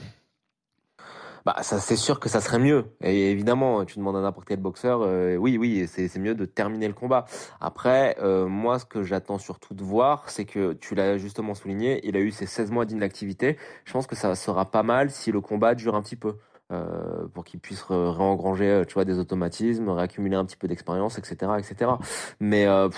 Bah, 1.47 1.55
ça, 1.63 1.79
c'est 1.79 1.95
sûr 1.95 2.19
que 2.19 2.29
ça 2.29 2.41
serait 2.41 2.59
mieux. 2.59 2.87
Et 3.01 3.31
évidemment, 3.31 3.85
tu 3.85 4.01
demandes 4.01 4.17
à 4.17 4.21
n'importe 4.21 4.49
quel 4.49 4.59
boxeur, 4.59 5.03
euh, 5.03 5.37
oui, 5.37 5.57
oui, 5.59 5.87
c'est 5.87 6.09
c'est 6.09 6.19
mieux 6.19 6.35
de 6.35 6.45
terminer 6.45 6.89
le 6.89 6.93
combat. 6.93 7.25
Après, 7.61 8.17
euh, 8.21 8.49
moi, 8.49 8.81
ce 8.81 8.85
que 8.85 9.05
j'attends 9.05 9.39
surtout 9.39 9.73
de 9.73 9.85
voir, 9.85 10.29
c'est 10.29 10.45
que 10.45 10.73
tu 10.73 10.97
l'as 10.97 11.19
justement 11.19 11.55
souligné, 11.55 12.01
il 12.03 12.17
a 12.17 12.21
eu 12.21 12.33
ses 12.33 12.47
16 12.47 12.73
mois 12.73 12.85
d'inactivité. 12.85 13.59
Je 13.85 13.93
pense 13.93 14.09
que 14.09 14.17
ça 14.17 14.35
sera 14.35 14.69
pas 14.73 14.83
mal 14.83 15.13
si 15.13 15.31
le 15.31 15.41
combat 15.41 15.77
dure 15.77 15.95
un 15.95 16.03
petit 16.03 16.17
peu. 16.17 16.35
Euh, 16.73 17.29
pour 17.29 17.45
qu'il 17.45 17.61
puisse 17.61 17.83
re- 17.83 18.11
réengranger, 18.11 18.69
euh, 18.69 18.85
tu 18.85 18.95
vois, 18.95 19.05
des 19.05 19.19
automatismes, 19.19 19.89
réaccumuler 19.89 20.37
un 20.37 20.45
petit 20.45 20.57
peu 20.57 20.67
d'expérience, 20.67 21.19
etc., 21.19 21.53
etc. 21.59 21.93
Mais 22.41 22.67
euh, 22.67 22.89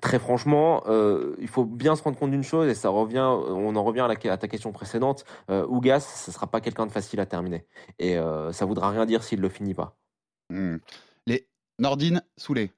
très 0.00 0.18
franchement, 0.18 0.82
il 1.38 1.48
faut 1.48 1.64
bien 1.64 1.96
se 1.96 2.02
rendre 2.02 2.18
compte 2.18 2.30
d'une 2.30 2.42
chose 2.42 2.68
et 2.68 2.74
ça 2.74 2.88
revient, 2.88 3.20
on 3.20 3.76
en 3.76 3.84
revient 3.84 4.06
à, 4.28 4.36
ta 4.36 4.48
question 4.48 4.72
précédente. 4.72 5.24
Euh, 5.50 5.66
Ougas, 5.66 6.00
ce 6.00 6.30
sera 6.30 6.46
pas 6.46 6.60
quelqu'un 6.60 6.86
de 6.86 6.92
facile 6.92 7.20
à 7.20 7.26
terminer 7.26 7.66
et 7.98 8.16
ça 8.52 8.64
voudra 8.64 8.90
rien 8.90 9.06
dire 9.06 9.22
s'il 9.22 9.40
le 9.40 9.48
finit 9.48 9.74
pas. 9.74 9.96
Hmm. 10.50 10.76
Les 11.26 11.48
Nordine 11.78 12.22
Soulé, 12.36 12.72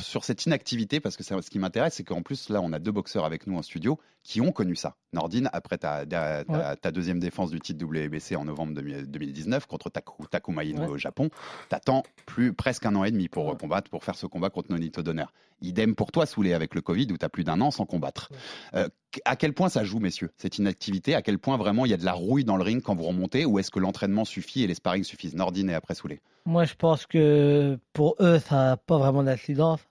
sur 0.00 0.24
cette 0.24 0.46
inactivité, 0.46 1.00
parce 1.00 1.16
que 1.16 1.22
ça- 1.24 1.40
ce 1.42 1.50
qui 1.50 1.58
m'intéresse, 1.58 1.94
c'est 1.94 2.04
qu'en 2.04 2.22
plus, 2.22 2.48
là, 2.48 2.60
on 2.62 2.72
a 2.72 2.78
deux 2.78 2.92
boxeurs 2.92 3.24
avec 3.24 3.46
nous 3.46 3.56
en 3.56 3.62
studio 3.62 3.98
qui 4.22 4.40
ont 4.40 4.52
connu 4.52 4.76
ça. 4.76 4.96
Nordine, 5.12 5.48
après 5.52 5.78
ta, 5.78 6.04
ta, 6.04 6.44
ta- 6.44 6.76
ta 6.76 6.90
deuxième 6.92 7.18
défense 7.18 7.50
du 7.50 7.60
titre 7.60 7.78
WBC 7.84 8.36
en 8.36 8.44
novembre 8.44 8.74
2000 8.74 9.06
2019 9.10 9.66
contre 9.66 9.88
Taku, 9.90 10.26
Takuma 10.26 10.64
Inoue 10.64 10.82
Ouais. 10.82 10.88
au 10.88 10.98
Japon, 10.98 11.30
t'attends 11.68 12.02
plus 12.26 12.52
presque 12.52 12.84
un 12.84 12.94
an 12.94 13.04
et 13.04 13.10
demi 13.10 13.28
pour 13.28 13.56
combattre, 13.56 13.90
pour 13.90 14.04
faire 14.04 14.16
ce 14.16 14.26
combat 14.26 14.50
contre 14.50 14.70
Nonito 14.70 15.02
Donner. 15.02 15.24
Idem 15.62 15.94
pour 15.94 16.12
toi, 16.12 16.26
Soulé, 16.26 16.52
avec 16.52 16.74
le 16.74 16.82
Covid, 16.82 17.08
où 17.10 17.16
tu 17.18 17.24
as 17.24 17.28
plus 17.28 17.42
d'un 17.42 17.60
an 17.60 17.70
sans 17.70 17.84
combattre. 17.86 18.30
Euh, 18.74 18.88
à 19.24 19.34
quel 19.36 19.54
point 19.54 19.68
ça 19.70 19.82
joue, 19.82 19.98
messieurs, 19.98 20.30
cette 20.36 20.58
inactivité? 20.58 21.14
À 21.14 21.22
quel 21.22 21.38
point 21.38 21.56
vraiment 21.56 21.84
il 21.86 21.90
y 21.90 21.94
a 21.94 21.96
de 21.96 22.04
la 22.04 22.12
rouille 22.12 22.44
dans 22.44 22.56
le 22.56 22.62
ring 22.62 22.82
quand 22.82 22.94
vous 22.94 23.04
remontez 23.04 23.44
Ou 23.46 23.58
est-ce 23.58 23.70
que 23.70 23.80
l'entraînement 23.80 24.24
suffit 24.26 24.62
et 24.62 24.66
les 24.66 24.74
sparring 24.74 25.02
suffisent? 25.02 25.34
Nordine 25.34 25.70
et 25.70 25.74
après 25.74 25.94
Soulé 25.94 26.20
Moi, 26.44 26.64
je 26.64 26.74
pense 26.74 27.06
que 27.06 27.78
pour 27.94 28.14
eux, 28.20 28.38
ça 28.38 28.56
n'a 28.56 28.76
pas 28.76 28.98
vraiment 28.98 29.22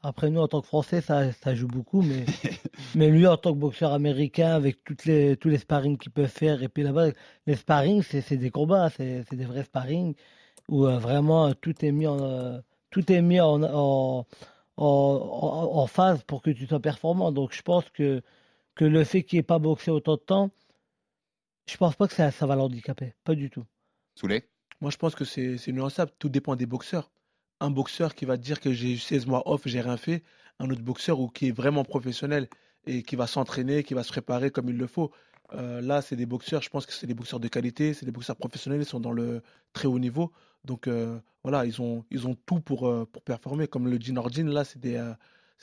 Après, 0.01 0.29
nous, 0.29 0.39
en 0.41 0.47
tant 0.47 0.61
que 0.61 0.67
Français, 0.67 1.01
ça, 1.01 1.31
ça 1.33 1.55
joue 1.55 1.67
beaucoup. 1.67 2.01
Mais, 2.01 2.25
mais 2.95 3.09
lui, 3.09 3.25
en 3.27 3.37
tant 3.37 3.53
que 3.53 3.57
boxeur 3.59 3.91
américain, 3.93 4.51
avec 4.53 4.83
toutes 4.83 5.05
les, 5.05 5.37
tous 5.37 5.49
les 5.49 5.57
sparring 5.57 5.97
qu'il 5.97 6.11
peut 6.11 6.27
faire, 6.27 6.63
et 6.63 6.67
puis 6.69 6.83
là-bas, 6.83 7.07
les 7.47 7.55
sparring, 7.55 8.01
c'est 8.03 8.37
des 8.37 8.49
combats, 8.51 8.89
c'est 8.89 9.23
c'est 9.29 9.35
des 9.35 9.45
vrais 9.45 9.63
sparring 9.63 10.15
où 10.69 10.85
euh, 10.85 10.97
vraiment 10.99 11.53
tout 11.53 11.73
est 11.85 11.91
mis 11.91 12.07
en, 12.07 12.19
euh, 12.21 12.59
tout 12.91 13.11
est 13.11 13.21
mis 13.21 13.39
en, 13.41 13.63
en, 13.63 14.25
en, 14.77 14.85
en- 14.85 15.77
en 15.79 15.87
phase 15.87 16.23
pour 16.23 16.41
que 16.41 16.51
tu 16.51 16.67
sois 16.67 16.79
performant. 16.81 17.31
Donc, 17.31 17.53
je 17.53 17.61
pense 17.61 17.85
que, 17.91 18.21
que 18.75 18.85
le 18.85 19.03
fait 19.03 19.23
qu'il 19.23 19.39
n'ait 19.39 19.43
pas 19.43 19.59
boxé 19.59 19.91
autant 19.91 20.15
de 20.15 20.21
temps, 20.21 20.51
je 21.69 21.77
pense 21.77 21.95
pas 21.95 22.07
que 22.07 22.13
ça, 22.13 22.31
ça 22.31 22.45
va 22.45 22.55
l'handicaper. 22.55 23.13
Pas 23.23 23.35
du 23.35 23.49
tout. 23.49 23.65
Soulé 24.15 24.49
Moi, 24.81 24.91
je 24.91 24.97
pense 24.97 25.15
que 25.15 25.25
c'est 25.25 25.57
c'est 25.57 25.71
nuançable. 25.71 26.11
Tout 26.19 26.29
dépend 26.29 26.55
des 26.55 26.65
boxeurs. 26.65 27.09
Un 27.59 27.71
boxeur 27.71 28.13
qui 28.13 28.25
va 28.25 28.37
dire 28.37 28.59
que 28.59 28.71
j'ai 28.71 28.93
eu 28.93 28.97
16 28.97 29.25
mois 29.25 29.49
off, 29.49 29.61
j'ai 29.65 29.81
rien 29.81 29.97
fait. 29.97 30.23
Un 30.59 30.69
autre 30.69 30.81
boxeur 30.81 31.19
ou 31.19 31.27
qui 31.27 31.47
est 31.47 31.51
vraiment 31.51 31.83
professionnel 31.83 32.47
et 32.85 33.03
qui 33.03 33.15
va 33.15 33.27
s'entraîner, 33.27 33.83
qui 33.83 33.93
va 33.93 34.03
se 34.03 34.11
préparer 34.11 34.51
comme 34.51 34.69
il 34.69 34.77
le 34.77 34.87
faut. 34.87 35.11
Euh, 35.53 35.81
là, 35.81 36.01
c'est 36.01 36.15
des 36.15 36.25
boxeurs, 36.25 36.61
je 36.61 36.69
pense 36.69 36.85
que 36.85 36.93
c'est 36.93 37.07
des 37.07 37.13
boxeurs 37.13 37.39
de 37.39 37.47
qualité, 37.47 37.93
c'est 37.93 38.05
des 38.05 38.11
boxeurs 38.11 38.35
professionnels, 38.35 38.81
ils 38.81 38.85
sont 38.85 38.99
dans 38.99 39.11
le 39.11 39.41
très 39.73 39.87
haut 39.87 39.99
niveau. 39.99 40.31
Donc 40.65 40.87
euh, 40.87 41.19
voilà, 41.43 41.65
ils 41.65 41.81
ont, 41.81 42.05
ils 42.11 42.27
ont 42.27 42.35
tout 42.45 42.59
pour, 42.59 42.87
euh, 42.87 43.07
pour 43.11 43.23
performer. 43.23 43.67
Comme 43.67 43.87
le 43.87 43.97
dit 43.97 44.13
Nordine, 44.13 44.49
là, 44.49 44.63
c'est 44.63 44.79
des, 44.79 45.01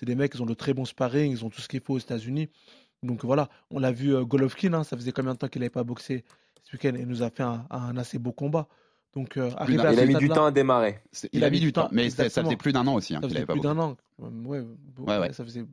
des 0.03 0.15
mecs, 0.15 0.35
ils 0.35 0.43
ont 0.43 0.47
de 0.47 0.55
très 0.55 0.75
bons 0.75 0.87
sparring, 0.87 1.31
ils 1.31 1.45
ont 1.45 1.51
tout 1.51 1.61
ce 1.61 1.69
qu'il 1.69 1.81
faut 1.81 1.95
aux 1.95 1.99
États-Unis. 1.99 2.49
Donc 3.03 3.25
voilà, 3.25 3.51
on 3.71 3.79
l'a 3.79 3.93
vu 3.93 4.17
Golovkin, 4.25 4.73
hein, 4.73 4.85
ça 4.85 4.97
faisait 4.97 5.13
combien 5.13 5.35
de 5.35 5.39
temps 5.39 5.49
qu'il 5.49 5.61
n'avait 5.61 5.71
pas 5.71 5.85
boxé 5.85 6.25
ce 6.63 6.73
week-end? 6.73 6.95
Et 6.95 7.05
nous 7.05 7.23
a 7.23 7.31
fait 7.31 7.43
un 7.43 7.97
assez 7.97 8.19
beau 8.19 8.33
combat. 8.33 8.69
Donc 9.15 9.37
euh, 9.37 9.51
à 9.57 9.67
Il 9.69 9.81
a 9.81 10.07
mis 10.07 10.15
du 10.15 10.29
temps 10.29 10.47
à 10.47 10.51
démarrer. 10.51 10.99
Il, 11.33 11.45
a 11.45 11.51
mis 11.51 11.61
du 11.61 11.73
temps, 11.73 11.89
mais 11.93 12.11
ça, 12.11 12.29
ça 12.29 12.43
faisait 12.43 12.57
plus 12.57 12.73
d'un 12.73 12.87
an 12.87 12.95
aussi 12.95 13.15
hein, 13.15 13.21
Ça 13.23 13.29
faisait 13.29 13.47
plus 13.47 13.61
d'un 13.61 13.79
an. 13.79 13.97
Euh, 14.23 14.27
Ouais, 14.45 14.61
bon, 14.61 15.05
Ouais, 15.05 15.19
ouais. 15.19 15.33
ça 15.33 15.45
faisait. 15.45 15.65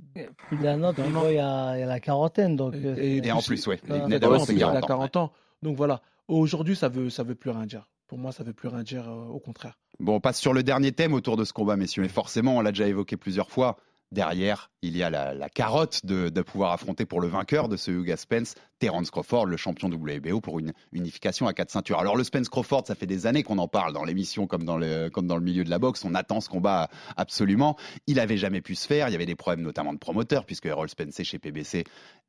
Plus 0.47 0.57
d'un 0.57 0.83
an, 0.83 0.93
puis 0.93 1.03
il 1.05 1.35
y 1.35 1.39
a, 1.39 1.75
il 1.75 1.79
y 1.79 1.83
a 1.83 1.85
la 1.85 1.99
quarantaine. 1.99 2.55
Donc, 2.55 2.73
euh, 2.75 2.95
Et, 2.97 3.17
Et 3.17 3.31
en 3.31 3.41
plus, 3.41 3.65
ouais, 3.67 3.79
il 3.87 3.93
venait 4.01 4.19
d'avoir 4.19 4.41
en 4.41 4.45
ses 4.45 4.53
plus, 4.53 4.61
il 4.61 4.63
a 4.63 4.81
40 4.81 4.83
ans. 4.83 4.87
40 4.87 5.15
ans. 5.17 5.31
Donc 5.61 5.77
voilà, 5.77 6.01
aujourd'hui, 6.27 6.75
ça 6.75 6.89
veut, 6.89 7.09
ça 7.09 7.23
veut 7.23 7.35
plus 7.35 7.51
rien 7.51 7.65
dire. 7.65 7.87
Pour 8.07 8.17
moi, 8.17 8.31
ça 8.31 8.43
veut 8.43 8.53
plus 8.53 8.67
rien 8.67 8.83
dire, 8.83 9.07
euh, 9.09 9.27
au 9.31 9.39
contraire. 9.39 9.77
Bon, 9.99 10.15
on 10.15 10.19
passe 10.19 10.39
sur 10.39 10.53
le 10.53 10.63
dernier 10.63 10.91
thème 10.91 11.13
autour 11.13 11.37
de 11.37 11.43
ce 11.45 11.53
combat, 11.53 11.77
messieurs. 11.77 12.03
Et 12.03 12.09
forcément, 12.09 12.57
on 12.57 12.61
l'a 12.61 12.71
déjà 12.71 12.87
évoqué 12.87 13.15
plusieurs 13.15 13.49
fois. 13.51 13.77
Derrière, 14.11 14.71
il 14.81 14.97
y 14.97 15.03
a 15.03 15.09
la, 15.09 15.33
la 15.33 15.49
carotte 15.49 16.05
de, 16.05 16.29
pouvoir 16.41 16.73
affronter 16.73 17.05
pour 17.05 17.21
le 17.21 17.29
vainqueur 17.29 17.69
de 17.69 17.77
ce 17.77 17.91
Hugo 17.91 18.15
Spence, 18.17 18.55
Terence 18.79 19.09
Crawford, 19.09 19.45
le 19.45 19.55
champion 19.55 19.87
WBO, 19.87 20.41
pour 20.41 20.59
une 20.59 20.73
unification 20.91 21.47
à 21.47 21.53
quatre 21.53 21.71
ceintures. 21.71 21.97
Alors, 21.99 22.17
le 22.17 22.23
Spence 22.25 22.49
Crawford, 22.49 22.83
ça 22.87 22.95
fait 22.95 23.05
des 23.05 23.25
années 23.25 23.43
qu'on 23.43 23.57
en 23.57 23.69
parle 23.69 23.93
dans 23.93 24.03
l'émission 24.03 24.47
comme 24.47 24.63
dans 24.63 24.77
le, 24.77 25.09
dans 25.09 25.37
le 25.37 25.43
milieu 25.43 25.63
de 25.63 25.69
la 25.69 25.79
boxe. 25.79 26.03
On 26.03 26.13
attend 26.13 26.41
ce 26.41 26.49
combat 26.49 26.89
absolument. 27.15 27.77
Il 28.05 28.19
avait 28.19 28.37
jamais 28.37 28.59
pu 28.59 28.75
se 28.75 28.85
faire. 28.85 29.07
Il 29.07 29.13
y 29.13 29.15
avait 29.15 29.25
des 29.25 29.35
problèmes, 29.35 29.63
notamment 29.63 29.93
de 29.93 29.99
promoteurs, 29.99 30.45
puisque 30.45 30.65
Errol 30.65 30.89
Spence 30.89 31.19
est 31.19 31.23
chez 31.23 31.39
PBC 31.39 31.85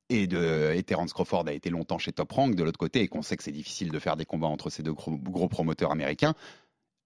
et, 0.09 0.27
de, 0.27 0.81
Terence 0.83 1.13
Crawford 1.13 1.45
a 1.49 1.53
été 1.53 1.71
longtemps 1.71 1.99
chez 1.99 2.13
Top 2.13 2.31
Rank 2.33 2.55
de 2.55 2.63
l'autre 2.63 2.79
côté, 2.79 3.01
et 3.01 3.09
qu'on 3.09 3.23
sait 3.23 3.37
que 3.37 3.43
c'est 3.43 3.53
difficile 3.53 3.91
de 3.91 3.99
faire 3.99 4.17
des 4.17 4.25
combats 4.25 4.47
entre 4.47 4.71
ces 4.71 4.83
deux 4.83 4.93
gros 4.93 5.49
promoteurs 5.49 5.91
américains. 5.91 6.35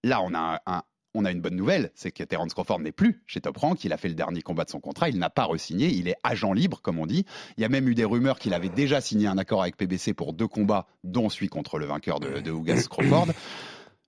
Là, 0.03 0.21
on 0.21 0.33
a 0.33 0.61
un, 0.65 0.83
on 1.17 1.25
a 1.25 1.31
une 1.31 1.41
bonne 1.41 1.55
nouvelle, 1.55 1.91
c'est 1.95 2.11
que 2.11 2.23
Terence 2.23 2.53
Crawford 2.53 2.79
n'est 2.79 2.91
plus 2.91 3.21
chez 3.25 3.41
Top 3.41 3.57
Rank, 3.57 3.83
il 3.83 3.93
a 3.93 3.97
fait 3.97 4.07
le 4.07 4.13
dernier 4.13 4.41
combat 4.41 4.63
de 4.65 4.69
son 4.69 4.79
contrat, 4.79 5.09
il 5.09 5.17
n'a 5.17 5.29
pas 5.29 5.45
re-signé, 5.45 5.87
il 5.89 6.07
est 6.07 6.15
agent 6.23 6.53
libre, 6.53 6.81
comme 6.81 6.99
on 6.99 7.05
dit. 7.05 7.25
Il 7.57 7.61
y 7.61 7.65
a 7.65 7.69
même 7.69 7.87
eu 7.89 7.95
des 7.95 8.05
rumeurs 8.05 8.39
qu'il 8.39 8.53
avait 8.53 8.69
déjà 8.69 9.01
signé 9.01 9.27
un 9.27 9.37
accord 9.37 9.61
avec 9.61 9.77
PBC 9.77 10.13
pour 10.13 10.33
deux 10.33 10.47
combats, 10.47 10.87
dont 11.03 11.29
celui 11.29 11.49
contre 11.49 11.79
le 11.79 11.85
vainqueur 11.85 12.19
de, 12.19 12.39
de 12.39 12.51
Ugas 12.51 12.87
Crawford. 12.89 13.27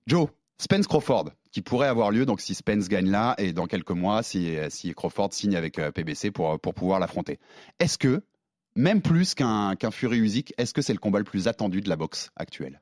Joe, 0.07 0.29
Spence 0.57 0.87
Crawford, 0.87 1.31
qui 1.51 1.61
pourrait 1.61 1.87
avoir 1.87 2.11
lieu, 2.11 2.25
donc 2.25 2.41
si 2.41 2.53
Spence 2.53 2.89
gagne 2.89 3.09
là, 3.09 3.35
et 3.37 3.53
dans 3.53 3.65
quelques 3.65 3.91
mois, 3.91 4.23
si, 4.23 4.55
si 4.69 4.93
Crawford 4.93 5.33
signe 5.33 5.55
avec 5.55 5.79
euh, 5.79 5.91
PBC 5.91 6.31
pour, 6.31 6.59
pour 6.59 6.73
pouvoir 6.73 6.99
l'affronter. 6.99 7.39
Est-ce 7.79 7.97
que, 7.97 8.21
même 8.75 9.01
plus 9.01 9.33
qu'un 9.33 9.75
qu'un 9.75 9.91
Fury 9.91 10.19
Usyk, 10.19 10.53
est-ce 10.57 10.73
que 10.73 10.81
c'est 10.81 10.93
le 10.93 10.99
combat 10.99 11.19
le 11.19 11.25
plus 11.25 11.47
attendu 11.47 11.81
de 11.81 11.89
la 11.89 11.95
boxe 11.95 12.29
actuelle? 12.35 12.81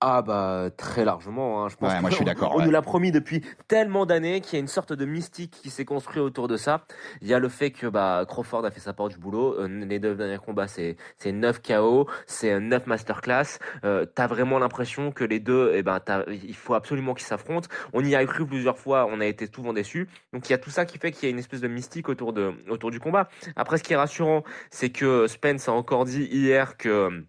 Ah 0.00 0.22
bah 0.22 0.70
très 0.76 1.04
largement. 1.04 1.64
hein. 1.64 1.68
Je 1.68 1.74
pense 1.74 1.92
Ouais, 1.92 2.00
moi, 2.00 2.10
je 2.10 2.14
suis 2.14 2.24
d'accord, 2.24 2.52
On 2.54 2.58
ouais. 2.60 2.64
nous 2.64 2.70
l'a 2.70 2.82
promis 2.82 3.10
depuis 3.10 3.44
tellement 3.66 4.06
d'années 4.06 4.40
qu'il 4.40 4.52
y 4.52 4.56
a 4.56 4.60
une 4.60 4.68
sorte 4.68 4.92
de 4.92 5.04
mystique 5.04 5.50
qui 5.60 5.70
s'est 5.70 5.84
construit 5.84 6.20
autour 6.20 6.46
de 6.46 6.56
ça. 6.56 6.84
Il 7.20 7.26
y 7.26 7.34
a 7.34 7.40
le 7.40 7.48
fait 7.48 7.72
que 7.72 7.88
bah 7.88 8.24
Crawford 8.28 8.64
a 8.64 8.70
fait 8.70 8.78
sa 8.78 8.92
part 8.92 9.08
du 9.08 9.18
boulot. 9.18 9.58
Euh, 9.58 9.66
les 9.66 9.98
deux 9.98 10.14
derniers 10.14 10.38
combats 10.38 10.68
c'est 10.68 10.96
c'est 11.16 11.32
9 11.32 11.60
KO, 11.62 12.08
c'est 12.26 12.60
9 12.60 12.86
masterclass. 12.86 13.58
Euh, 13.84 14.06
T'as 14.06 14.28
vraiment 14.28 14.60
l'impression 14.60 15.10
que 15.10 15.24
les 15.24 15.40
deux, 15.40 15.72
eh 15.74 15.82
ben 15.82 15.98
t'as- 15.98 16.24
il 16.30 16.54
faut 16.54 16.74
absolument 16.74 17.14
qu'ils 17.14 17.26
s'affrontent. 17.26 17.68
On 17.92 18.04
y 18.04 18.14
a 18.14 18.24
cru 18.24 18.46
plusieurs 18.46 18.78
fois, 18.78 19.08
on 19.10 19.20
a 19.20 19.26
été 19.26 19.48
souvent 19.52 19.72
déçus. 19.72 20.08
Donc 20.32 20.48
il 20.48 20.52
y 20.52 20.54
a 20.54 20.58
tout 20.58 20.70
ça 20.70 20.84
qui 20.84 20.98
fait 20.98 21.10
qu'il 21.10 21.24
y 21.24 21.26
a 21.26 21.30
une 21.30 21.40
espèce 21.40 21.60
de 21.60 21.66
mystique 21.68 22.08
autour 22.08 22.32
de 22.32 22.52
autour 22.70 22.92
du 22.92 23.00
combat. 23.00 23.28
Après 23.56 23.78
ce 23.78 23.82
qui 23.82 23.94
est 23.94 23.96
rassurant, 23.96 24.44
c'est 24.70 24.90
que 24.90 25.26
Spence 25.26 25.68
a 25.68 25.72
encore 25.72 26.04
dit 26.04 26.22
hier 26.30 26.76
que 26.76 27.24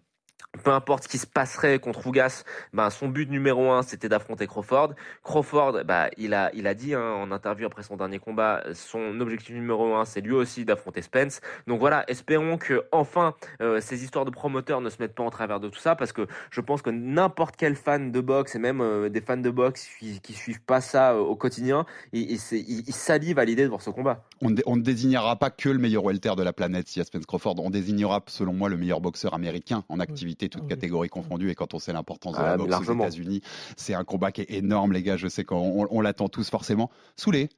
peu 0.64 0.72
importe 0.72 1.04
ce 1.04 1.08
qui 1.08 1.18
se 1.18 1.26
passerait 1.26 1.78
contre 1.78 2.06
Ougas, 2.06 2.44
ben 2.72 2.90
son 2.90 3.08
but 3.08 3.30
numéro 3.30 3.70
un 3.70 3.82
c'était 3.82 4.08
d'affronter 4.08 4.46
Crawford. 4.46 4.94
Crawford, 5.22 5.84
bah 5.84 6.08
il 6.16 6.34
a 6.34 6.50
il 6.54 6.66
a 6.66 6.74
dit 6.74 6.94
hein, 6.94 7.12
en 7.12 7.30
interview 7.30 7.66
après 7.66 7.82
son 7.82 7.96
dernier 7.96 8.18
combat, 8.18 8.62
son 8.74 9.20
objectif 9.20 9.54
numéro 9.54 9.94
un 9.94 10.04
c'est 10.04 10.20
lui 10.20 10.32
aussi 10.32 10.64
d'affronter 10.64 11.02
Spence. 11.02 11.40
Donc 11.66 11.78
voilà, 11.78 12.04
espérons 12.08 12.58
que 12.58 12.84
enfin 12.92 13.34
euh, 13.62 13.80
ces 13.80 14.02
histoires 14.02 14.24
de 14.24 14.30
promoteurs 14.30 14.80
ne 14.80 14.90
se 14.90 14.96
mettent 15.00 15.14
pas 15.14 15.22
en 15.22 15.30
travers 15.30 15.60
de 15.60 15.68
tout 15.68 15.78
ça 15.78 15.94
parce 15.94 16.12
que 16.12 16.26
je 16.50 16.60
pense 16.60 16.82
que 16.82 16.90
n'importe 16.90 17.54
quel 17.56 17.76
fan 17.76 18.10
de 18.10 18.20
boxe 18.20 18.54
et 18.56 18.58
même 18.58 18.80
euh, 18.80 19.08
des 19.08 19.20
fans 19.20 19.36
de 19.36 19.50
boxe 19.50 19.88
qui, 19.98 20.20
qui 20.20 20.32
suivent 20.32 20.62
pas 20.62 20.80
ça 20.80 21.12
euh, 21.12 21.18
au 21.20 21.36
quotidien, 21.36 21.86
ils, 22.12 22.38
salivent 22.38 23.38
à 23.38 23.44
l'idée 23.44 23.62
de 23.64 23.68
voir 23.68 23.82
ce 23.82 23.90
combat. 23.90 24.24
on, 24.40 24.50
ne 24.50 24.56
dé- 24.56 24.62
on 24.66 24.76
ne 24.76 24.82
désignera 24.82 25.36
pas 25.36 25.50
que 25.50 25.68
le 25.68 25.78
meilleur 25.78 26.04
welter 26.04 26.34
de 26.36 26.42
la 26.42 26.52
planète 26.52 26.94
y 26.96 27.00
a 27.00 27.04
Spence 27.04 27.26
Crawford. 27.26 27.54
On 27.58 27.70
désignera, 27.70 28.22
selon 28.26 28.52
moi, 28.52 28.68
le 28.68 28.76
meilleur 28.76 29.00
boxeur 29.00 29.34
américain 29.34 29.84
en 29.88 30.00
activité, 30.00 30.39
toutes 30.48 30.62
Oui. 30.62 30.68
catégories 30.68 31.08
confondues. 31.08 31.50
Et 31.50 31.54
quand 31.54 31.74
on 31.74 31.78
sait 31.78 31.92
l'importance 31.92 32.34
de 32.36 32.40
Ah, 32.40 32.50
la 32.50 32.56
boxe 32.56 32.88
aux. 32.88 32.94
États-Unis, 32.94 33.40
c'est 33.76 33.94
un 33.94 34.04
combat 34.04 34.32
qui 34.32 34.40
est 34.42 34.50
énorme, 34.52 34.92
les 34.92 35.02
gars. 35.02 35.16
Je 35.16 35.28
sais 35.28 35.44
qu'on 35.44 35.82
on, 35.82 35.86
on 35.90 36.00
l'attend 36.00 36.28
tous 36.28 36.48
forcément. 36.50 36.90
Soulé, 37.16 37.48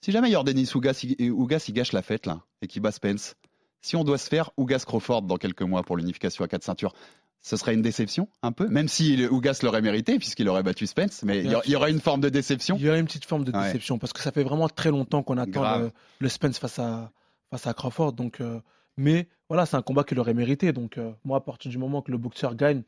si 0.00 0.12
jamais 0.12 0.30
Yordenis 0.30 0.70
Ougas, 0.74 1.04
Ougas 1.30 1.64
il 1.68 1.74
gâche 1.74 1.92
la 1.92 2.02
fête 2.02 2.26
là 2.26 2.40
et 2.62 2.66
qu'il 2.66 2.80
bat 2.82 2.90
Spence, 2.92 3.34
si 3.82 3.96
on 3.96 4.04
doit 4.04 4.18
se 4.18 4.28
faire 4.28 4.50
Ougas 4.56 4.84
Crawford 4.86 5.22
dans 5.22 5.36
quelques 5.36 5.62
mois 5.62 5.82
pour 5.82 5.96
l'unification 5.96 6.44
à 6.44 6.48
quatre 6.48 6.64
ceintures, 6.64 6.94
ce 7.42 7.56
serait 7.56 7.72
une 7.72 7.80
déception 7.80 8.28
un 8.42 8.52
peu, 8.52 8.68
même 8.68 8.86
si 8.88 9.26
Ougas 9.30 9.60
l'aurait 9.62 9.80
mérité 9.80 10.18
puisqu'il 10.18 10.46
aurait 10.50 10.62
battu 10.62 10.86
Spence, 10.86 11.22
mais 11.22 11.38
il 11.38 11.50
y, 11.66 11.74
aurait 11.76 11.90
une 11.90 12.00
forme 12.00 12.20
de 12.20 12.28
déception. 12.28 12.76
Il 12.78 12.82
y 12.84 12.88
aurait 12.90 13.00
une 13.00 13.06
petite 13.06 13.24
forme 13.24 13.44
de 13.44 13.52
Ouais. 13.52 13.64
déception 13.64 13.98
parce 13.98 14.12
que 14.12 14.20
ça 14.20 14.30
fait 14.30 14.42
vraiment 14.42 14.68
très 14.68 14.90
longtemps 14.90 15.22
qu'on 15.22 15.38
attend 15.38 15.78
le, 15.78 15.90
le 16.18 16.28
Spence 16.28 16.58
face 16.58 16.78
à, 16.78 17.10
face 17.50 17.66
à 17.66 17.72
Crawford. 17.72 18.12
Donc, 18.12 18.42
euh, 18.42 18.60
mais 19.06 19.28
voilà, 19.48 19.66
c'est 19.66 19.76
un 19.76 19.82
combat 19.82 20.04
qu'il 20.04 20.18
aurait 20.20 20.34
mérité. 20.34 20.72
Donc, 20.72 20.92
euh, 20.96 21.12
moi, 21.24 21.38
à 21.38 21.40
partir 21.40 21.70
du 21.70 21.78
moment 21.78 22.02
que 22.02 22.12
le 22.12 22.18
boxeur 22.18 22.54
gagne, 22.54 22.82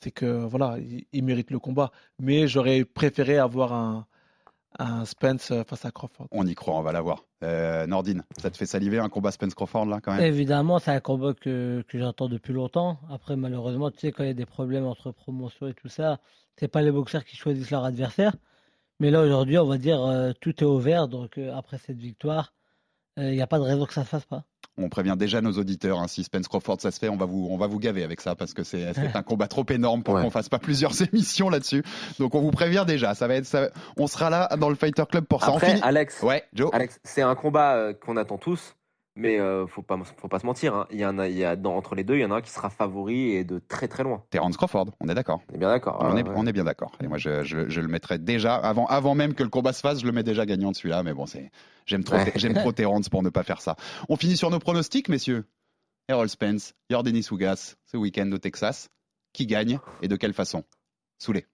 c'est 0.00 0.10
que 0.10 0.44
voilà, 0.52 0.76
il, 0.78 1.04
il 1.12 1.24
mérite 1.24 1.50
le 1.50 1.58
combat. 1.58 1.90
Mais 2.18 2.48
j'aurais 2.48 2.84
préféré 2.84 3.38
avoir 3.38 3.72
un, 3.72 4.06
un 4.78 5.04
Spence 5.04 5.52
face 5.68 5.84
à 5.84 5.90
Crawford. 5.90 6.28
On 6.30 6.46
y 6.46 6.54
croit, 6.54 6.76
on 6.76 6.82
va 6.82 6.92
l'avoir. 6.92 7.24
Euh, 7.42 7.86
Nordine, 7.86 8.24
ça 8.38 8.50
te 8.50 8.56
fait 8.56 8.66
saliver 8.66 8.98
un 8.98 9.08
combat 9.08 9.30
Spence 9.30 9.54
Crawford 9.54 9.86
là 9.86 10.00
quand 10.02 10.14
même? 10.14 10.24
Évidemment, 10.24 10.78
c'est 10.78 10.92
un 10.92 11.00
combat 11.00 11.34
que, 11.34 11.84
que 11.86 11.98
j'attends 11.98 12.28
depuis 12.28 12.54
longtemps. 12.54 12.98
Après, 13.10 13.36
malheureusement, 13.36 13.90
tu 13.90 13.98
sais, 13.98 14.12
quand 14.12 14.24
il 14.24 14.28
y 14.28 14.36
a 14.38 14.40
des 14.44 14.46
problèmes 14.46 14.86
entre 14.86 15.12
promotions 15.12 15.68
et 15.68 15.74
tout 15.74 15.88
ça, 15.88 16.18
c'est 16.56 16.68
pas 16.68 16.82
les 16.82 16.90
boxeurs 16.90 17.24
qui 17.24 17.36
choisissent 17.36 17.70
leur 17.70 17.84
adversaire. 17.84 18.34
Mais 19.00 19.10
là, 19.10 19.22
aujourd'hui, 19.22 19.58
on 19.58 19.66
va 19.66 19.78
dire, 19.78 20.00
euh, 20.02 20.32
tout 20.40 20.54
est 20.62 20.66
ouvert. 20.66 21.08
Donc, 21.08 21.36
euh, 21.36 21.52
après 21.54 21.78
cette 21.78 21.98
victoire, 21.98 22.54
euh, 23.18 23.30
il 23.30 23.36
n'y 23.36 23.42
a 23.42 23.46
pas 23.46 23.58
de 23.58 23.64
raison 23.64 23.84
que 23.86 23.92
ça 23.92 24.02
ne 24.02 24.06
se 24.06 24.10
fasse 24.10 24.24
pas. 24.24 24.44
On 24.76 24.88
prévient 24.88 25.14
déjà 25.16 25.40
nos 25.40 25.52
auditeurs, 25.52 26.00
hein, 26.00 26.08
si 26.08 26.24
Spence 26.24 26.48
Crawford 26.48 26.80
ça 26.80 26.90
se 26.90 26.98
fait, 26.98 27.08
on 27.08 27.16
va 27.16 27.26
vous, 27.26 27.46
on 27.50 27.56
va 27.56 27.68
vous 27.68 27.78
gaver 27.78 28.02
avec 28.02 28.20
ça 28.20 28.34
parce 28.34 28.54
que 28.54 28.64
c'est 28.64 28.92
c'est 28.94 29.10
un 29.14 29.22
combat 29.22 29.46
trop 29.46 29.64
énorme 29.70 30.02
pour 30.02 30.14
Ouais. 30.14 30.22
qu'on 30.22 30.30
fasse 30.30 30.48
pas 30.48 30.58
plusieurs 30.58 30.92
émissions 31.12 31.48
là-dessus. 31.48 31.84
Donc 32.18 32.34
on 32.34 32.40
vous 32.40 32.50
prévient 32.50 32.84
déjà, 32.86 33.14
ça 33.14 33.28
va 33.28 33.34
être, 33.36 33.46
ça, 33.46 33.68
on 33.96 34.06
sera 34.08 34.30
là 34.30 34.48
dans 34.58 34.68
le 34.70 34.74
Fighter 34.74 35.04
Club 35.08 35.24
pour 35.26 35.42
ça. 35.44 35.52
Après, 35.52 35.80
Alex, 35.82 36.22
Ouais, 36.22 36.42
Joe. 36.54 36.70
Alex, 36.72 36.98
c'est 37.04 37.22
un 37.22 37.34
combat 37.36 37.74
euh, 37.76 37.92
qu'on 37.92 38.16
attend 38.16 38.36
tous, 38.38 38.74
mais 39.16 39.38
euh, 39.38 39.66
faut 39.66 39.82
pas, 39.82 39.98
faut 40.16 40.28
pas 40.28 40.38
se 40.38 40.46
mentir. 40.46 40.74
hein. 40.74 40.86
Il 40.90 40.98
y 40.98 41.06
en 41.06 41.18
a, 41.18 41.28
il 41.28 41.36
y 41.36 41.44
a 41.44 41.56
dans, 41.56 41.76
entre 41.76 41.94
les 41.94 42.04
deux, 42.04 42.14
il 42.16 42.20
y 42.20 42.24
en 42.24 42.30
a 42.30 42.36
un 42.36 42.40
qui 42.42 42.50
sera 42.50 42.70
favori 42.70 43.30
et 43.32 43.44
de 43.44 43.58
très 43.58 43.88
très 43.88 44.02
loin. 44.02 44.22
Terence 44.30 44.56
Crawford, 44.56 44.86
on 45.00 45.08
est 45.08 45.14
d'accord. 45.14 45.40
On 45.50 45.54
est 45.54 45.58
bien 45.58 45.68
d'accord. 45.68 45.98
On, 46.00 46.12
Ouais, 46.12 46.20
est, 46.20 46.28
ouais. 46.28 46.34
on 46.36 46.46
est 46.46 46.52
bien 46.52 46.64
d'accord. 46.64 46.92
Et 47.02 47.06
moi, 47.08 47.18
je, 47.18 47.42
je- 47.44 47.68
je 47.68 47.80
le 47.80 47.88
mettrai 47.88 48.18
déjà, 48.18 48.54
avant, 48.56 48.86
avant 48.86 49.14
même 49.14 49.34
que 49.34 49.42
le 49.42 49.48
combat 49.48 49.72
se 49.72 49.80
fasse, 49.80 50.00
je 50.00 50.06
le 50.06 50.12
mets 50.12 50.22
déjà 50.24 50.44
gagnant 50.46 50.70
de 50.72 50.76
celui-là. 50.76 51.02
Mais 51.02 51.14
bon, 51.14 51.26
c'est, 51.26 51.50
j'aime 51.86 52.02
trop, 52.04 52.16
Ouais. 52.16 52.32
j'aime 52.36 52.54
trop 52.54 52.72
Terence 52.72 53.08
pour 53.08 53.22
ne 53.22 53.30
pas 53.30 53.42
faire 53.42 53.60
ça. 53.60 53.76
On 54.08 54.16
finit 54.16 54.36
sur 54.36 54.50
nos 54.50 54.58
pronostics, 54.58 55.08
messieurs. 55.08 55.44
Errol 56.08 56.28
Spence, 56.28 56.74
Yordenis 56.90 57.28
Ougas, 57.30 57.76
ce 57.86 57.96
week-end 57.96 58.30
au 58.32 58.38
Texas. 58.38 58.90
Qui 59.32 59.46
gagne 59.46 59.78
et 60.02 60.06
de 60.08 60.14
quelle 60.16 60.32
façon? 60.34 60.62
Soulé. 61.18 61.46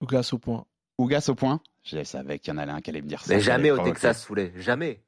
Ougas 0.00 0.30
au 0.32 0.38
point. 0.38 0.66
Ougas 0.98 1.26
au 1.28 1.34
point? 1.34 1.60
Je 1.82 2.02
savais 2.04 2.38
qu'il 2.38 2.52
y 2.52 2.56
en 2.56 2.58
avait 2.58 2.70
un 2.72 2.80
qui 2.80 2.90
allait 2.90 3.02
me 3.02 3.08
dire 3.08 3.24
ça. 3.24 3.34
Mais 3.34 3.40
jamais 3.40 3.70
au. 3.70 3.78
Texas, 3.78 4.22
Soulet. 4.24 4.52
Jamais. 4.56 5.00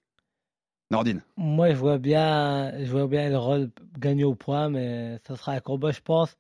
Nordine. 0.91 1.23
Moi, 1.37 1.71
je 1.71 1.77
vois 1.77 1.99
bien, 1.99 2.73
je 2.85 2.91
vois 2.91 3.07
bien 3.07 3.29
le 3.31 3.39
rôle 3.39 3.71
gagner 3.99 4.25
au 4.25 4.35
point, 4.35 4.69
mais 4.69 5.19
ça 5.27 5.37
sera 5.37 5.53
un 5.53 5.61
combat, 5.61 5.91
je 5.93 6.01
pense. 6.01 6.37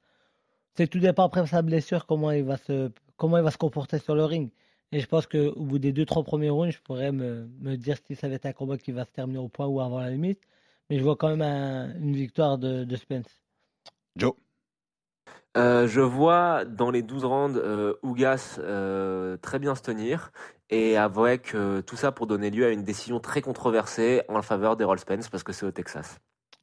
C'est 0.77 0.89
tout 0.89 0.99
dépend 1.01 1.25
après 1.25 1.47
sa 1.47 1.63
blessure, 1.63 2.07
comment 2.07 2.31
il 2.33 2.45
va 2.45 2.57
se, 2.57 2.91
comment 3.17 3.39
il 3.39 3.45
va 3.45 3.51
se 3.51 3.59
comporter 3.59 3.99
sur 3.99 4.15
le 4.15 4.25
ring. 4.25 4.51
Et 4.93 5.01
je 5.01 5.07
pense 5.07 5.27
qu'au 5.27 5.55
bout 5.65 5.79
des 5.79 5.93
deux, 5.93 6.07
trois 6.07 6.25
premiers 6.25 6.51
rounds, 6.51 6.73
je 6.75 6.81
pourrais 6.83 7.13
me, 7.13 7.47
me 7.61 7.77
dire 7.77 7.99
si 8.07 8.17
ça 8.17 8.29
va 8.29 8.35
être 8.35 8.47
un 8.47 8.53
combat 8.53 8.79
qui 8.79 8.93
va 8.93 9.05
se 9.05 9.13
terminer 9.13 9.39
au 9.39 9.49
point 9.49 9.67
ou 9.67 9.81
avant 9.81 10.01
la 10.01 10.11
limite. 10.11 10.41
Mais 10.91 10.99
je 10.99 11.03
vois 11.05 11.17
quand 11.17 11.29
même 11.29 11.43
un- 11.43 11.95
une 12.01 12.15
victoire 12.17 12.59
de, 12.59 12.85
de 12.85 12.97
Spence. 12.97 13.43
Joe. 14.17 14.35
Euh, 15.57 15.89
je 15.89 16.01
vois 16.01 16.65
dans 16.65 16.91
les 16.91 17.03
12 17.03 17.25
rounds 17.25 17.59
euh, 17.59 17.95
Ougas 18.03 18.59
euh, 18.61 19.37
très 19.39 19.59
bien 19.59 19.75
se 19.75 19.83
tenir 19.83 20.31
et 20.71 20.97
avec 20.97 21.55
euh, 21.57 21.83
tout 21.83 21.97
ça 21.97 22.13
pour 22.13 22.29
donner 22.29 22.51
lieu 22.51 22.67
à 22.67 22.71
une 22.71 22.85
décision 22.85 23.19
très 23.19 23.43
controversée 23.43 24.23
en 24.29 24.43
faveur 24.43 24.77
d'Errol 24.77 25.01
Spence 25.01 25.29
parce 25.29 25.43
que 25.43 25.53
c'est 25.53 25.67
au 25.67 25.73
Texas. 25.73 26.19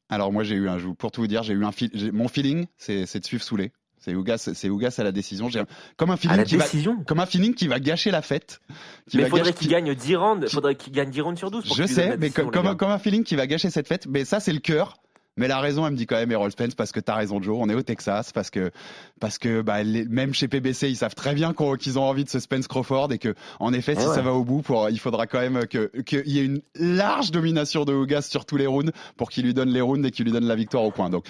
Alors 0.08 0.32
moi 0.32 0.44
j'ai 0.44 0.56
eu 0.56 0.70
un 0.70 0.78
jour 0.78 0.96
pour 0.96 1.12
tout 1.12 1.20
vous 1.20 1.28
dire, 1.28 1.44
j'ai 1.44 1.54
eu 1.54 1.66
un 1.66 1.72
mon 2.14 2.30
feeling, 2.30 2.68
c'est 2.78 3.20
de 3.20 3.26
suivre 3.26 3.44
Soulé. 3.44 3.74
C'est 4.00 4.16
Ougas, 4.16 4.52
c'est 4.54 4.70
Ougas 4.70 4.96
à 5.00 5.04
la 5.04 5.12
décision. 5.12 5.50
J'ai 5.50 5.64
comme 5.98 6.12
un 6.12 6.18
feeling 6.18 6.38
la 6.38 6.44
qui 6.46 6.56
décision 6.56 6.96
va, 6.98 7.04
comme 7.04 7.20
un 7.20 7.26
feeling 7.26 7.54
qui 7.54 7.68
va 7.68 7.80
gâcher 7.80 8.10
la 8.10 8.22
fête. 8.22 8.62
Qui 9.10 9.18
mais 9.18 9.24
va 9.24 9.30
faudrait 9.30 9.52
qu'il 9.52 9.68
gagne 9.68 9.94
10 9.94 10.16
rounds, 10.16 10.50
faudrait 10.50 10.76
qu'il 10.76 10.94
gagne 10.94 11.10
10 11.10 11.22
rounds 11.22 11.38
sur 11.38 11.52
12 11.52 11.66
pour 11.66 11.76
Je 11.76 11.86
sais, 11.86 12.16
mais 12.18 12.30
comme, 12.30 12.52
comme 12.52 12.92
un 12.92 13.00
feeling 13.00 13.24
qui 13.24 13.36
va 13.36 13.48
gâcher 13.48 13.70
cette 13.70 13.88
fête. 13.88 14.06
Mais 14.08 14.24
ça, 14.24 14.40
c'est 14.40 14.54
le 14.54 14.60
cœur. 14.60 14.98
Mais 15.38 15.48
la 15.48 15.60
raison, 15.60 15.86
elle 15.86 15.94
me 15.94 15.98
dit 15.98 16.06
quand 16.08 16.16
même 16.18 16.32
Errol 16.32 16.52
Spence 16.52 16.76
parce 16.76 16.92
que 16.92 17.00
t'as 17.00 17.16
raison, 17.16 17.42
Joe. 17.42 17.58
On 17.60 17.70
est 17.70 17.74
au 17.76 17.82
Texas 17.84 18.32
parce 18.34 18.50
que 18.50 18.72
parce 19.20 19.38
que 19.38 19.62
bah, 19.62 19.84
les- 19.84 20.06
même 20.06 20.34
chez 20.34 20.48
PBC, 20.48 20.90
ils 20.90 20.96
savent 20.98 21.16
très 21.16 21.34
bien 21.34 21.54
qu'ils 21.80 21.98
ont 22.00 22.04
envie 22.04 22.24
de 22.24 22.30
ce 22.30 22.40
Spence 22.40 22.68
Crawford 22.68 23.12
et 23.14 23.18
que 23.20 23.36
en 23.60 23.72
effet, 23.74 23.96
si 23.96 24.06
ouais. 24.08 24.16
ça 24.16 24.22
va 24.22 24.34
au 24.34 24.44
bout, 24.44 24.62
pour, 24.62 24.90
il 24.90 25.00
faudra 25.00 25.28
quand 25.28 25.40
même 25.40 25.66
que 25.68 25.92
qu'il 26.02 26.28
y 26.28 26.40
ait 26.40 26.46
une 26.46 26.62
large 26.76 27.32
domination 27.32 27.86
de 27.86 27.94
Ougas 27.94 28.24
sur 28.24 28.46
tous 28.46 28.58
les 28.58 28.68
rounds 28.68 28.92
pour 29.16 29.30
qu'il 29.30 29.46
lui 29.46 29.54
donne 29.54 29.70
les 29.70 29.82
rounds 29.82 30.06
et 30.08 30.12
qu'il 30.12 30.26
lui 30.26 30.32
donne 30.32 30.46
la 30.48 30.56
victoire 30.56 30.84
au 30.84 30.92
point. 30.92 31.10
Donc 31.10 31.26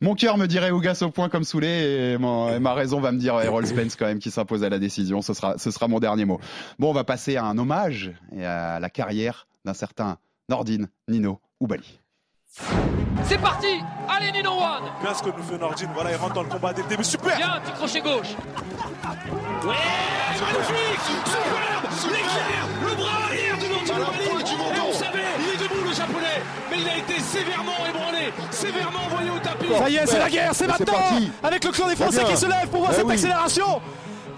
mon 0.00 0.14
cœur 0.14 0.38
me 0.38 0.46
dirait 0.46 0.70
Ougas 0.70 0.98
au 1.02 1.10
point 1.10 1.28
comme 1.28 1.44
Soulé 1.44 1.68
et, 2.14 2.18
mon- 2.18 2.48
et 2.54 2.58
ma 2.60 2.72
raison 2.74 3.00
va 3.00 3.12
me 3.12 3.18
dire 3.18 3.38
Errol 3.40 3.66
Spence 3.66 3.94
quand 3.96 4.06
même 4.06 4.18
qui 4.18 4.30
s'impose 4.30 4.64
à 4.64 4.68
la 4.70 4.78
décision. 4.78 5.20
Ce 5.22 5.34
sera 5.34 5.58
ce 5.58 5.70
sera 5.70 5.86
mon 5.86 6.00
dernier 6.00 6.24
mot. 6.24 6.40
Bon, 6.78 6.88
on 6.90 6.94
va 6.94 7.04
passer 7.04 7.36
à 7.36 7.44
un 7.44 7.58
hommage 7.58 8.10
et 8.34 8.44
à 8.44 8.80
la 8.80 8.88
carrière 8.90 9.46
d'un 9.66 9.74
certain 9.74 10.16
Nordine 10.48 10.88
Nino 11.08 11.40
Oubali. 11.60 11.99
C'est 13.24 13.38
parti. 13.38 13.80
Allez 14.08 14.32
Nino 14.32 14.50
One 14.52 14.90
Bien 15.02 15.14
ce 15.14 15.22
que 15.22 15.28
nous 15.36 15.42
fait 15.42 15.56
Nordine, 15.58 15.90
voilà, 15.94 16.10
il 16.10 16.16
rentre 16.16 16.34
dans 16.34 16.42
le 16.42 16.48
combat 16.48 16.72
dès 16.72 16.82
le 16.82 16.88
début, 16.88 17.04
super. 17.04 17.36
Bien, 17.36 17.60
petit 17.62 17.72
crochet 17.72 18.00
gauche. 18.00 18.34
Ouais, 19.64 19.74
magnifique. 20.40 21.00
Superbe. 21.26 22.12
L'éclair 22.12 22.66
Le 22.88 22.94
bras 22.96 23.24
arrière 23.26 23.56
de 23.58 23.66
Nordine 23.68 24.56
Et 24.76 24.80
on 24.80 24.92
savait, 24.92 25.18
il 25.38 25.48
est 25.54 25.62
debout 25.68 25.84
le 25.88 25.94
japonais. 25.94 26.42
Mais 26.70 26.76
il 26.80 26.88
a 26.88 26.96
été 26.98 27.20
sévèrement 27.20 27.86
ébranlé, 27.88 28.32
sévèrement 28.50 29.00
envoyé 29.06 29.30
au 29.30 29.38
tapis. 29.38 29.66
Ça 29.78 29.88
y 29.90 29.96
est, 29.96 30.06
c'est 30.06 30.18
la 30.18 30.30
guerre, 30.30 30.50
c'est 30.54 30.66
maintenant. 30.66 30.94
Avec 31.42 31.64
le 31.64 31.70
clan 31.70 31.86
des 31.88 31.96
Français 31.96 32.24
qui 32.24 32.36
se 32.36 32.46
lève 32.46 32.68
pour 32.68 32.80
voir 32.80 32.90
Eh 32.92 32.96
cette 32.96 33.06
oui. 33.06 33.12
accélération 33.14 33.80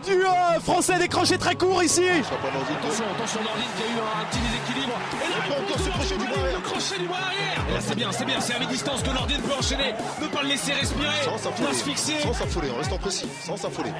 du 0.04 0.12
euh, 0.12 0.60
Français 0.60 0.98
décroché 0.98 1.38
très 1.38 1.54
court 1.54 1.82
ici 1.82 2.02
Attention, 2.02 3.04
attention 3.14 3.40
Nordine 3.42 3.70
qui 3.76 3.82
a 3.82 3.86
eu 3.86 3.98
un 4.00 4.24
petit 4.26 4.38
déséquilibre. 4.40 4.94
Et 5.24 5.28
là, 5.30 5.36
peut 5.46 5.62
encore 5.62 5.84
se 5.84 5.90
crochet 5.90 6.16
du 6.16 6.26
bras 6.26 6.40
arrière. 6.40 6.56
Le 6.56 6.60
crochet 6.60 6.98
du 6.98 7.06
bras 7.06 7.18
arrière. 7.18 7.64
Et 7.68 7.74
là, 7.74 7.80
c'est 7.80 7.94
bien, 7.94 8.12
c'est 8.12 8.24
bien. 8.24 8.40
C'est 8.40 8.54
à 8.54 8.58
mi-distance 8.58 9.02
que 9.02 9.10
Nordine 9.10 9.40
peut 9.42 9.54
enchaîner. 9.58 9.94
Ne 10.20 10.26
pas 10.28 10.42
le 10.42 10.48
laisser 10.48 10.72
respirer. 10.72 11.08
Sans 11.24 11.32
Ne 11.34 11.38
s'affoler. 11.38 11.74
se 11.74 11.84
fixer. 11.84 12.20
Sans 12.22 12.32
s'affoler, 12.34 12.70
en 12.70 12.76
restant 12.76 12.98
précis. 12.98 13.28
Sans 13.44 13.56
s'affoler. 13.56 13.90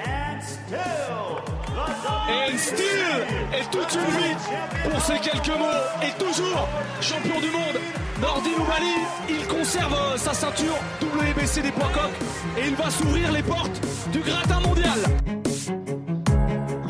Et 2.49 2.59
still 2.59 3.27
Et 3.59 3.65
toute 3.71 3.95
une 3.95 4.17
vie 4.17 4.91
pour 4.91 5.01
ces 5.01 5.19
quelques 5.19 5.59
mots. 5.59 5.81
Et 6.03 6.12
toujours 6.23 6.69
champion 7.01 7.41
du 7.41 7.51
monde. 7.51 7.79
Nordine 8.21 8.55
Oubali, 8.55 8.95
il 9.29 9.47
conserve 9.49 9.95
euh, 9.95 10.17
sa 10.17 10.33
ceinture 10.33 10.77
WBC 11.03 11.62
des 11.62 11.73
poids 11.73 11.91
coqs. 11.93 12.59
Et 12.62 12.69
il 12.69 12.75
va 12.77 12.91
s'ouvrir 12.91 13.33
les 13.33 13.43
portes 13.43 13.81
du 14.12 14.21
gratin 14.21 14.61
mondial. 14.61 15.01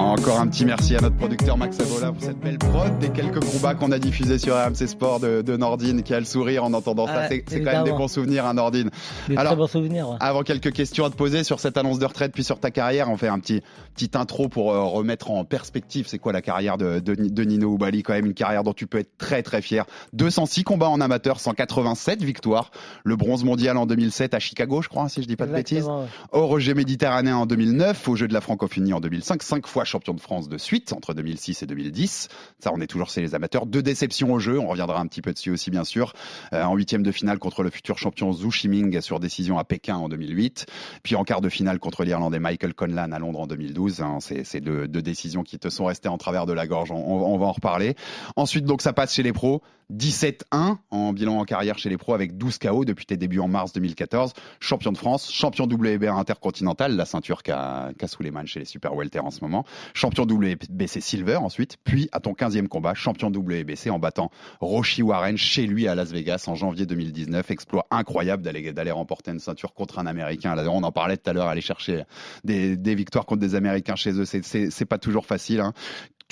Encore 0.03 0.41
un 0.41 0.49
petit 0.49 0.65
merci 0.65 0.97
à 0.97 1.01
notre 1.01 1.17
producteur 1.17 1.57
Max 1.57 1.79
Avola 1.79 2.11
pour 2.11 2.21
cette 2.21 2.39
belle 2.41 2.59
prod 2.59 2.99
des 2.99 3.11
quelques 3.11 3.39
combats 3.41 3.75
qu'on 3.75 3.93
a 3.93 4.01
diffusés 4.01 4.39
sur 4.39 4.57
RMC 4.57 4.89
Sport 4.89 5.21
de, 5.21 5.43
de 5.43 5.57
Nordine 5.57 6.03
qui 6.03 6.13
a 6.13 6.19
le 6.19 6.27
sourire 6.27 6.65
en 6.65 6.73
entendant 6.73 7.07
ça. 7.07 7.29
C'est 7.29 7.43
quand 7.63 7.73
même 7.73 7.85
des 7.85 7.93
bons 7.93 8.09
souvenirs, 8.09 8.45
hein, 8.45 8.55
Nordine. 8.55 8.91
Des 9.29 9.37
Alors, 9.37 9.53
très 9.53 9.57
bons 9.57 9.67
souvenirs. 9.69 10.11
ouais. 10.11 10.17
Avant 10.19 10.43
quelques 10.43 10.73
questions 10.73 11.05
à 11.05 11.11
te 11.11 11.15
poser 11.15 11.45
sur 11.45 11.61
cette 11.61 11.77
annonce 11.77 12.01
de 12.01 12.05
retraite 12.05 12.33
puis 12.33 12.43
sur 12.43 12.59
ta 12.59 12.73
carrière, 12.73 13.09
on 13.11 13.17
fait 13.17 13.29
un 13.29 13.39
petit 13.39 13.63
petit 13.95 14.11
intro 14.15 14.49
pour 14.49 14.73
euh, 14.73 14.83
remettre 14.83 15.31
en 15.31 15.45
perspective 15.45 16.07
c'est 16.09 16.19
quoi 16.19 16.33
la 16.33 16.43
carrière 16.43 16.79
de, 16.79 16.99
de, 16.99 17.15
de 17.15 17.45
Nino 17.45 17.69
Oubali 17.69 18.03
quand 18.03 18.15
même 18.15 18.27
une 18.27 18.35
carrière 18.35 18.65
dont 18.65 18.73
tu 18.73 18.87
peux 18.89 18.99
être 18.99 19.17
très 19.19 19.43
très 19.43 19.63
fier. 19.63 19.85
206 20.15 20.65
combats 20.65 20.89
en 20.89 21.01
amateur, 21.01 21.39
187 21.39 22.23
victoires, 22.23 22.73
le 23.05 23.15
bronze 23.15 23.45
mondial 23.45 23.77
en 23.77 23.87
2007 23.87 24.35
à 24.35 24.41
Chicago, 24.41 24.83
je 24.83 24.89
crois, 24.89 25.09
si 25.09 25.23
je 25.23 25.29
dis 25.29 25.37
pas 25.37 25.47
de 25.47 25.53
bêtises. 25.53 25.85
Ouais. 25.87 26.07
Au 26.33 26.49
rejet 26.49 26.75
méditerranéen 26.75 27.37
en 27.37 27.47
2009, 27.47 28.09
au 28.09 28.17
jeu 28.17 28.27
de 28.27 28.35
la 28.35 28.41
francophonie 28.41 28.93
en 28.93 29.01
2005, 29.01 29.43
cinq 29.43 29.67
fois 29.67 29.85
champion 29.93 30.15
de 30.15 30.21
France 30.21 30.49
de 30.49 30.59
suite 30.59 30.93
entre 30.93 31.15
2006 31.15 31.63
et 31.63 31.67
2010. 31.67 32.29
Ça, 32.59 32.71
on 32.75 32.81
est 32.81 32.87
toujours 32.87 33.11
chez 33.11 33.21
les 33.21 33.35
amateurs. 33.35 33.67
Deux 33.67 33.83
déceptions 33.83 34.33
au 34.33 34.39
jeu, 34.39 34.59
on 34.59 34.67
reviendra 34.69 34.99
un 35.01 35.07
petit 35.07 35.23
peu 35.23 35.33
dessus 35.33 35.51
aussi 35.51 35.71
bien 35.71 35.85
sûr. 35.85 36.15
Euh, 36.53 36.63
en 36.65 36.75
huitième 36.75 37.03
de 37.03 37.13
finale 37.13 37.39
contre 37.39 37.63
le 37.63 37.71
futur 37.71 37.99
champion 37.99 38.33
Zhu 38.33 38.51
Shiming 38.51 39.01
sur 39.01 39.21
décision 39.21 39.59
à 39.59 39.65
Pékin 39.65 39.97
en 39.97 40.09
2008, 40.09 40.67
puis 41.03 41.15
en 41.15 41.25
quart 41.25 41.41
de 41.41 41.49
finale 41.49 41.79
contre 41.79 42.05
l'Irlandais 42.05 42.41
Michael 42.41 42.75
Conlan 42.75 43.13
à 43.13 43.19
Londres 43.19 43.41
en 43.41 43.47
2012. 43.47 44.01
Hein, 44.01 44.19
c'est 44.21 44.61
deux, 44.61 44.89
décisions 44.89 45.43
qui 45.43 45.59
te 45.59 45.69
sont 45.69 45.85
restées 45.85 46.09
en 46.09 46.19
travers 46.19 46.47
de 46.47 46.53
la 46.53 46.67
gorge. 46.67 46.91
On, 46.91 46.97
on- 46.97 47.35
on 47.35 47.39
va 47.39 47.47
en 47.47 47.53
reparler. 47.53 47.95
Ensuite, 48.37 48.65
donc 48.65 48.83
ça 48.83 48.93
passe 48.93 49.15
chez 49.15 49.23
les 49.23 49.33
pros. 49.33 49.63
17-1 49.93 50.79
en 50.91 51.13
bilan 51.13 51.39
en 51.39 51.45
carrière 51.45 51.79
chez 51.79 51.89
les 51.89 51.99
pros 51.99 52.15
avec 52.15 52.37
12 52.39 52.59
KO 52.59 52.85
depuis 52.85 53.07
tes 53.07 53.17
débuts 53.17 53.41
en 53.41 53.49
mars 53.49 53.73
2014. 53.73 54.33
Champion 54.61 54.93
de 54.93 54.99
France, 54.99 55.31
champion 55.33 55.65
WBA 55.65 56.13
intercontinental, 56.13 56.97
la 56.97 57.05
ceinture 57.05 57.43
qu'a 57.43 57.91
les 58.21 58.31
mains 58.31 58.45
chez 58.47 58.61
les 58.61 58.65
super 58.65 58.95
welter 58.95 59.21
en 59.21 59.31
ce 59.31 59.41
moment. 59.41 59.65
Champion 59.95 60.25
WBC 60.25 61.01
Silver 61.01 61.37
ensuite, 61.37 61.77
puis 61.85 62.09
à 62.13 62.21
ton 62.21 62.33
15e 62.33 62.69
combat, 62.69 62.95
champion 62.95 63.29
WBC 63.29 63.91
en 63.91 63.99
battant 63.99 64.31
Roshi 64.61 65.03
Warren 65.03 65.37
chez 65.37 65.67
lui 65.67 65.89
à 65.89 65.95
Las 65.95 66.13
Vegas 66.13 66.45
en 66.47 66.55
janvier 66.55 66.87
2019. 66.87 67.51
Exploit 67.51 67.87
incroyable 67.91 68.43
d'aller 68.43 68.91
remporter 68.91 69.33
une 69.33 69.39
ceinture 69.39 69.75
contre 69.75 69.99
un 69.99 70.07
Américain. 70.07 70.57
On 70.69 70.83
en 70.83 70.93
parlait 70.93 71.17
tout 71.17 71.29
à 71.29 71.33
l'heure, 71.33 71.49
aller 71.49 71.61
chercher 71.61 72.05
des, 72.45 72.77
victoires 72.95 73.27
contre 73.27 73.41
des 73.41 73.55
Américains 73.55 73.97
chez 73.97 74.13
eux, 74.13 74.25
c'est 74.25 74.85
pas 74.85 74.99
toujours 74.99 75.27
facile. 75.27 75.61
hein. 75.61 75.73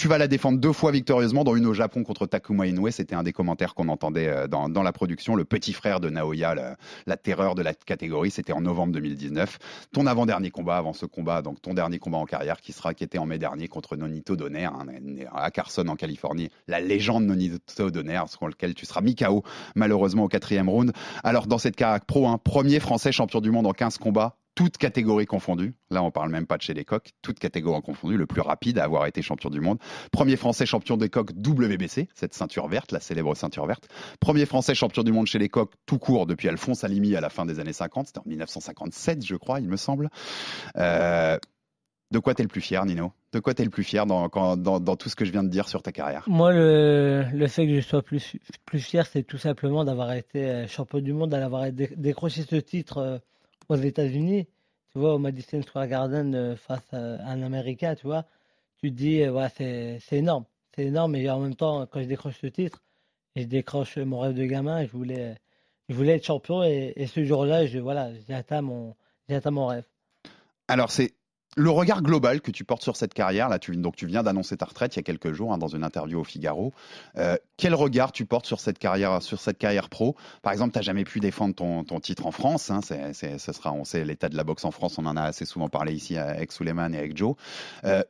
Tu 0.00 0.08
vas 0.08 0.16
la 0.16 0.28
défendre 0.28 0.58
deux 0.58 0.72
fois 0.72 0.92
victorieusement, 0.92 1.44
dont 1.44 1.54
une 1.54 1.66
au 1.66 1.74
Japon 1.74 2.04
contre 2.04 2.24
Takuma 2.24 2.66
Inoue. 2.66 2.90
C'était 2.90 3.14
un 3.14 3.22
des 3.22 3.34
commentaires 3.34 3.74
qu'on 3.74 3.88
entendait 3.88 4.28
euh, 4.28 4.46
dans, 4.48 4.70
dans, 4.70 4.82
la 4.82 4.92
production. 4.92 5.34
Le 5.34 5.44
petit 5.44 5.74
frère 5.74 6.00
de 6.00 6.08
Naoya, 6.08 6.54
la, 6.54 6.78
la 7.04 7.18
terreur 7.18 7.54
de 7.54 7.60
la 7.60 7.74
catégorie. 7.74 8.30
C'était 8.30 8.54
en 8.54 8.62
novembre 8.62 8.94
2019. 8.94 9.58
Ton 9.92 10.06
avant-dernier 10.06 10.50
combat 10.50 10.78
avant 10.78 10.94
ce 10.94 11.04
combat, 11.04 11.42
donc 11.42 11.60
ton 11.60 11.74
dernier 11.74 11.98
combat 11.98 12.16
en 12.16 12.24
carrière 12.24 12.62
qui 12.62 12.72
sera 12.72 12.94
qui 12.94 13.04
était 13.04 13.18
en 13.18 13.26
mai 13.26 13.38
dernier 13.38 13.68
contre 13.68 13.94
Nonito 13.94 14.36
Donner 14.36 14.70
à 15.34 15.50
Carson 15.50 15.86
en 15.86 15.96
Californie. 15.96 16.48
La 16.66 16.80
légende 16.80 17.26
Nonito 17.26 17.90
Donner, 17.90 18.22
sur 18.28 18.48
lequel 18.48 18.72
tu 18.72 18.86
seras 18.86 19.02
mis 19.02 19.14
KO 19.14 19.42
malheureusement 19.74 20.24
au 20.24 20.28
quatrième 20.28 20.70
round. 20.70 20.92
Alors 21.24 21.46
dans 21.46 21.58
cette 21.58 21.76
carac 21.76 22.06
pro, 22.06 22.26
hein, 22.26 22.38
premier 22.42 22.80
français 22.80 23.12
champion 23.12 23.42
du 23.42 23.50
monde 23.50 23.66
en 23.66 23.72
15 23.72 23.98
combats, 23.98 24.38
toutes 24.54 24.76
catégories 24.78 25.26
confondues. 25.26 25.74
Là, 25.90 26.02
on 26.02 26.10
parle 26.10 26.30
même 26.30 26.46
pas 26.46 26.56
de 26.56 26.62
chez 26.62 26.74
les 26.74 26.84
coqs, 26.84 27.10
toutes 27.22 27.38
catégories 27.38 27.82
confondues, 27.82 28.16
le 28.16 28.26
plus 28.26 28.40
rapide 28.40 28.78
à 28.78 28.84
avoir 28.84 29.06
été 29.06 29.22
champion 29.22 29.50
du 29.50 29.60
monde. 29.60 29.78
Premier 30.12 30.36
français 30.36 30.66
champion 30.66 30.96
des 30.96 31.08
coqs 31.08 31.30
WBC, 31.30 32.08
cette 32.14 32.34
ceinture 32.34 32.68
verte, 32.68 32.92
la 32.92 33.00
célèbre 33.00 33.34
ceinture 33.34 33.66
verte. 33.66 33.88
Premier 34.20 34.46
français 34.46 34.74
champion 34.74 35.02
du 35.02 35.12
monde 35.12 35.26
chez 35.26 35.38
les 35.38 35.48
coqs 35.48 35.72
tout 35.86 35.98
court 35.98 36.26
depuis 36.26 36.48
Alphonse 36.48 36.84
Alimi 36.84 37.16
à 37.16 37.20
la 37.20 37.30
fin 37.30 37.46
des 37.46 37.60
années 37.60 37.72
50, 37.72 38.08
c'était 38.08 38.18
en 38.20 38.24
1957, 38.26 39.24
je 39.24 39.36
crois, 39.36 39.60
il 39.60 39.68
me 39.68 39.76
semble. 39.76 40.10
Euh, 40.76 41.38
de 42.10 42.18
quoi 42.18 42.34
t'es 42.34 42.42
le 42.42 42.48
plus 42.48 42.60
fier, 42.60 42.84
Nino? 42.84 43.12
De 43.32 43.38
quoi 43.38 43.54
t'es 43.54 43.62
le 43.62 43.70
plus 43.70 43.84
fier 43.84 44.04
dans, 44.04 44.26
dans, 44.28 44.80
dans, 44.80 44.96
tout 44.96 45.08
ce 45.08 45.14
que 45.14 45.24
je 45.24 45.30
viens 45.30 45.44
de 45.44 45.48
dire 45.48 45.68
sur 45.68 45.82
ta 45.82 45.92
carrière? 45.92 46.24
Moi, 46.26 46.52
le, 46.52 47.24
le, 47.32 47.46
fait 47.46 47.66
que 47.66 47.76
je 47.76 47.80
sois 47.80 48.02
plus, 48.02 48.36
plus 48.66 48.80
fier, 48.80 49.06
c'est 49.06 49.22
tout 49.22 49.38
simplement 49.38 49.84
d'avoir 49.84 50.12
été 50.12 50.44
euh, 50.44 50.66
champion 50.66 50.98
du 50.98 51.12
monde, 51.12 51.30
d'avoir 51.30 51.70
décroché 51.70 52.42
ce 52.42 52.56
titre 52.56 52.98
euh, 52.98 53.18
aux 53.70 53.76
États-Unis, 53.76 54.46
tu 54.92 54.98
vois, 54.98 55.14
au 55.14 55.18
Madison 55.18 55.62
Square 55.62 55.86
Garden 55.86 56.34
euh, 56.34 56.56
face 56.56 56.92
à 56.92 56.98
un 56.98 57.42
Américain, 57.42 57.94
tu 57.94 58.06
vois, 58.06 58.26
tu 58.78 58.90
te 58.90 58.96
dis, 58.96 59.26
ouais, 59.28 59.48
c'est 59.56 60.16
énorme. 60.16 60.44
C'est 60.74 60.84
énorme, 60.84 61.16
et 61.16 61.28
en 61.30 61.40
même 61.40 61.56
temps, 61.56 61.86
quand 61.86 62.00
je 62.00 62.06
décroche 62.06 62.38
ce 62.40 62.46
titre, 62.46 62.82
je 63.36 63.44
décroche 63.44 63.96
mon 63.98 64.20
rêve 64.20 64.34
de 64.34 64.44
gamin, 64.44 64.84
je 64.84 64.90
voulais, 64.90 65.36
je 65.88 65.94
voulais 65.94 66.16
être 66.16 66.24
champion, 66.24 66.62
et, 66.62 67.06
ce 67.06 67.24
jour-là, 67.24 67.64
voilà, 67.80 68.12
j'ai 68.26 68.34
atteint, 68.34 68.62
mon, 68.62 68.94
atteint 69.28 69.50
mon 69.50 69.66
rêve. 69.66 69.86
Alors, 70.68 70.90
c'est 70.90 71.12
le 71.56 71.70
regard 71.70 72.02
global 72.02 72.40
que 72.40 72.50
tu 72.50 72.64
portes 72.64 72.82
sur 72.82 72.96
cette 72.96 73.12
carrière, 73.12 73.48
là, 73.48 73.58
tu, 73.58 73.76
donc 73.76 73.96
tu 73.96 74.06
viens 74.06 74.22
d'annoncer 74.22 74.56
ta 74.56 74.66
retraite 74.66 74.94
il 74.94 74.98
y 74.98 75.00
a 75.00 75.02
quelques 75.02 75.32
jours 75.32 75.52
hein, 75.52 75.58
dans 75.58 75.68
une 75.68 75.82
interview 75.82 76.20
au 76.20 76.24
Figaro. 76.24 76.72
Euh, 77.16 77.36
quel 77.56 77.74
regard 77.74 78.12
tu 78.12 78.24
portes 78.24 78.46
sur 78.46 78.60
cette 78.60 78.78
carrière, 78.78 79.20
sur 79.20 79.40
cette 79.40 79.58
carrière 79.58 79.88
pro? 79.88 80.14
Par 80.42 80.52
exemple, 80.52 80.72
tu 80.72 80.78
n'as 80.78 80.82
jamais 80.82 81.04
pu 81.04 81.18
défendre 81.18 81.54
ton, 81.54 82.00
titre 82.00 82.26
en 82.26 82.30
France. 82.30 82.70
Hein, 82.70 82.80
sera, 82.82 83.72
on 83.72 83.84
sait 83.84 84.04
l'état 84.04 84.28
de 84.28 84.36
la 84.36 84.44
boxe 84.44 84.64
en 84.64 84.70
France, 84.70 84.98
on 84.98 85.06
en 85.06 85.16
a 85.16 85.22
assez 85.22 85.44
souvent 85.44 85.68
parlé 85.68 85.92
ici 85.92 86.16
avec 86.16 86.52
Suleiman 86.52 86.94
et 86.94 86.98
avec 86.98 87.16
Joe. 87.16 87.34
Euh, 87.84 88.02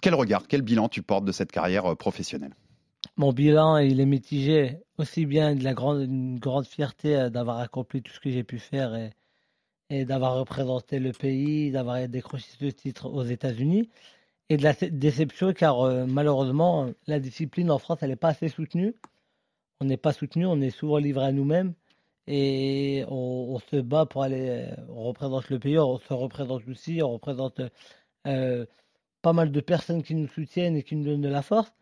quel 0.00 0.14
regard, 0.14 0.46
quel 0.48 0.62
bilan 0.62 0.88
tu 0.88 1.02
portes 1.02 1.26
de 1.26 1.32
cette 1.32 1.52
carrière 1.52 1.84
euh, 1.84 1.94
professionnelle? 1.94 2.54
Mon 3.16 3.32
bilan, 3.32 3.76
il 3.76 4.00
est 4.00 4.06
mitigé. 4.06 4.78
Aussi 4.96 5.26
bien 5.26 5.54
de 5.54 5.64
la 5.64 5.74
grande, 5.74 6.00
une 6.02 6.38
grande 6.38 6.66
fierté 6.66 7.28
d'avoir 7.30 7.58
accompli 7.58 8.02
tout 8.02 8.12
ce 8.12 8.20
que 8.20 8.30
j'ai 8.30 8.44
pu 8.44 8.58
faire 8.58 8.94
et, 8.94 9.12
et 9.90 10.04
d'avoir 10.04 10.36
représenté 10.36 10.98
le 11.00 11.12
pays, 11.12 11.70
d'avoir 11.72 12.08
décroché 12.08 12.46
ce 12.58 12.66
titre 12.66 13.06
aux 13.10 13.24
États-Unis, 13.24 13.90
et 14.48 14.56
de 14.56 14.64
la 14.64 14.74
déception 14.74 15.52
car 15.52 15.80
euh, 15.82 16.06
malheureusement, 16.06 16.90
la 17.06 17.20
discipline 17.20 17.70
en 17.70 17.78
France, 17.78 17.98
elle 18.02 18.10
n'est 18.10 18.16
pas 18.16 18.30
assez 18.30 18.48
soutenue. 18.48 18.94
On 19.80 19.86
n'est 19.86 19.96
pas 19.96 20.12
soutenu, 20.12 20.46
on 20.46 20.60
est 20.60 20.70
souvent 20.70 20.98
livré 20.98 21.26
à 21.26 21.32
nous-mêmes 21.32 21.74
et 22.26 23.04
on, 23.08 23.58
se 23.70 23.76
bat 23.76 24.06
pour 24.06 24.22
aller, 24.22 24.48
euh, 24.50 24.76
on 24.90 25.04
représente 25.04 25.50
le 25.50 25.58
pays, 25.58 25.78
on 25.78 25.98
se 25.98 26.12
représente 26.12 26.68
aussi, 26.68 27.02
on 27.02 27.12
représente 27.12 27.60
euh, 28.26 28.66
pas 29.22 29.32
mal 29.32 29.52
de 29.52 29.60
personnes 29.60 30.02
qui 30.02 30.14
nous 30.14 30.28
soutiennent 30.28 30.76
et 30.76 30.82
qui 30.82 30.96
nous 30.96 31.04
donnent 31.04 31.22
de 31.22 31.28
la 31.28 31.42
force. 31.42 31.72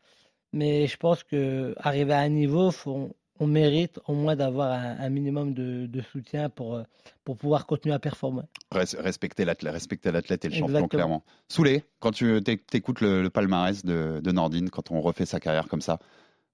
Mais 0.53 0.87
je 0.87 0.97
pense 0.97 1.25
que 1.25 1.75
arriver 1.79 2.13
à 2.15 2.21
un 2.21 2.29
niveau, 2.31 2.71
faut, 2.71 3.17
on 3.41 3.47
mérite 3.47 4.01
au 4.07 4.15
moins 4.15 4.37
d'avoir 4.37 4.73
un, 4.73 5.09
minimum 5.09 5.55
de, 5.55 6.03
soutien 6.13 6.49
pour, 6.49 6.77
euh, 6.77 6.83
pour 7.25 7.37
pouvoir 7.37 7.67
continuer 7.67 7.95
à 7.95 7.99
performer. 7.99 8.43
Respecter 8.71 9.45
l'athlète 9.45 10.45
et 10.45 10.49
le 10.49 10.55
champion, 10.55 10.89
clairement. 10.89 11.25
Soulé, 11.49 11.85
quand 12.01 12.13
tu 12.13 12.41
écoutes 12.73 13.01
le, 13.01 13.29
palmarès 13.29 13.85
de, 13.85 14.31
Nordine, 14.31 14.71
quand 14.71 14.91
on 14.91 15.01
refait 15.01 15.27
sa 15.27 15.41
carrière 15.41 15.69
comme 15.69 15.81
ça, 15.81 15.99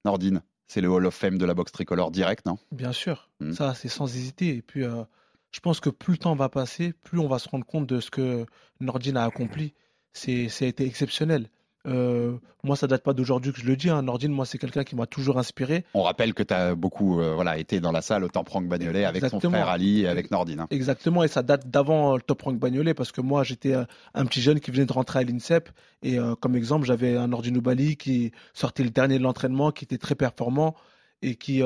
Nordine, 0.04 0.42
c'est 0.66 0.80
le 0.80 0.88
Hall 0.88 1.06
of 1.06 1.14
Fame 1.14 1.38
de 1.38 1.44
la 1.44 1.54
boxe 1.54 1.72
tricolore 1.72 2.10
direct, 2.10 2.46
non? 2.46 2.58
Bien 2.72 2.92
sûr, 2.92 3.30
hmm. 3.40 3.52
ça 3.52 3.74
c'est 3.74 3.88
sans 3.88 4.06
hésiter. 4.06 4.56
Et 4.56 4.62
puis, 4.62 4.84
euh, 4.84 5.04
je 5.50 5.60
pense 5.60 5.80
que 5.80 5.90
plus 5.90 6.12
le 6.12 6.18
temps 6.18 6.34
va 6.34 6.48
passer, 6.48 6.92
plus 7.02 7.18
on 7.18 7.28
va 7.28 7.38
se 7.38 7.48
rendre 7.48 7.66
compte 7.66 7.86
de 7.86 8.00
ce 8.00 8.10
que 8.10 8.46
Nordine 8.80 9.16
a 9.16 9.24
accompli. 9.24 9.74
C'est, 10.12 10.48
ça 10.48 10.64
a 10.64 10.68
été 10.68 10.86
exceptionnel. 10.86 11.48
Euh, 11.86 12.38
moi, 12.62 12.76
ça 12.76 12.86
date 12.86 13.02
pas 13.02 13.12
d'aujourd'hui 13.12 13.52
que 13.52 13.60
je 13.60 13.66
le 13.66 13.76
dis. 13.76 13.90
Hein. 13.90 14.02
Nordine, 14.02 14.32
moi, 14.32 14.46
c'est 14.46 14.58
quelqu'un 14.58 14.84
qui 14.84 14.96
m'a 14.96 15.06
toujours 15.06 15.38
inspiré. 15.38 15.84
On 15.94 16.02
rappelle 16.02 16.32
que 16.32 16.42
tu 16.42 16.54
as 16.54 16.74
beaucoup 16.74 17.20
euh, 17.20 17.34
voilà, 17.34 17.58
été 17.58 17.80
dans 17.80 17.92
la 17.92 18.00
salle 18.00 18.24
au 18.24 18.28
Top 18.28 18.48
Rank 18.48 18.66
Bagnolet 18.66 19.04
avec 19.04 19.24
son 19.26 19.40
frère 19.40 19.68
Ali 19.68 20.02
et 20.02 20.08
avec 20.08 20.30
Nordine. 20.30 20.60
Hein. 20.60 20.66
Exactement, 20.70 21.24
et 21.24 21.28
ça 21.28 21.42
date 21.42 21.68
d'avant 21.68 22.16
le 22.16 22.22
Top 22.22 22.42
Rank 22.42 22.58
Bagnolet 22.58 22.94
parce 22.94 23.12
que 23.12 23.20
moi, 23.20 23.42
j'étais 23.44 23.74
un 23.74 24.26
petit 24.26 24.40
jeune 24.40 24.60
qui 24.60 24.70
venait 24.70 24.86
de 24.86 24.92
rentrer 24.92 25.20
à 25.20 25.22
l'INSEP. 25.22 25.68
Et 26.02 26.18
euh, 26.18 26.34
comme 26.34 26.56
exemple, 26.56 26.86
j'avais 26.86 27.16
un 27.16 27.28
Nordine 27.28 27.56
Oubali 27.56 27.96
qui 27.96 28.32
sortait 28.54 28.84
le 28.84 28.90
dernier 28.90 29.18
de 29.18 29.22
l'entraînement, 29.22 29.70
qui 29.70 29.84
était 29.84 29.98
très 29.98 30.14
performant 30.14 30.74
et 31.22 31.36
qui 31.36 31.62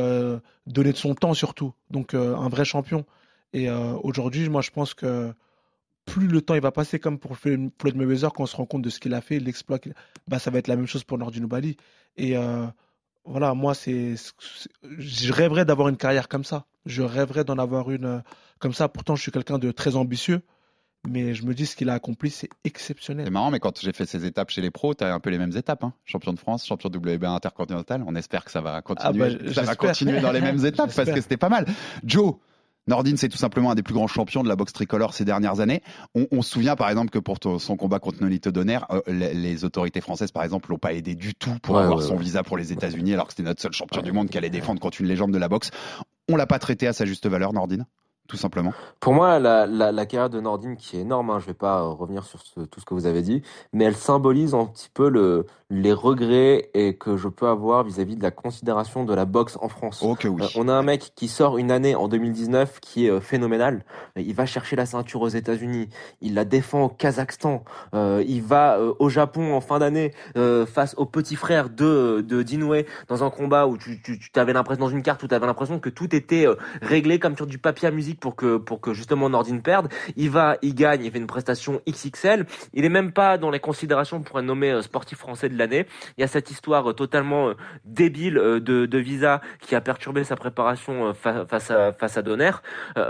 donnait 0.66 0.92
de 0.92 0.96
son 0.96 1.14
temps 1.14 1.34
surtout. 1.34 1.72
Donc, 1.90 2.14
un 2.14 2.48
vrai 2.48 2.64
champion. 2.64 3.04
Et 3.52 3.68
aujourd'hui, 3.70 4.48
moi, 4.48 4.62
je 4.62 4.70
pense 4.70 4.94
que 4.94 5.32
plus 6.08 6.26
le 6.26 6.42
temps 6.42 6.54
il 6.54 6.60
va 6.60 6.72
passer, 6.72 6.98
comme 6.98 7.18
pour 7.18 7.36
Floyd 7.36 7.70
Mayweather, 7.94 8.32
quand 8.32 8.44
on 8.44 8.46
se 8.46 8.56
rend 8.56 8.66
compte 8.66 8.82
de 8.82 8.90
ce 8.90 9.00
qu'il 9.00 9.14
a 9.14 9.20
fait, 9.20 9.38
l'exploit, 9.38 9.78
bah, 10.26 10.38
ça 10.38 10.50
va 10.50 10.58
être 10.58 10.68
la 10.68 10.76
même 10.76 10.86
chose 10.86 11.04
pour 11.04 11.18
Nordino 11.18 11.46
Bali. 11.46 11.76
Et 12.16 12.36
euh, 12.36 12.66
voilà, 13.24 13.54
moi, 13.54 13.74
c'est, 13.74 14.14
je 14.82 15.32
rêverais 15.32 15.64
d'avoir 15.64 15.88
une 15.88 15.96
carrière 15.96 16.28
comme 16.28 16.44
ça. 16.44 16.66
Je 16.86 17.02
rêverais 17.02 17.44
d'en 17.44 17.58
avoir 17.58 17.90
une 17.90 18.04
euh, 18.04 18.18
comme 18.58 18.72
ça. 18.72 18.88
Pourtant, 18.88 19.16
je 19.16 19.22
suis 19.22 19.32
quelqu'un 19.32 19.58
de 19.58 19.70
très 19.70 19.96
ambitieux. 19.96 20.42
Mais 21.06 21.32
je 21.32 21.44
me 21.46 21.54
dis, 21.54 21.64
ce 21.64 21.76
qu'il 21.76 21.90
a 21.90 21.94
accompli, 21.94 22.28
c'est 22.28 22.48
exceptionnel. 22.64 23.24
C'est 23.24 23.30
marrant, 23.30 23.52
mais 23.52 23.60
quand 23.60 23.80
j'ai 23.80 23.92
fait 23.92 24.04
ces 24.04 24.24
étapes 24.24 24.50
chez 24.50 24.60
les 24.60 24.72
pros, 24.72 24.94
tu 24.94 25.04
as 25.04 25.14
un 25.14 25.20
peu 25.20 25.30
les 25.30 25.38
mêmes 25.38 25.56
étapes. 25.56 25.84
Hein. 25.84 25.92
Champion 26.04 26.32
de 26.32 26.38
France, 26.40 26.66
champion 26.66 26.90
WBA 26.90 27.30
intercontinental. 27.30 28.02
On 28.06 28.16
espère 28.16 28.44
que 28.44 28.50
ça 28.50 28.60
va 28.60 28.82
continuer, 28.82 29.38
ah 29.38 29.38
bah, 29.46 29.52
ça 29.54 29.62
va 29.62 29.76
continuer 29.76 30.20
dans 30.20 30.32
les 30.32 30.40
mêmes 30.40 30.64
étapes 30.66 30.92
parce 30.94 31.10
que 31.10 31.20
c'était 31.20 31.36
pas 31.36 31.48
mal. 31.48 31.66
Joe, 32.04 32.34
Nordine, 32.88 33.16
c'est 33.16 33.28
tout 33.28 33.36
simplement 33.36 33.70
un 33.70 33.74
des 33.74 33.82
plus 33.82 33.94
grands 33.94 34.06
champions 34.06 34.42
de 34.42 34.48
la 34.48 34.56
boxe 34.56 34.72
tricolore 34.72 35.12
ces 35.12 35.24
dernières 35.24 35.60
années. 35.60 35.82
On, 36.14 36.42
se 36.42 36.50
souvient 36.50 36.74
par 36.74 36.88
exemple 36.88 37.10
que 37.10 37.18
pour 37.18 37.36
son 37.60 37.76
combat 37.76 37.98
contre 37.98 38.22
Nolito 38.22 38.50
Donner, 38.50 38.78
euh, 38.90 39.00
les, 39.08 39.64
autorités 39.64 40.00
françaises 40.00 40.32
par 40.32 40.42
exemple 40.42 40.70
l'ont 40.70 40.78
pas 40.78 40.94
aidé 40.94 41.14
du 41.14 41.34
tout 41.34 41.54
pour 41.62 41.78
avoir 41.78 42.02
son 42.02 42.16
visa 42.16 42.42
pour 42.42 42.56
les 42.56 42.72
États-Unis, 42.72 43.12
alors 43.12 43.26
que 43.26 43.32
c'était 43.32 43.42
notre 43.42 43.60
seul 43.60 43.72
champion 43.72 44.02
du 44.02 44.12
monde 44.12 44.30
qui 44.30 44.38
allait 44.38 44.50
défendre 44.50 44.80
contre 44.80 45.00
une 45.00 45.06
légende 45.06 45.32
de 45.32 45.38
la 45.38 45.48
boxe. 45.48 45.70
On 46.30 46.36
l'a 46.36 46.46
pas 46.46 46.58
traité 46.58 46.86
à 46.86 46.92
sa 46.92 47.04
juste 47.04 47.26
valeur, 47.26 47.52
Nordine? 47.52 47.86
Tout 48.28 48.36
simplement 48.36 48.74
Pour 49.00 49.14
moi, 49.14 49.38
la, 49.38 49.66
la, 49.66 49.90
la, 49.90 50.06
carrière 50.06 50.28
de 50.28 50.38
Nordine, 50.38 50.76
qui 50.76 50.98
est 50.98 51.00
énorme, 51.00 51.30
hein, 51.30 51.38
je 51.38 51.44
ne 51.44 51.48
vais 51.48 51.54
pas 51.54 51.80
euh, 51.80 51.88
revenir 51.88 52.24
sur 52.24 52.42
tout 52.42 52.78
ce 52.78 52.84
que 52.84 52.92
vous 52.92 53.06
avez 53.06 53.22
dit, 53.22 53.40
mais 53.72 53.84
elle 53.84 53.96
symbolise 53.96 54.54
un 54.54 54.66
petit 54.66 54.90
peu 54.92 55.08
le, 55.08 55.46
les 55.70 55.94
regrets 55.94 56.68
et 56.74 56.94
que 56.96 57.16
je 57.16 57.26
peux 57.26 57.48
avoir 57.48 57.84
vis-à-vis 57.84 58.16
de 58.16 58.22
la 58.22 58.30
considération 58.30 59.04
de 59.04 59.14
la 59.14 59.24
boxe 59.24 59.56
en 59.62 59.70
France. 59.70 60.02
oui. 60.02 60.16
Euh, 60.26 60.46
on 60.56 60.68
a 60.68 60.74
un 60.74 60.82
mec 60.82 61.12
qui 61.16 61.26
sort 61.26 61.56
une 61.56 61.70
année 61.70 61.94
en 61.94 62.06
2019 62.06 62.80
qui 62.80 63.06
est 63.06 63.10
euh, 63.10 63.20
phénoménal. 63.20 63.82
Il 64.16 64.34
va 64.34 64.44
chercher 64.44 64.76
la 64.76 64.84
ceinture 64.84 65.22
aux 65.22 65.28
États-Unis, 65.28 65.88
il 66.20 66.34
la 66.34 66.44
défend 66.44 66.84
au 66.84 66.88
Kazakhstan, 66.90 67.64
il 67.94 68.42
va 68.42 68.78
au 68.98 69.08
Japon 69.08 69.54
en 69.54 69.60
fin 69.60 69.78
d'année 69.78 70.12
face 70.66 70.94
au 70.96 71.06
petit 71.06 71.36
frère 71.36 71.70
de, 71.70 72.24
de 72.26 72.42
Dinoue 72.42 72.82
dans 73.06 73.24
un 73.24 73.30
combat 73.30 73.66
où 73.66 73.78
tu, 73.78 74.02
tu, 74.02 74.18
tu 74.18 74.40
avais 74.40 74.52
l'impression, 74.52 74.84
dans 74.84 74.90
une 74.90 75.02
carte 75.02 75.22
où 75.22 75.28
tu 75.28 75.34
avais 75.34 75.46
l'impression 75.46 75.78
que 75.78 75.88
tout 75.88 76.14
était 76.14 76.46
réglé 76.82 77.18
comme 77.18 77.36
sur 77.36 77.46
du 77.46 77.58
papier 77.58 77.88
à 77.88 77.90
musique 77.90 78.17
pour 78.18 78.36
que 78.36 78.56
pour 78.56 78.80
que 78.80 78.92
justement 78.92 79.28
Nordine 79.30 79.62
perde. 79.62 79.88
Il 80.16 80.30
va, 80.30 80.56
il 80.62 80.74
gagne, 80.74 81.04
il 81.04 81.10
fait 81.10 81.18
une 81.18 81.26
prestation 81.26 81.80
XXL. 81.88 82.46
Il 82.74 82.84
est 82.84 82.90
même 82.90 83.12
pas 83.12 83.38
dans 83.38 83.50
les 83.50 83.60
considérations 83.60 84.20
pour 84.22 84.38
être 84.38 84.44
nommé 84.44 84.70
euh, 84.70 84.82
sportif 84.82 85.18
français 85.18 85.48
de 85.48 85.58
l'année. 85.58 85.86
Il 86.16 86.20
y 86.20 86.24
a 86.24 86.26
cette 86.26 86.50
histoire 86.50 86.90
euh, 86.90 86.92
totalement 86.92 87.48
euh, 87.48 87.54
débile 87.84 88.34
de, 88.34 88.60
de 88.60 88.98
visa 88.98 89.40
qui 89.60 89.74
a 89.74 89.80
perturbé 89.80 90.24
sa 90.24 90.36
préparation 90.36 91.14
face 91.14 91.70
à 91.70 91.92
face 91.92 92.16
à 92.16 92.22
Donner. 92.22 92.50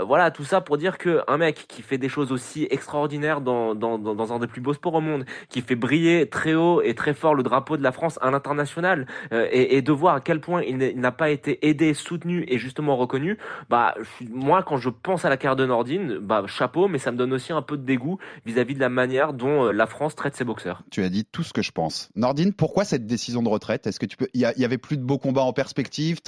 voilà, 0.05 0.31
tout 0.31 0.43
ça 0.43 0.61
pour 0.61 0.77
dire 0.77 0.97
que 0.97 1.21
un 1.27 1.37
mec 1.37 1.65
qui 1.67 1.81
fait 1.81 1.97
des 1.97 2.09
choses 2.09 2.31
aussi 2.31 2.67
extraordinaires 2.69 3.41
dans, 3.41 3.75
dans, 3.75 3.97
dans 3.97 4.33
un 4.33 4.39
des 4.39 4.47
plus 4.47 4.61
beaux 4.61 4.73
sports 4.73 4.95
au 4.95 5.01
monde, 5.01 5.25
qui 5.49 5.61
fait 5.61 5.75
briller 5.75 6.29
très 6.29 6.53
haut 6.53 6.81
et 6.81 6.95
très 6.95 7.13
fort 7.13 7.35
le 7.35 7.43
drapeau 7.43 7.77
de 7.77 7.83
la 7.83 7.91
France 7.91 8.17
à 8.21 8.31
l'international, 8.31 9.07
et, 9.31 9.77
et, 9.77 9.81
de 9.81 9.91
voir 9.91 10.15
à 10.15 10.21
quel 10.21 10.39
point 10.39 10.61
il 10.63 10.77
n'a 10.77 11.11
pas 11.11 11.29
été 11.29 11.67
aidé, 11.67 11.93
soutenu 11.93 12.45
et 12.47 12.57
justement 12.57 12.95
reconnu, 12.95 13.37
bah 13.69 13.95
moi 14.31 14.63
quand 14.63 14.77
je 14.77 14.89
pense 15.01 15.25
à 15.25 15.29
la 15.29 15.37
carte 15.37 15.57
de 15.57 15.65
Nordine, 15.65 16.17
bah, 16.19 16.43
chapeau, 16.47 16.87
mais 16.87 16.99
ça 16.99 17.11
me 17.11 17.17
donne 17.17 17.33
aussi 17.33 17.53
un 17.53 17.61
peu 17.61 17.77
de 17.77 17.83
dégoût 17.83 18.17
vis-à-vis 18.45 18.75
de 18.75 18.79
la 18.79 18.89
manière 18.89 19.33
dont 19.33 19.65
euh, 19.65 19.71
la 19.71 19.87
France 19.87 20.15
traite 20.15 20.35
ses 20.35 20.43
boxeurs. 20.43 20.83
Tu 20.91 21.03
as 21.03 21.09
dit 21.09 21.25
tout 21.25 21.43
ce 21.43 21.53
que 21.53 21.61
je 21.61 21.71
pense. 21.71 22.09
Nordine, 22.15 22.53
pourquoi 22.53 22.85
cette 22.85 23.05
décision 23.05 23.41
de 23.41 23.49
retraite? 23.49 23.87
Est-ce 23.87 23.99
que 23.99 24.05
tu 24.05 24.17
peux 24.17 24.27
Il 24.33 24.41
y, 24.41 24.65
avait 24.65 24.77
plus 24.77 24.97
de 24.97 25.03
beaux 25.03 25.17
combats 25.17 25.41
en 25.41 25.53
perspective? 25.53 26.19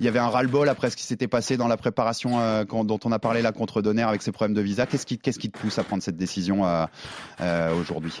Il 0.00 0.06
y 0.06 0.08
avait 0.08 0.18
un 0.18 0.28
ras-le-bol 0.28 0.68
après 0.68 0.90
ce 0.90 0.96
qui 0.96 1.04
s'était 1.04 1.28
passé 1.28 1.56
dans 1.56 1.68
la 1.68 1.76
préparation 1.76 2.40
euh, 2.40 2.64
dont 2.64 3.00
on 3.04 3.12
a 3.12 3.18
parlé 3.18 3.42
là 3.42 3.52
contre 3.52 3.82
Donner 3.82 4.02
avec 4.02 4.22
ses 4.22 4.32
problèmes 4.32 4.56
de 4.56 4.62
visa? 4.62 4.86
Qu'est-ce 4.86 5.06
qui, 5.06 5.18
te 5.18 5.58
pousse 5.58 5.78
à 5.78 5.84
prendre 5.84 6.02
cette 6.02 6.16
décision 6.16 6.64
euh, 6.66 7.74
aujourd'hui? 7.80 8.20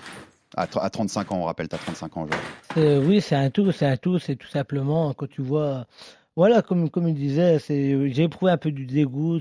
À, 0.56 0.66
tr- 0.66 0.80
à 0.80 0.88
35 0.88 1.32
ans, 1.32 1.38
on 1.40 1.44
rappelle, 1.44 1.68
t'as 1.68 1.78
35 1.78 2.16
ans 2.16 2.26
aujourd'hui. 2.26 3.06
Oui, 3.06 3.20
c'est 3.20 3.36
un 3.36 3.50
tout, 3.50 3.70
c'est 3.70 3.86
un 3.86 3.96
tout, 3.96 4.18
c'est 4.18 4.36
tout 4.36 4.48
simplement 4.48 5.12
quand 5.12 5.28
tu 5.28 5.42
vois, 5.42 5.86
voilà, 6.38 6.62
comme 6.62 6.88
comme 6.90 7.08
il 7.08 7.14
disait, 7.14 7.58
j'ai 7.68 8.22
éprouvé 8.22 8.52
un 8.52 8.56
peu 8.58 8.70
du 8.72 8.86
dégoût, 8.86 9.40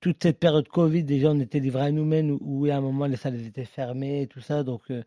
toute 0.00 0.22
cette 0.22 0.38
période 0.38 0.68
Covid, 0.68 1.02
déjà 1.04 1.30
on 1.30 1.40
était 1.40 1.58
livrés 1.60 1.86
à 1.86 1.90
nous-mêmes 1.92 2.38
où, 2.40 2.66
à 2.66 2.74
un 2.76 2.80
moment 2.80 3.06
les 3.06 3.16
salles 3.16 3.44
étaient 3.46 3.64
fermées 3.64 4.22
et 4.22 4.26
tout 4.28 4.40
ça, 4.40 4.62
donc 4.62 4.90
euh, 4.90 5.02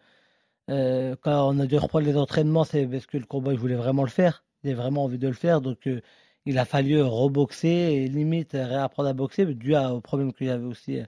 euh, 0.69 1.15
quand 1.21 1.49
on 1.49 1.59
a 1.59 1.67
dû 1.67 1.77
reprendre 1.77 2.05
les 2.07 2.17
entraînements, 2.17 2.65
c'est 2.65 2.87
parce 2.87 3.07
que 3.07 3.17
le 3.17 3.25
combat, 3.25 3.53
je 3.55 3.59
voulais 3.59 3.75
vraiment 3.75 4.03
le 4.03 4.09
faire, 4.09 4.45
j'ai 4.63 4.73
vraiment 4.75 5.05
envie 5.05 5.19
de 5.19 5.27
le 5.29 5.33
faire, 5.35 5.61
donc 5.61 5.87
euh, 5.87 6.01
il 6.45 6.57
a 6.59 6.65
fallu 6.65 7.01
reboxer 7.01 7.69
et 7.69 8.07
limite 8.09 8.53
réapprendre 8.53 9.09
à 9.09 9.13
boxer 9.13 9.45
dû 9.55 9.75
à- 9.75 9.93
au 9.95 10.01
problème 10.01 10.33
que 10.33 10.45
j'avais 10.45 10.65
aussi 10.65 10.99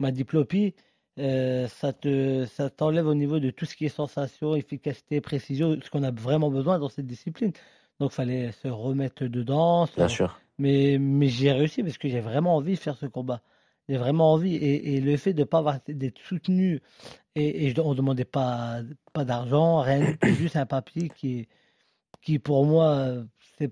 ma 0.00 0.12
diplopie. 0.12 0.74
Ça 1.16 1.92
te 1.92 2.46
ça 2.46 2.70
t'enlève 2.70 3.06
au 3.06 3.14
niveau 3.14 3.38
de 3.40 3.50
tout 3.50 3.66
ce 3.66 3.76
qui 3.76 3.86
est 3.86 3.88
sensation, 3.88 4.54
efficacité, 4.56 5.20
précision, 5.20 5.78
ce 5.82 5.90
qu'on 5.90 6.02
a 6.02 6.10
vraiment 6.10 6.50
besoin 6.50 6.78
dans 6.78 6.88
cette 6.88 7.06
discipline. 7.06 7.52
Donc 8.00 8.12
il 8.12 8.14
fallait 8.14 8.52
se 8.52 8.68
remettre 8.68 9.24
dedans. 9.24 9.86
se- 9.86 9.96
Bien 9.96 10.08
sûr. 10.08 10.40
Mais, 10.58 10.98
mais 11.00 11.28
j'ai 11.28 11.52
réussi 11.52 11.82
parce 11.82 11.98
que 11.98 12.08
j'ai 12.08 12.20
vraiment 12.20 12.56
envie 12.56 12.74
de 12.74 12.78
faire 12.78 12.96
ce 12.96 13.06
combat. 13.06 13.42
J'ai 13.88 13.96
vraiment 13.98 14.32
envie. 14.32 14.54
Et, 14.54 14.94
et 14.94 15.00
le 15.00 15.16
fait 15.16 15.32
de 15.32 15.40
ne 15.40 15.44
pas 15.44 15.58
avoir 15.58 15.78
d'être 15.88 16.18
soutenu, 16.20 16.80
et, 17.34 17.72
on 17.80 17.90
ne 17.90 17.96
demandait 17.96 18.24
pas, 18.24 18.78
pas 19.12 19.24
d'argent, 19.24 19.80
rien, 19.80 20.14
juste 20.22 20.56
un 20.56 20.66
papier 20.66 21.08
qui, 21.10 21.48
qui 22.22 22.38
pour 22.38 22.64
moi, 22.64 23.24
c'est 23.58 23.70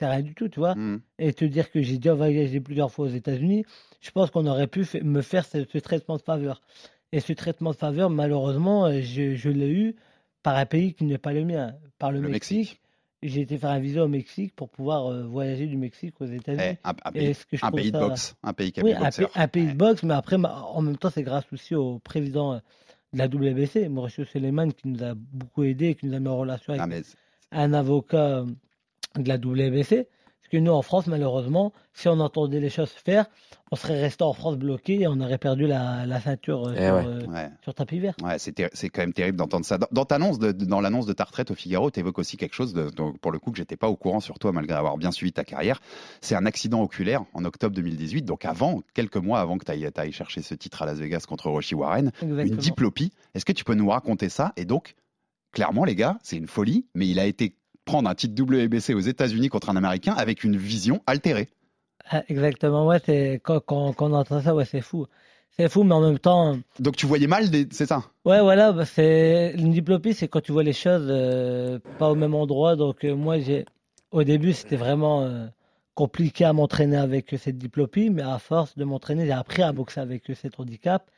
c'est 0.00 0.06
rien 0.08 0.22
du 0.22 0.34
tout, 0.34 0.48
tu 0.48 0.58
vois. 0.58 0.74
Mm. 0.74 1.00
Et 1.20 1.32
te 1.32 1.44
dire 1.44 1.70
que 1.70 1.80
j'ai 1.80 1.98
déjà 1.98 2.14
voyagé 2.14 2.60
plusieurs 2.60 2.90
fois 2.90 3.06
aux 3.06 3.10
États-Unis, 3.10 3.64
je 4.00 4.10
pense 4.10 4.30
qu'on 4.30 4.46
aurait 4.46 4.66
pu 4.66 4.84
me 5.02 5.20
faire 5.22 5.44
ce, 5.44 5.64
ce 5.64 5.78
traitement 5.78 6.16
de 6.16 6.22
faveur. 6.22 6.60
Et 7.12 7.20
ce 7.20 7.32
traitement 7.32 7.70
de 7.70 7.76
faveur, 7.76 8.10
malheureusement, 8.10 8.90
je, 9.00 9.36
je 9.36 9.48
l'ai 9.50 9.70
eu 9.70 9.94
par 10.42 10.56
un 10.56 10.66
pays 10.66 10.94
qui 10.94 11.04
n'est 11.04 11.18
pas 11.18 11.32
le 11.32 11.44
mien, 11.44 11.74
par 11.98 12.10
le, 12.10 12.20
Le 12.20 12.28
Mexique. 12.28 12.80
J'ai 13.26 13.40
été 13.40 13.56
faire 13.56 13.70
un 13.70 13.78
visa 13.78 14.04
au 14.04 14.08
Mexique 14.08 14.54
pour 14.54 14.68
pouvoir 14.68 15.06
euh, 15.06 15.22
voyager 15.24 15.66
du 15.66 15.78
Mexique 15.78 16.20
aux 16.20 16.26
États-Unis. 16.26 16.76
Un, 16.84 16.92
pays, 17.10 17.34
ce 17.34 17.46
que 17.46 17.56
je 17.56 17.64
un 17.64 17.70
pays 17.70 17.90
de 17.90 17.98
boxe, 17.98 18.34
un 18.42 18.52
pays 18.52 18.72
Oui, 18.82 18.92
un, 18.92 18.96
pays- 18.96 19.04
boxeurs. 19.04 19.30
un 19.34 19.48
pays 19.48 19.66
de 19.66 19.72
boxe, 19.72 20.02
mais 20.02 20.12
après, 20.14 20.36
en 20.36 20.82
même 20.82 20.98
temps, 20.98 21.08
c'est 21.08 21.22
grâce 21.22 21.44
aussi 21.50 21.74
au 21.74 21.98
président 22.00 22.52
euh, 22.54 22.58
de 23.14 23.18
la 23.18 23.26
WBC, 23.26 23.88
Mauricio 23.88 24.24
Suleiman, 24.26 24.68
qui 24.72 24.88
nous 24.88 25.02
a 25.02 25.14
beaucoup 25.14 25.62
aidé, 25.62 25.94
qui 25.94 26.06
nous 26.06 26.14
a 26.14 26.20
mis 26.20 26.28
en 26.28 26.36
relation 26.36 26.74
avec 26.74 26.82
Ah, 26.82 26.86
mais 26.86 27.02
un 27.52 27.72
avocat 27.72 28.40
euh, 28.40 28.46
de 29.16 29.26
la 29.28 29.36
WBC. 29.36 30.06
Que 30.54 30.60
nous, 30.60 30.70
en 30.70 30.82
France, 30.82 31.08
malheureusement, 31.08 31.72
si 31.94 32.06
on 32.06 32.20
entendait 32.20 32.60
les 32.60 32.70
choses 32.70 32.90
se 32.90 33.00
faire, 33.00 33.26
on 33.72 33.76
serait 33.76 34.00
resté 34.00 34.22
en 34.22 34.32
France 34.34 34.56
bloqué 34.56 35.00
et 35.00 35.08
on 35.08 35.18
aurait 35.20 35.36
perdu 35.38 35.66
la, 35.66 36.06
la 36.06 36.20
ceinture 36.20 36.68
euh, 36.68 36.74
Eh 36.76 36.84
sur, 36.84 36.94
ouais. 36.94 37.04
euh, 37.06 37.26
Ouais. 37.26 37.50
sur 37.64 37.74
tapis 37.74 37.98
vert. 37.98 38.14
Ouais, 38.22 38.38
c'est 38.38 38.52
ter- 38.52 38.70
c'est 38.72 38.88
quand 38.88 39.00
même 39.00 39.12
terrible 39.12 39.36
d'entendre 39.36 39.66
ça. 39.66 39.78
Dans, 39.78 40.04
de, 40.38 40.52
de- 40.52 40.80
l'annonce 40.80 41.06
de 41.06 41.12
ta 41.12 41.24
retraite 41.24 41.50
au 41.50 41.56
Figaro, 41.56 41.90
tu 41.90 41.98
évoques 41.98 42.20
aussi 42.20 42.36
quelque 42.36 42.54
chose, 42.54 42.72
de, 42.72 42.88
dont- 42.90 43.14
pour 43.14 43.32
le 43.32 43.40
coup, 43.40 43.50
que 43.50 43.56
j'étais 43.56 43.76
pas 43.76 43.88
au 43.88 43.96
courant 43.96 44.20
sur 44.20 44.38
toi, 44.38 44.52
malgré 44.52 44.76
avoir 44.76 44.96
bien 44.96 45.10
suivi 45.10 45.32
ta 45.32 45.42
carrière. 45.42 45.80
C'est 46.20 46.36
un 46.36 46.46
accident 46.46 46.80
oculaire 46.82 47.24
en 47.34 47.44
octobre 47.44 47.74
2018, 47.74 48.22
donc 48.22 48.44
avant, 48.44 48.80
quelques 48.94 49.16
mois 49.16 49.40
avant 49.40 49.58
que 49.58 49.64
tu 49.64 49.72
ailles, 49.72 50.12
chercher 50.12 50.40
ce 50.42 50.54
titre 50.54 50.82
à 50.82 50.86
Las 50.86 50.98
Vegas 50.98 51.24
contre 51.28 51.50
Roshi 51.50 51.74
Warren. 51.74 52.12
Une 52.22 52.54
diplopie. 52.54 53.10
Est-ce 53.34 53.44
que 53.44 53.50
tu 53.52 53.64
peux 53.64 53.74
nous 53.74 53.88
raconter 53.88 54.28
ça? 54.28 54.52
Et 54.56 54.66
donc, 54.66 54.94
clairement, 55.50 55.84
les 55.84 55.96
gars, 55.96 56.16
c'est 56.22 56.36
une 56.36 56.46
folie, 56.46 56.86
mais 56.94 57.08
il 57.08 57.18
a 57.18 57.26
été 57.26 57.56
prendre 57.84 58.08
un 58.08 58.14
titre 58.14 58.40
WBC 58.42 58.94
aux 58.94 59.00
États-Unis 59.00 59.48
contre 59.48 59.70
un 59.70 59.76
Américain 59.76 60.14
avec 60.16 60.44
une 60.44 60.56
vision 60.56 61.02
altérée. 61.06 61.48
Ah, 62.10 62.22
Exactement, 62.28 62.86
ouais, 62.86 63.00
c'est, 63.04 63.40
quand, 63.42 63.60
quand, 63.60 63.92
quand 63.94 64.10
on 64.10 64.14
entend 64.14 64.40
ça, 64.42 64.54
ouais, 64.54 64.64
c'est 64.64 64.80
fou. 64.82 65.06
C'est 65.56 65.68
fou, 65.68 65.84
mais 65.84 65.94
en 65.94 66.00
même 66.00 66.18
temps, 66.18 66.58
Donc 66.80 66.96
tu 66.96 67.06
voyais 67.06 67.28
mal, 67.28 67.48
des... 67.48 67.68
c'est 67.70 67.86
ça? 67.86 68.02
Ouais, 68.24 68.40
voilà, 68.40 68.72
bah, 68.72 68.84
c'est 68.84 69.54
une 69.56 69.70
diplopie, 69.70 70.12
c'est 70.14 70.26
quand 70.28 70.40
tu 70.40 70.52
vois 70.52 70.64
les 70.64 70.72
choses 70.72 71.06
euh, 71.08 71.78
pas 71.98 72.10
au 72.10 72.16
même 72.16 72.34
endroit. 72.34 72.74
Donc 72.76 73.04
euh, 73.04 73.14
moi, 73.14 73.38
j'ai 73.38 73.64
au 74.10 74.24
début, 74.24 74.52
c'était 74.52 74.76
vraiment 74.76 75.22
euh, 75.22 75.46
compliqué 75.94 76.44
à 76.44 76.52
m'entraîner 76.52 76.96
avec 76.96 77.34
cette 77.38 77.56
diplopie, 77.58 78.10
mais 78.10 78.22
à 78.22 78.38
force 78.38 78.76
de 78.76 78.84
m'entraîner, 78.84 79.26
j'ai 79.26 79.32
appris 79.32 79.62
à 79.62 79.72
boxer 79.72 80.00
avec 80.00 80.24
cet 80.34 80.58
handicap. 80.58 81.08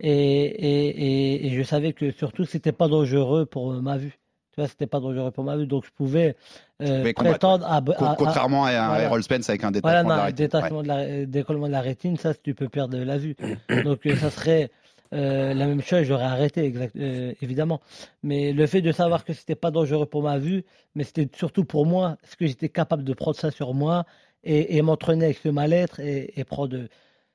Et, 0.00 0.10
et, 0.12 0.88
et, 0.88 1.46
et 1.46 1.56
je 1.58 1.62
savais 1.62 1.92
que 1.94 2.10
surtout, 2.12 2.44
c'était 2.44 2.72
pas 2.72 2.88
dangereux 2.88 3.46
pour 3.46 3.72
ma 3.82 3.98
vue. 3.98 4.19
Vois, 4.60 4.68
c'était 4.68 4.86
pas 4.86 5.00
dangereux 5.00 5.30
pour 5.30 5.44
ma 5.44 5.56
vue, 5.56 5.66
donc 5.66 5.84
je 5.86 5.90
pouvais, 5.90 6.36
euh, 6.82 7.12
prétendre 7.14 7.66
à, 7.66 7.76
à- 7.76 8.14
Contrairement 8.16 8.64
à 8.66 8.70
un 8.72 8.88
voilà. 8.88 9.04
Errol 9.04 9.22
Spence 9.22 9.48
avec 9.48 9.64
un 9.64 9.70
voilà, 9.82 10.02
détachement 10.02 10.08
non, 10.08 10.14
de 10.14 10.18
la 10.18 10.24
rétine. 10.24 10.44
détachement 10.46 10.82
de 10.82 10.88
la, 10.88 11.26
décollement 11.26 11.66
de 11.66 11.72
la 11.72 11.80
rétine, 11.80 12.16
ça, 12.16 12.34
tu 12.34 12.54
peux 12.54 12.68
perdre 12.68 12.98
la 12.98 13.18
vue. 13.18 13.36
Donc, 13.84 14.06
euh, 14.06 14.16
ça 14.16 14.30
serait 14.30 14.70
euh, 15.12 15.54
la 15.54 15.66
même 15.66 15.82
chose, 15.82 16.02
j'aurais 16.04 16.24
arrêté, 16.24 16.64
exact, 16.64 16.94
euh, 16.96 17.32
évidemment. 17.42 17.80
Mais 18.22 18.52
le 18.52 18.66
fait 18.66 18.80
de 18.82 18.92
savoir 18.92 19.24
que 19.24 19.32
c'était 19.32 19.54
pas 19.56 19.70
dangereux 19.70 20.06
pour 20.06 20.22
ma 20.22 20.38
vue, 20.38 20.64
mais 20.94 21.04
c'était 21.04 21.28
surtout 21.36 21.64
pour 21.64 21.86
moi, 21.86 22.16
est-ce 22.22 22.36
que 22.36 22.46
j'étais 22.46 22.68
capable 22.68 23.02
de 23.04 23.12
prendre 23.14 23.36
ça 23.36 23.50
sur 23.50 23.74
moi 23.74 24.04
et, 24.44 24.76
et 24.76 24.82
m'entraîner 24.82 25.24
avec 25.26 25.38
ce 25.38 25.48
mal-être 25.48 26.00
et, 26.00 26.38
et 26.38 26.44
prendre 26.44 26.76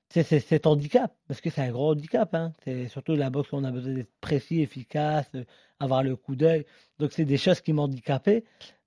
c'est 0.09 0.39
cet 0.39 0.67
handicap, 0.67 1.13
parce 1.27 1.41
que 1.41 1.49
c'est 1.49 1.61
un 1.61 1.71
gros 1.71 1.91
handicap. 1.91 2.33
Hein. 2.35 2.53
C'est 2.63 2.87
surtout 2.87 3.15
la 3.15 3.29
boxe, 3.29 3.49
on 3.51 3.63
a 3.63 3.71
besoin 3.71 3.93
d'être 3.93 4.11
précis, 4.21 4.61
efficace, 4.61 5.27
euh, 5.35 5.43
avoir 5.79 6.03
le 6.03 6.15
coup 6.15 6.35
d'œil. 6.35 6.65
Donc, 6.99 7.11
c'est 7.11 7.25
des 7.25 7.37
choses 7.37 7.61
qui 7.61 7.73
m'handicapaient. 7.73 8.43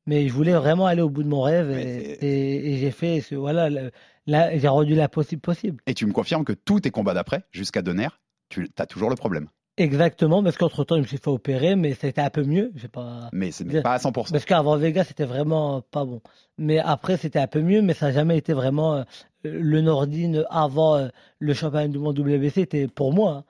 Mais 0.07 0.27
je 0.27 0.33
voulais 0.33 0.55
vraiment 0.55 0.87
aller 0.87 1.03
au 1.03 1.11
bout 1.11 1.23
de 1.23 1.29
mon 1.29 1.43
rêve 1.43 1.71
et, 1.71 2.13
et- 2.25 2.73
et 2.73 2.79
j'ai 2.79 2.91
fait 2.91 3.21
ce, 3.21 3.35
voilà, 3.35 3.69
le- 3.69 3.91
là, 4.27 4.57
j'ai 4.57 4.69
rendu 4.69 4.95
la 4.95 5.09
possible 5.09 5.43
possible. 5.43 5.83
Et 5.87 5.93
tu 5.93 6.07
me 6.07 6.13
confirmes 6.13 6.45
que 6.47 6.55
tous 6.55 6.81
tes 6.81 6.91
combats 6.91 7.13
d'après, 7.13 7.45
jusqu'à 7.51 7.83
Donner, 7.83 8.09
tu 8.49 8.71
as 8.79 8.87
toujours 8.87 9.11
le 9.11 9.17
problème. 9.17 9.49
Exactement, 9.79 10.43
parce 10.43 10.57
qu'entre 10.57 10.85
temps, 10.85 10.97
je 10.97 11.03
me 11.03 11.07
suis 11.07 11.19
fait 11.19 11.29
opérer, 11.29 11.77
mais 11.77 11.95
c'était 11.95 12.21
un 12.21 12.31
peu 12.31 12.43
mieux. 12.45 12.73
Pas. 12.93 13.29
Mais 13.33 13.51
c'est 13.53 13.65
pas 13.83 13.95
à 13.95 13.99
100%. 13.99 14.31
Parce 14.33 14.45
qu'avant 14.45 14.77
Vegas, 14.77 15.05
c'était 15.05 15.25
vraiment 15.25 15.81
pas 15.81 16.05
bon. 16.05 16.21
Mais 16.59 16.79
après, 16.79 17.17
c'était 17.17 17.39
un 17.39 17.47
peu 17.47 17.61
mieux, 17.63 17.81
mais 17.83 17.95
ça 17.95 18.07
n'a 18.07 18.13
jamais 18.13 18.37
été 18.37 18.53
vraiment. 18.53 18.95
euh, 18.97 19.03
le 19.45 19.81
Nordine 19.81 20.45
avant 20.51 20.97
euh, 20.97 21.09
le 21.39 21.55
championnat 21.55 21.89
du 21.89 21.99
monde 21.99 22.19
WBC 22.19 22.59
était 22.63 22.89
pour 22.89 23.13
moi 23.13 23.45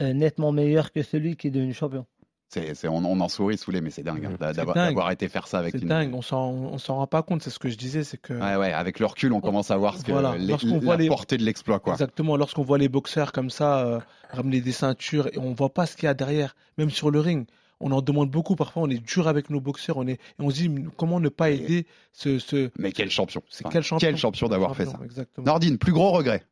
hein, 0.00 0.04
euh, 0.04 0.12
nettement 0.12 0.52
meilleur 0.52 0.92
que 0.92 1.02
celui 1.02 1.36
qui 1.36 1.48
est 1.48 1.50
devenu 1.50 1.74
champion. 1.74 2.06
C'est, 2.48 2.74
c'est- 2.74 2.86
on, 2.88 2.98
on 3.04 3.20
en 3.20 3.28
sourit 3.28 3.58
saoulé, 3.58 3.80
mais 3.80 3.90
c'est 3.90 4.04
dingue 4.04 4.24
hein, 4.24 4.36
d'avoir, 4.38 4.74
dingue. 4.76 4.86
d'avoir 4.88 5.10
été 5.10 5.28
faire 5.28 5.48
ça 5.48 5.58
avec 5.58 5.72
C'est 5.72 5.82
une. 5.82 5.88
dingue, 5.88 6.14
on 6.14 6.22
s'en, 6.22 6.48
on 6.50 6.78
s'en 6.78 6.96
rend 6.96 7.06
pas 7.08 7.22
compte, 7.22 7.42
c'est 7.42 7.50
ce 7.50 7.58
que 7.58 7.68
je 7.68 7.76
disais, 7.76 8.04
c'est 8.04 8.18
que... 8.18 8.32
Ouais, 8.34 8.54
ouais, 8.56 8.72
avec 8.72 9.00
le 9.00 9.06
recul, 9.06 9.32
on 9.32 9.40
commence 9.40 9.70
à 9.72 9.76
voir 9.76 9.98
ce 9.98 10.04
que, 10.04 10.12
Voilà, 10.12 10.36
les- 10.36 10.46
la 10.46 10.56
voit 10.78 10.96
les- 10.96 11.08
portée 11.08 11.38
de 11.38 11.42
l'exploit. 11.44 11.80
Quoi. 11.80 11.94
Exactement, 11.94 12.36
lorsqu'on 12.36 12.62
voit 12.62 12.78
les 12.78 12.88
boxeurs 12.88 13.32
comme 13.32 13.50
ça 13.50 13.84
euh, 13.84 14.00
ramener 14.30 14.60
des 14.60 14.70
ceintures 14.72 15.26
et 15.32 15.38
on 15.38 15.54
voit 15.54 15.74
pas 15.74 15.86
ce 15.86 15.96
qu'il 15.96 16.04
y 16.04 16.08
a 16.08 16.14
derrière, 16.14 16.54
même 16.78 16.90
sur 16.90 17.10
le 17.10 17.18
ring. 17.20 17.46
On 17.80 17.90
en 17.92 18.00
demande 18.00 18.30
beaucoup, 18.30 18.54
parfois 18.56 18.84
on 18.84 18.88
est 18.90 19.04
dur 19.04 19.28
avec 19.28 19.50
nos 19.50 19.60
boxeurs, 19.60 19.98
on 19.98 20.06
est, 20.06 20.12
et 20.12 20.18
on 20.38 20.48
se 20.48 20.54
dit 20.54 20.70
comment 20.96 21.20
ne 21.20 21.28
pas 21.28 21.50
aider 21.50 21.86
ce... 22.12 22.38
ce... 22.38 22.70
Mais 22.78 22.90
quel 22.92 23.10
champion 23.10 23.42
C'est 23.50 23.66
Enfin, 23.66 23.72
quel 23.72 23.82
champion? 23.82 24.08
Quel 24.08 24.16
champion 24.16 24.48
d'avoir 24.48 24.74
fait 24.76 24.86
ça? 24.86 24.98
Exactement. 25.04 25.44
Nordine, 25.46 25.76
plus 25.78 25.92
gros 25.92 26.10
regret 26.12 26.42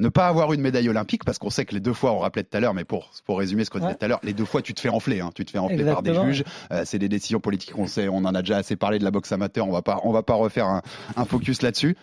ne 0.00 0.08
pas 0.08 0.26
avoir 0.26 0.52
une 0.52 0.60
médaille 0.60 0.88
olympique, 0.88 1.24
parce 1.24 1.38
qu'on 1.38 1.50
sait 1.50 1.64
que 1.64 1.74
les 1.74 1.80
deux 1.80 1.92
fois, 1.92 2.12
on 2.12 2.18
rappelait 2.18 2.42
tout 2.42 2.56
à 2.56 2.60
l'heure, 2.60 2.74
mais 2.74 2.84
pour, 2.84 3.10
pour 3.24 3.38
résumer 3.38 3.64
ce 3.64 3.70
qu'on 3.70 3.78
disait 3.78 3.90
Ouais. 3.90 3.96
tout 3.96 4.04
à 4.04 4.08
l'heure, 4.08 4.20
les 4.22 4.32
deux 4.32 4.44
fois, 4.44 4.60
tu 4.62 4.74
te 4.74 4.80
fais 4.80 4.88
enfler. 4.88 5.20
Hein, 5.20 5.30
tu 5.34 5.44
te 5.44 5.50
fais 5.50 5.58
enfler 5.58 5.84
par 5.84 6.02
des 6.02 6.14
juges. 6.14 6.44
Euh, 6.72 6.82
c'est 6.84 6.98
des 6.98 7.08
décisions 7.08 7.40
politiques, 7.40 7.78
on 7.78 7.86
sait, 7.86 8.08
on 8.08 8.16
en 8.18 8.34
a 8.34 8.42
déjà 8.42 8.56
assez 8.56 8.76
parlé 8.76 8.98
de 8.98 9.04
la 9.04 9.10
boxe 9.10 9.30
amateur, 9.32 9.68
on 9.68 9.72
va 9.72 9.82
pas, 9.82 10.00
on 10.04 10.12
va 10.12 10.22
pas 10.22 10.34
refaire 10.34 10.66
un, 10.66 10.82
un 11.16 11.24
focus 11.24 11.62
là-dessus. 11.62 11.96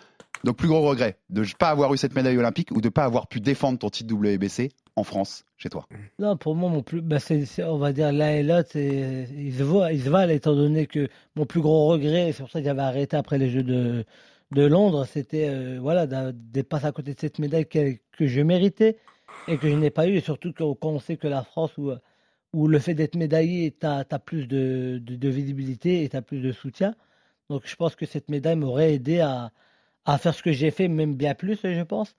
Donc, 0.43 0.57
plus 0.57 0.67
gros 0.67 0.81
regret 0.81 1.17
de 1.29 1.41
ne 1.41 1.47
pas 1.57 1.69
avoir 1.69 1.93
eu 1.93 1.97
cette 1.97 2.15
médaille 2.15 2.37
olympique 2.37 2.71
ou 2.71 2.81
de 2.81 2.87
ne 2.87 2.91
pas 2.91 3.03
avoir 3.03 3.27
pu 3.27 3.39
défendre 3.39 3.77
ton 3.77 3.89
titre 3.89 4.13
WBC 4.15 4.71
en 4.95 5.03
France, 5.03 5.43
chez 5.57 5.69
toi. 5.69 5.85
Non, 6.19 6.35
pour 6.37 6.55
moi, 6.55 6.69
mon 6.69 6.81
plus, 6.81 7.01
bah, 7.01 7.17
on 7.59 7.77
va 7.77 7.93
dire 7.93 8.11
l'un 8.11 8.31
et 8.31 8.43
l'autre, 8.43 8.69
c'est, 8.71 9.27
ils 9.37 9.53
se 9.53 9.63
voient, 9.63 9.91
ils 9.91 10.03
se 10.03 10.09
valent, 10.09 10.31
étant 10.31 10.55
donné 10.55 10.87
que 10.87 11.09
mon 11.35 11.45
plus 11.45 11.61
gros 11.61 11.87
regret, 11.87 12.31
c'est 12.31 12.43
pour 12.43 12.51
ça 12.51 12.59
que 12.59 12.65
j'avais 12.65 12.81
arrêté 12.81 13.15
après 13.17 13.37
les 13.37 13.49
Jeux 13.49 13.63
de, 13.63 14.05
de 14.51 14.63
Londres, 14.63 15.05
c'était 15.05 15.47
euh, 15.49 15.79
voilà, 15.79 16.05
d'être 16.07 16.69
passé 16.69 16.85
à 16.85 16.91
côté 16.91 17.13
de 17.13 17.19
cette 17.19 17.39
médaille 17.39 17.67
que, 17.67 17.95
que 18.11 18.27
je 18.27 18.41
méritais 18.41 18.97
et 19.47 19.57
que 19.57 19.69
je 19.69 19.75
n'ai 19.75 19.89
pas 19.89 20.07
eu, 20.07 20.15
et 20.17 20.21
surtout 20.21 20.53
quand, 20.53 20.77
on 20.83 20.99
sait 20.99 21.17
que 21.17 21.27
la 21.27 21.43
France, 21.43 21.71
où, 21.77 22.67
le 22.67 22.79
fait 22.79 22.93
d'être 22.93 23.15
médaillé, 23.15 23.71
tu 23.71 23.85
as, 23.85 24.03
plus 24.19 24.47
de, 24.47 25.01
visibilité 25.29 26.03
et 26.03 26.09
tu 26.09 26.17
as 26.17 26.21
plus 26.21 26.41
de 26.41 26.51
soutien. 26.51 26.95
Donc 27.49 27.63
je 27.65 27.75
pense 27.75 27.95
que 27.95 28.05
cette 28.05 28.29
médaille 28.29 28.57
m'aurait 28.57 28.93
aidé 28.93 29.21
à, 29.21 29.51
faire 30.17 30.35
ce 30.35 30.43
que 30.43 30.51
j'ai 30.51 30.71
fait, 30.71 30.87
même 30.87 31.15
bien 31.15 31.33
plus, 31.35 31.59
je 31.63 31.83
pense. 31.83 32.15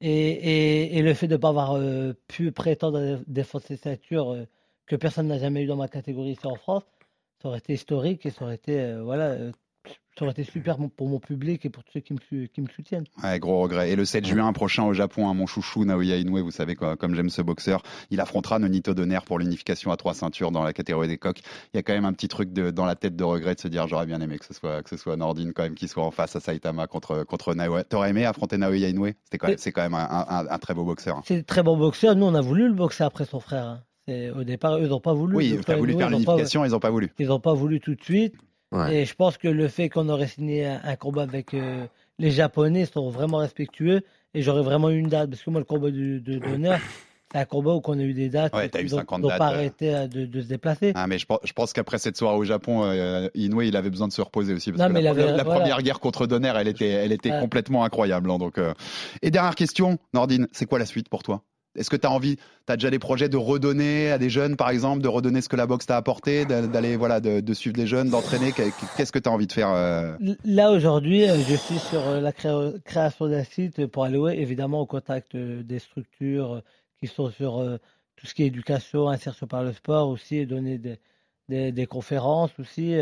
Et, 0.00 1.00
le 1.02 1.14
fait 1.14 1.28
de 1.28 1.34
ne 1.34 1.38
pas 1.38 1.48
avoir 1.50 1.74
euh, 1.76 2.12
pu 2.28 2.52
prétendre 2.52 3.20
défendre 3.26 3.64
ces 3.64 3.76
ceintures 3.76 4.32
euh, 4.32 4.46
que 4.86 4.96
personne 4.96 5.28
n'a 5.28 5.38
jamais 5.38 5.62
eu 5.62 5.66
dans 5.66 5.76
ma 5.76 5.88
catégorie 5.88 6.32
ici 6.32 6.46
en 6.46 6.56
France, 6.56 6.82
ça 7.40 7.48
aurait 7.48 7.58
été 7.58 7.74
historique 7.74 8.26
et 8.26 8.30
ça 8.30 8.44
aurait 8.44 8.56
été, 8.56 8.96
voilà, 9.02 9.36
ça 10.18 10.24
aurait 10.24 10.32
été 10.32 10.44
super 10.44 10.76
pour- 10.96 11.08
mon 11.08 11.18
public 11.18 11.64
et 11.64 11.70
pour 11.70 11.82
tous 11.84 11.92
ceux 11.94 12.00
qui 12.00 12.12
me, 12.12 12.18
su- 12.28 12.50
qui 12.52 12.60
me 12.60 12.68
soutiennent. 12.68 13.04
Ouais, 13.22 13.38
gros 13.38 13.60
regret. 13.62 13.90
Et 13.90 13.96
le 13.96 14.04
7 14.04 14.26
juin 14.26 14.52
prochain 14.52 14.84
au 14.84 14.92
Japon, 14.92 15.28
hein, 15.28 15.34
mon 15.34 15.46
chouchou 15.46 15.84
Naoya 15.84 16.16
Inoue, 16.18 16.44
vous 16.44 16.50
savez 16.50 16.74
quoi, 16.74 16.96
comme 16.96 17.14
j'aime 17.14 17.30
ce 17.30 17.40
boxeur, 17.42 17.82
il 18.10 18.20
affrontera 18.20 18.58
Nonito 18.58 18.92
Donner 18.94 19.18
pour 19.24 19.38
l'unification 19.38 19.90
à 19.90 19.96
trois 19.96 20.12
ceintures 20.14 20.50
dans 20.52 20.62
la 20.62 20.72
catégorie 20.72 21.08
des 21.08 21.16
coqs. 21.18 21.40
Il 21.72 21.76
y 21.76 21.78
a 21.78 21.82
quand 21.82 21.94
même 21.94 22.04
un 22.04 22.12
petit 22.12 22.28
truc 22.28 22.52
de, 22.52 22.70
dans 22.70 22.84
la 22.84 22.94
tête 22.94 23.16
de 23.16 23.24
regret 23.24 23.54
de 23.54 23.60
se 23.60 23.68
dire 23.68 23.88
j'aurais 23.88 24.06
bien 24.06 24.20
aimé 24.20 24.38
que 24.38 24.44
ce 24.44 24.54
soit 24.54 24.82
que 24.82 24.90
ce 24.90 24.96
soit 24.96 25.16
Nordine 25.16 25.52
quand 25.54 25.62
même 25.62 25.74
qui 25.74 25.88
soit 25.88 26.04
en 26.04 26.10
face 26.10 26.36
à 26.36 26.40
Saitama 26.40 26.86
contre 26.86 27.24
contre 27.24 27.54
Naoya. 27.54 27.84
T'aurais 27.84 28.10
aimé 28.10 28.24
affronter 28.26 28.58
Naoya 28.58 28.88
Inoue? 28.90 29.12
C'était 29.24 29.38
quand 29.38 29.48
même 29.48 29.56
c'est 29.58 29.72
quand 29.72 29.82
même 29.82 29.94
un, 29.94 30.06
un- 30.28 30.46
un 30.46 30.58
très 30.58 30.74
beau 30.74 30.84
boxeur. 30.84 31.16
hein. 31.16 31.22
C'est 31.24 31.38
un 31.38 31.42
très 31.42 31.62
bon 31.62 31.76
boxeur. 31.78 32.16
Nous, 32.16 32.26
on 32.26 32.34
a 32.34 32.40
voulu 32.42 32.68
le 32.68 32.74
boxer 32.74 33.04
après 33.04 33.24
son 33.24 33.40
frère. 33.40 33.64
hein. 33.66 33.82
Au 34.36 34.44
départ, 34.44 34.76
eux, 34.76 34.82
ils 34.82 34.88
n'ont 34.88 35.00
pas 35.00 35.14
voulu. 35.14 35.34
Oui, 35.36 35.58
tu 35.64 35.70
as 35.70 35.76
voulu 35.76 35.94
faire 35.96 36.10
l'unification, 36.10 36.64
ils 36.64 36.72
n'ont 36.72 36.80
pas 36.80 36.90
voulu. 36.90 37.12
Ils 37.18 37.28
n'ont 37.28 37.40
pas 37.40 37.54
voulu 37.54 37.80
tout 37.80 37.94
de 37.94 38.02
suite. 38.02 38.34
Ouais. 38.72 38.94
Et 38.96 39.04
je 39.04 39.14
pense 39.14 39.36
que 39.38 39.48
le 39.48 39.68
fait 39.68 39.88
qu'on 39.88 40.08
aurait 40.08 40.26
signé 40.26 40.66
un, 40.66 40.80
un 40.82 40.96
combat 40.96 41.22
avec 41.22 41.54
euh, 41.54 41.86
les 42.18 42.30
Japonais 42.30 42.86
sont 42.86 43.10
vraiment 43.10 43.38
respectueux 43.38 44.00
et 44.34 44.42
j'aurais 44.42 44.62
vraiment 44.62 44.88
eu 44.90 44.98
une 44.98 45.08
date. 45.08 45.30
Parce 45.30 45.42
que 45.42 45.50
moi, 45.50 45.60
le 45.60 45.64
combat 45.66 45.90
du- 45.90 46.20
de- 46.20 46.38
d'honneur, 46.38 46.78
c'est 47.32 47.38
un 47.38 47.44
combat 47.44 47.72
où 47.74 47.82
on 47.84 47.98
a 47.98 48.02
eu 48.02 48.14
des 48.14 48.28
dates. 48.30 48.54
Ouais, 48.54 48.68
t'as 48.70 48.80
eu 48.80 48.84
ils 48.84 48.94
ont- 48.94 48.98
50 48.98 49.18
ils 49.18 49.22
n'ont 49.22 49.28
dates, 49.28 49.38
pas 49.38 49.50
euh. 49.50 49.54
arrêté 49.56 49.94
euh, 49.94 50.06
de, 50.06 50.24
de 50.24 50.40
se 50.40 50.46
déplacer. 50.48 50.92
Ah, 50.94 51.06
mais 51.06 51.18
je 51.18 51.26
pense, 51.26 51.38
je 51.44 51.52
pense 51.52 51.72
qu'après 51.74 51.98
cette 51.98 52.16
soirée 52.16 52.36
au 52.38 52.44
Japon, 52.44 52.84
euh, 52.84 53.28
Inoue, 53.34 53.62
il 53.62 53.76
avait 53.76 53.90
besoin 53.90 54.08
de 54.08 54.12
se 54.12 54.22
reposer 54.22 54.54
aussi. 54.54 54.70
Parce 54.72 54.80
Non, 54.80 54.88
que 54.88 54.92
mais 54.94 55.02
la, 55.02 55.10
il 55.10 55.12
avait- 55.20 55.30
la- 55.30 55.36
la 55.36 55.42
voilà. 55.44 55.60
première 55.60 55.82
guerre 55.82 56.00
contre 56.00 56.26
Donner, 56.26 56.52
elle 56.56 56.68
était, 56.68 56.88
elle 56.88 57.12
était 57.12 57.30
Ouais. 57.30 57.40
complètement 57.40 57.84
incroyable. 57.84 58.30
hein, 58.30 58.38
donc, 58.38 58.56
euh. 58.58 58.72
Et 59.22 59.30
dernière 59.30 59.54
question, 59.54 59.98
Nordine, 60.14 60.48
c'est 60.52 60.66
quoi 60.66 60.78
la 60.78 60.86
suite 60.86 61.08
pour 61.10 61.22
toi? 61.22 61.42
Est-ce 61.74 61.88
que 61.88 61.96
tu 61.96 62.06
as 62.06 62.10
envie, 62.10 62.36
tu 62.36 62.72
as 62.72 62.76
déjà 62.76 62.90
des 62.90 62.98
projets 62.98 63.28
de 63.28 63.36
redonner 63.36 64.10
à 64.10 64.18
des 64.18 64.28
jeunes, 64.28 64.56
par 64.56 64.68
exemple, 64.68 65.02
de 65.02 65.08
redonner 65.08 65.40
ce 65.40 65.48
que 65.48 65.56
la 65.56 65.66
boxe 65.66 65.86
t'a 65.86 65.96
apporté, 65.96 66.44
d'a- 66.44 66.66
d'aller 66.66 66.96
voilà, 66.96 67.20
de, 67.20 67.54
suivre 67.54 67.74
des 67.74 67.86
jeunes, 67.86 68.10
d'entraîner? 68.10 68.52
Qu'est-ce 68.52 69.12
que 69.12 69.18
tu 69.18 69.28
as 69.28 69.32
envie 69.32 69.46
de 69.46 69.52
faire 69.52 69.70
euh? 69.70 70.14
Là, 70.44 70.70
aujourd'hui, 70.70 71.24
euh, 71.28 71.36
je 71.48 71.56
suis 71.56 71.78
sur 71.78 72.06
euh, 72.06 72.20
la 72.20 72.32
créa- 72.32 72.74
création 72.84 73.26
d'un 73.28 73.44
site 73.44 73.86
pour 73.86 74.04
aller, 74.04 74.18
évidemment, 74.36 74.80
au 74.80 74.86
contact 74.86 75.34
des 75.36 75.78
structures 75.78 76.62
qui 76.98 77.06
sont 77.06 77.30
sur 77.30 77.64
tout 78.16 78.26
ce 78.26 78.34
qui 78.34 78.42
est 78.42 78.46
éducation, 78.46 79.08
insertion 79.08 79.46
par 79.46 79.64
le 79.64 79.72
sport 79.72 80.08
aussi, 80.08 80.46
donner 80.46 80.78
des, 81.48 81.86
conférences 81.86 82.52
aussi, 82.58 82.94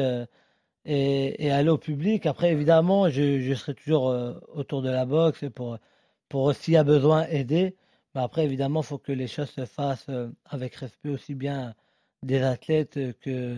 et, 0.87 1.51
aller 1.51 1.69
au 1.69 1.77
public. 1.77 2.25
Après, 2.27 2.53
évidemment, 2.53 3.11
je, 3.11 3.53
serai 3.55 3.75
toujours 3.75 4.15
autour 4.55 4.81
de 4.81 4.89
la 4.89 5.05
boxe 5.05 5.45
pour, 5.55 5.79
pour 6.29 6.55
s'il 6.55 6.75
y 6.75 6.77
a 6.79 6.85
besoin, 6.85 7.27
aider. 7.27 7.77
Mais 8.15 8.23
après, 8.23 8.45
évidemment, 8.45 8.81
il 8.81 8.87
faut 8.87 8.99
que 8.99 9.13
les 9.13 9.27
choses 9.29 9.51
se 9.51 9.65
fassent 9.65 10.07
euh, 10.09 10.29
avec 10.45 10.75
respect 10.77 11.11
aussi 11.11 11.35
bien 11.35 11.75
des 12.23 12.43
athlètes 12.43 12.99
que, 13.21 13.57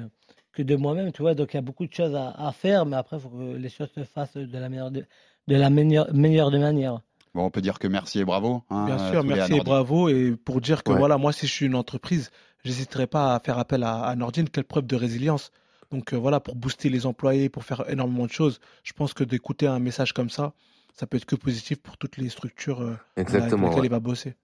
que 0.53 0.63
de 0.63 0.77
moi-même, 0.77 1.11
tu 1.13 1.23
vois. 1.23 1.35
Donc, 1.35 1.55
il 1.55 1.57
y 1.57 1.59
a 1.59 1.63
beaucoup 1.63 1.87
de 1.87 1.93
choses 1.93 2.15
à, 2.15 2.31
à 2.31 2.53
faire, 2.53 2.85
mais 2.87 2.97
après, 2.97 3.17
il 3.17 3.21
faut 3.21 3.31
que 3.31 3.57
les 3.57 3.69
choses 3.71 3.91
se 3.95 4.05
fassent 4.05 4.37
de 4.37 4.59
la 4.59 4.69
meilleure, 4.69 4.91
de, 4.91 5.05
de 5.49 5.57
la 5.57 5.71
meilleure, 5.71 6.13
meilleure 6.15 6.51
des 6.51 6.59
manières. 6.59 7.01
Bon, 7.35 7.45
on 7.45 7.51
peut 7.51 7.63
dire 7.63 7.79
que 7.79 7.89
merci 7.89 8.19
et 8.21 8.25
bravo. 8.27 8.63
hein, 8.69 8.85
Bien 8.85 8.97
à 8.97 9.11
sûr, 9.11 9.25
merci 9.25 9.55
et 9.55 9.61
bravo. 9.61 10.11
Et 10.11 10.37
pour 10.37 10.61
dire 10.61 10.83
que 10.85 10.93
Ouais. 10.93 10.99
voilà, 10.99 11.17
moi, 11.17 11.33
si 11.33 11.47
je 11.47 11.53
suis 11.53 11.67
une 11.67 11.75
entreprise, 11.75 12.31
j'hésiterai 12.63 13.07
pas 13.07 13.35
à 13.35 13.41
faire 13.41 13.59
appel 13.59 13.83
à, 13.85 14.03
à 14.03 14.15
Nordine. 14.17 14.49
Quelle 14.51 14.65
preuve 14.65 14.87
de 14.87 14.97
résilience. 14.97 15.51
Donc 15.91 16.13
euh, 16.13 16.17
voilà, 16.17 16.41
pour 16.41 16.55
booster 16.57 16.89
les 16.91 17.05
employés, 17.07 17.49
pour 17.49 17.65
faire 17.65 17.85
énormément 17.89 18.27
de 18.27 18.31
choses, 18.33 18.61
je 18.83 18.93
pense 18.93 19.13
que 19.15 19.25
d'écouter 19.25 19.67
un 19.67 19.79
message 19.79 20.13
comme 20.13 20.31
ça, 20.31 20.53
ça 20.95 21.07
peut 21.07 21.17
être 21.17 21.25
que 21.27 21.37
positif 21.37 21.79
pour 21.83 21.97
toutes 21.99 22.17
les 22.19 22.29
structures 22.31 22.81
euh, 22.83 22.97
Exactement, 23.17 23.45
avec 23.45 23.61
lesquelles 23.61 23.81
ouais. 23.81 23.87
il 23.87 23.91
va 23.91 24.01
bosser. 24.01 24.35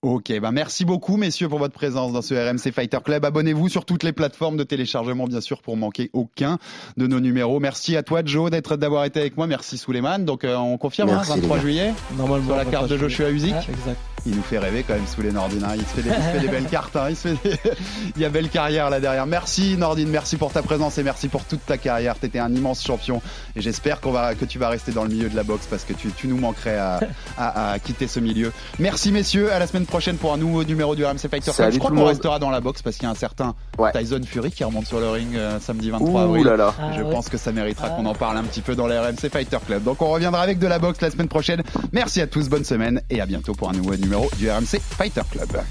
Ok, 0.00 0.32
bah 0.40 0.52
merci 0.52 0.84
beaucoup 0.84 1.16
messieurs 1.16 1.48
pour 1.48 1.58
votre 1.58 1.74
présence 1.74 2.12
dans 2.12 2.22
ce 2.22 2.32
RMC 2.32 2.72
Fighter 2.72 2.98
Club. 3.04 3.24
Abonnez-vous 3.24 3.68
sur 3.68 3.84
toutes 3.84 4.04
les 4.04 4.12
plateformes 4.12 4.56
de 4.56 4.62
téléchargement 4.62 5.26
bien 5.26 5.40
sûr 5.40 5.60
pour 5.60 5.76
manquer 5.76 6.10
aucun 6.12 6.58
de 6.96 7.08
nos 7.08 7.18
numéros. 7.18 7.58
Merci 7.58 7.96
à 7.96 8.04
toi 8.04 8.22
Joe 8.24 8.50
d'être 8.50 8.76
d'avoir 8.76 9.04
été 9.06 9.18
avec 9.18 9.36
moi. 9.36 9.48
Merci 9.48 9.76
Souleymane. 9.76 10.24
Donc 10.24 10.44
euh, 10.44 10.56
on 10.56 10.78
confirme 10.78 11.10
hein, 11.10 11.16
Merci, 11.16 11.30
les 11.30 11.40
23 11.40 11.56
gars. 11.56 11.62
juillet 11.62 11.94
Normalement, 12.16 12.46
sur 12.46 12.56
la 12.56 12.64
carte 12.64 12.88
de. 12.88 12.96
Joshua 12.96 13.30
Usyk. 13.30 13.54
Exact. 13.68 13.98
Il 14.28 14.36
nous 14.36 14.42
fait 14.42 14.58
rêver 14.58 14.84
quand 14.86 14.94
même 14.94 15.06
sous 15.06 15.22
les 15.22 15.32
Nordines. 15.32 15.64
hein. 15.64 15.74
Il, 15.74 15.80
se 15.82 15.86
fait 15.86 16.02
des, 16.02 16.10
il 16.10 16.14
se 16.14 16.28
fait 16.30 16.40
des 16.40 16.48
belles 16.48 16.66
cartes. 16.66 16.94
hein. 16.96 17.06
Il, 17.10 17.16
se 17.16 17.28
fait 17.28 17.36
des- 17.42 17.58
il 18.16 18.22
y 18.22 18.24
a 18.24 18.28
belle 18.28 18.48
carrière 18.48 18.90
là 18.90 19.00
derrière. 19.00 19.26
Merci 19.26 19.76
Nordine, 19.78 20.08
merci 20.08 20.36
pour 20.36 20.52
ta 20.52 20.62
présence 20.62 20.98
et 20.98 21.02
merci 21.02 21.28
pour 21.28 21.44
toute 21.44 21.64
ta 21.64 21.78
carrière. 21.78 22.16
T'étais 22.18 22.38
un 22.38 22.54
immense 22.54 22.84
champion 22.84 23.22
et 23.56 23.60
j'espère 23.60 24.00
qu'on 24.00 24.12
va 24.12 24.34
que 24.34 24.44
tu 24.44 24.58
vas 24.58 24.68
rester 24.68 24.92
dans 24.92 25.02
le 25.04 25.08
milieu 25.10 25.28
de 25.28 25.36
la 25.36 25.42
boxe 25.42 25.66
parce 25.70 25.84
que 25.84 25.92
tu, 25.94 26.10
tu 26.12 26.28
nous 26.28 26.36
manquerais 26.38 26.76
à, 26.76 27.00
à- 27.38 27.72
à 27.72 27.78
quitter 27.78 28.06
ce 28.06 28.20
milieu. 28.20 28.52
Merci 28.78 29.12
messieurs. 29.12 29.52
À 29.52 29.58
la 29.58 29.66
semaine 29.66 29.86
prochaine 29.86 30.16
pour 30.16 30.32
un 30.32 30.36
nouveau 30.36 30.62
numéro 30.64 30.94
du 30.94 31.04
RMC 31.04 31.28
Fighter 31.30 31.50
Club. 31.54 31.72
Je 31.72 31.78
crois 31.78 31.90
qu'on 31.90 32.04
restera 32.04 32.38
dans 32.38 32.50
la 32.50 32.60
boxe 32.60 32.82
parce 32.82 32.96
qu'il 32.96 33.04
y 33.04 33.06
a 33.06 33.10
un 33.10 33.14
certain 33.14 33.54
Ouais. 33.78 33.92
Tyson 33.92 34.20
Fury 34.26 34.50
qui 34.50 34.64
remonte 34.64 34.86
sur 34.86 34.98
le 34.98 35.08
ring 35.08 35.36
euh, 35.36 35.58
samedi 35.60 35.90
23 35.90 36.10
Ouh 36.10 36.18
avril. 36.18 36.44
là 36.46 36.56
là. 36.56 36.74
Ah, 36.80 36.90
Je 36.96 37.02
pense 37.02 37.28
que 37.28 37.38
ça 37.38 37.52
méritera 37.52 37.88
Ah. 37.90 37.94
qu'on 37.96 38.06
en 38.06 38.14
parle 38.14 38.36
un 38.36 38.42
petit 38.42 38.60
peu 38.60 38.74
dans 38.74 38.88
le 38.88 38.98
RMC 38.98 39.30
Fighter 39.30 39.58
Club. 39.64 39.84
Donc 39.84 40.02
on 40.02 40.10
reviendra 40.10 40.42
avec 40.42 40.58
de 40.58 40.66
la 40.66 40.78
boxe 40.80 41.00
la 41.00 41.10
semaine 41.10 41.28
prochaine. 41.28 41.62
Merci 41.92 42.20
à 42.20 42.26
tous, 42.26 42.48
bonne 42.48 42.64
semaine 42.64 43.00
et 43.08 43.20
à 43.20 43.26
bientôt 43.26 43.52
pour 43.54 43.68
un 43.70 43.72
nouveau 43.72 43.94
numéro 44.18 44.30
du 44.36 44.50
RMC 44.50 44.80
Fighter 44.96 45.22
Club. 45.30 45.62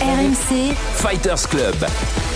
RMC, 0.00 0.74
Fighters 0.96 1.48
Club. 1.48 2.35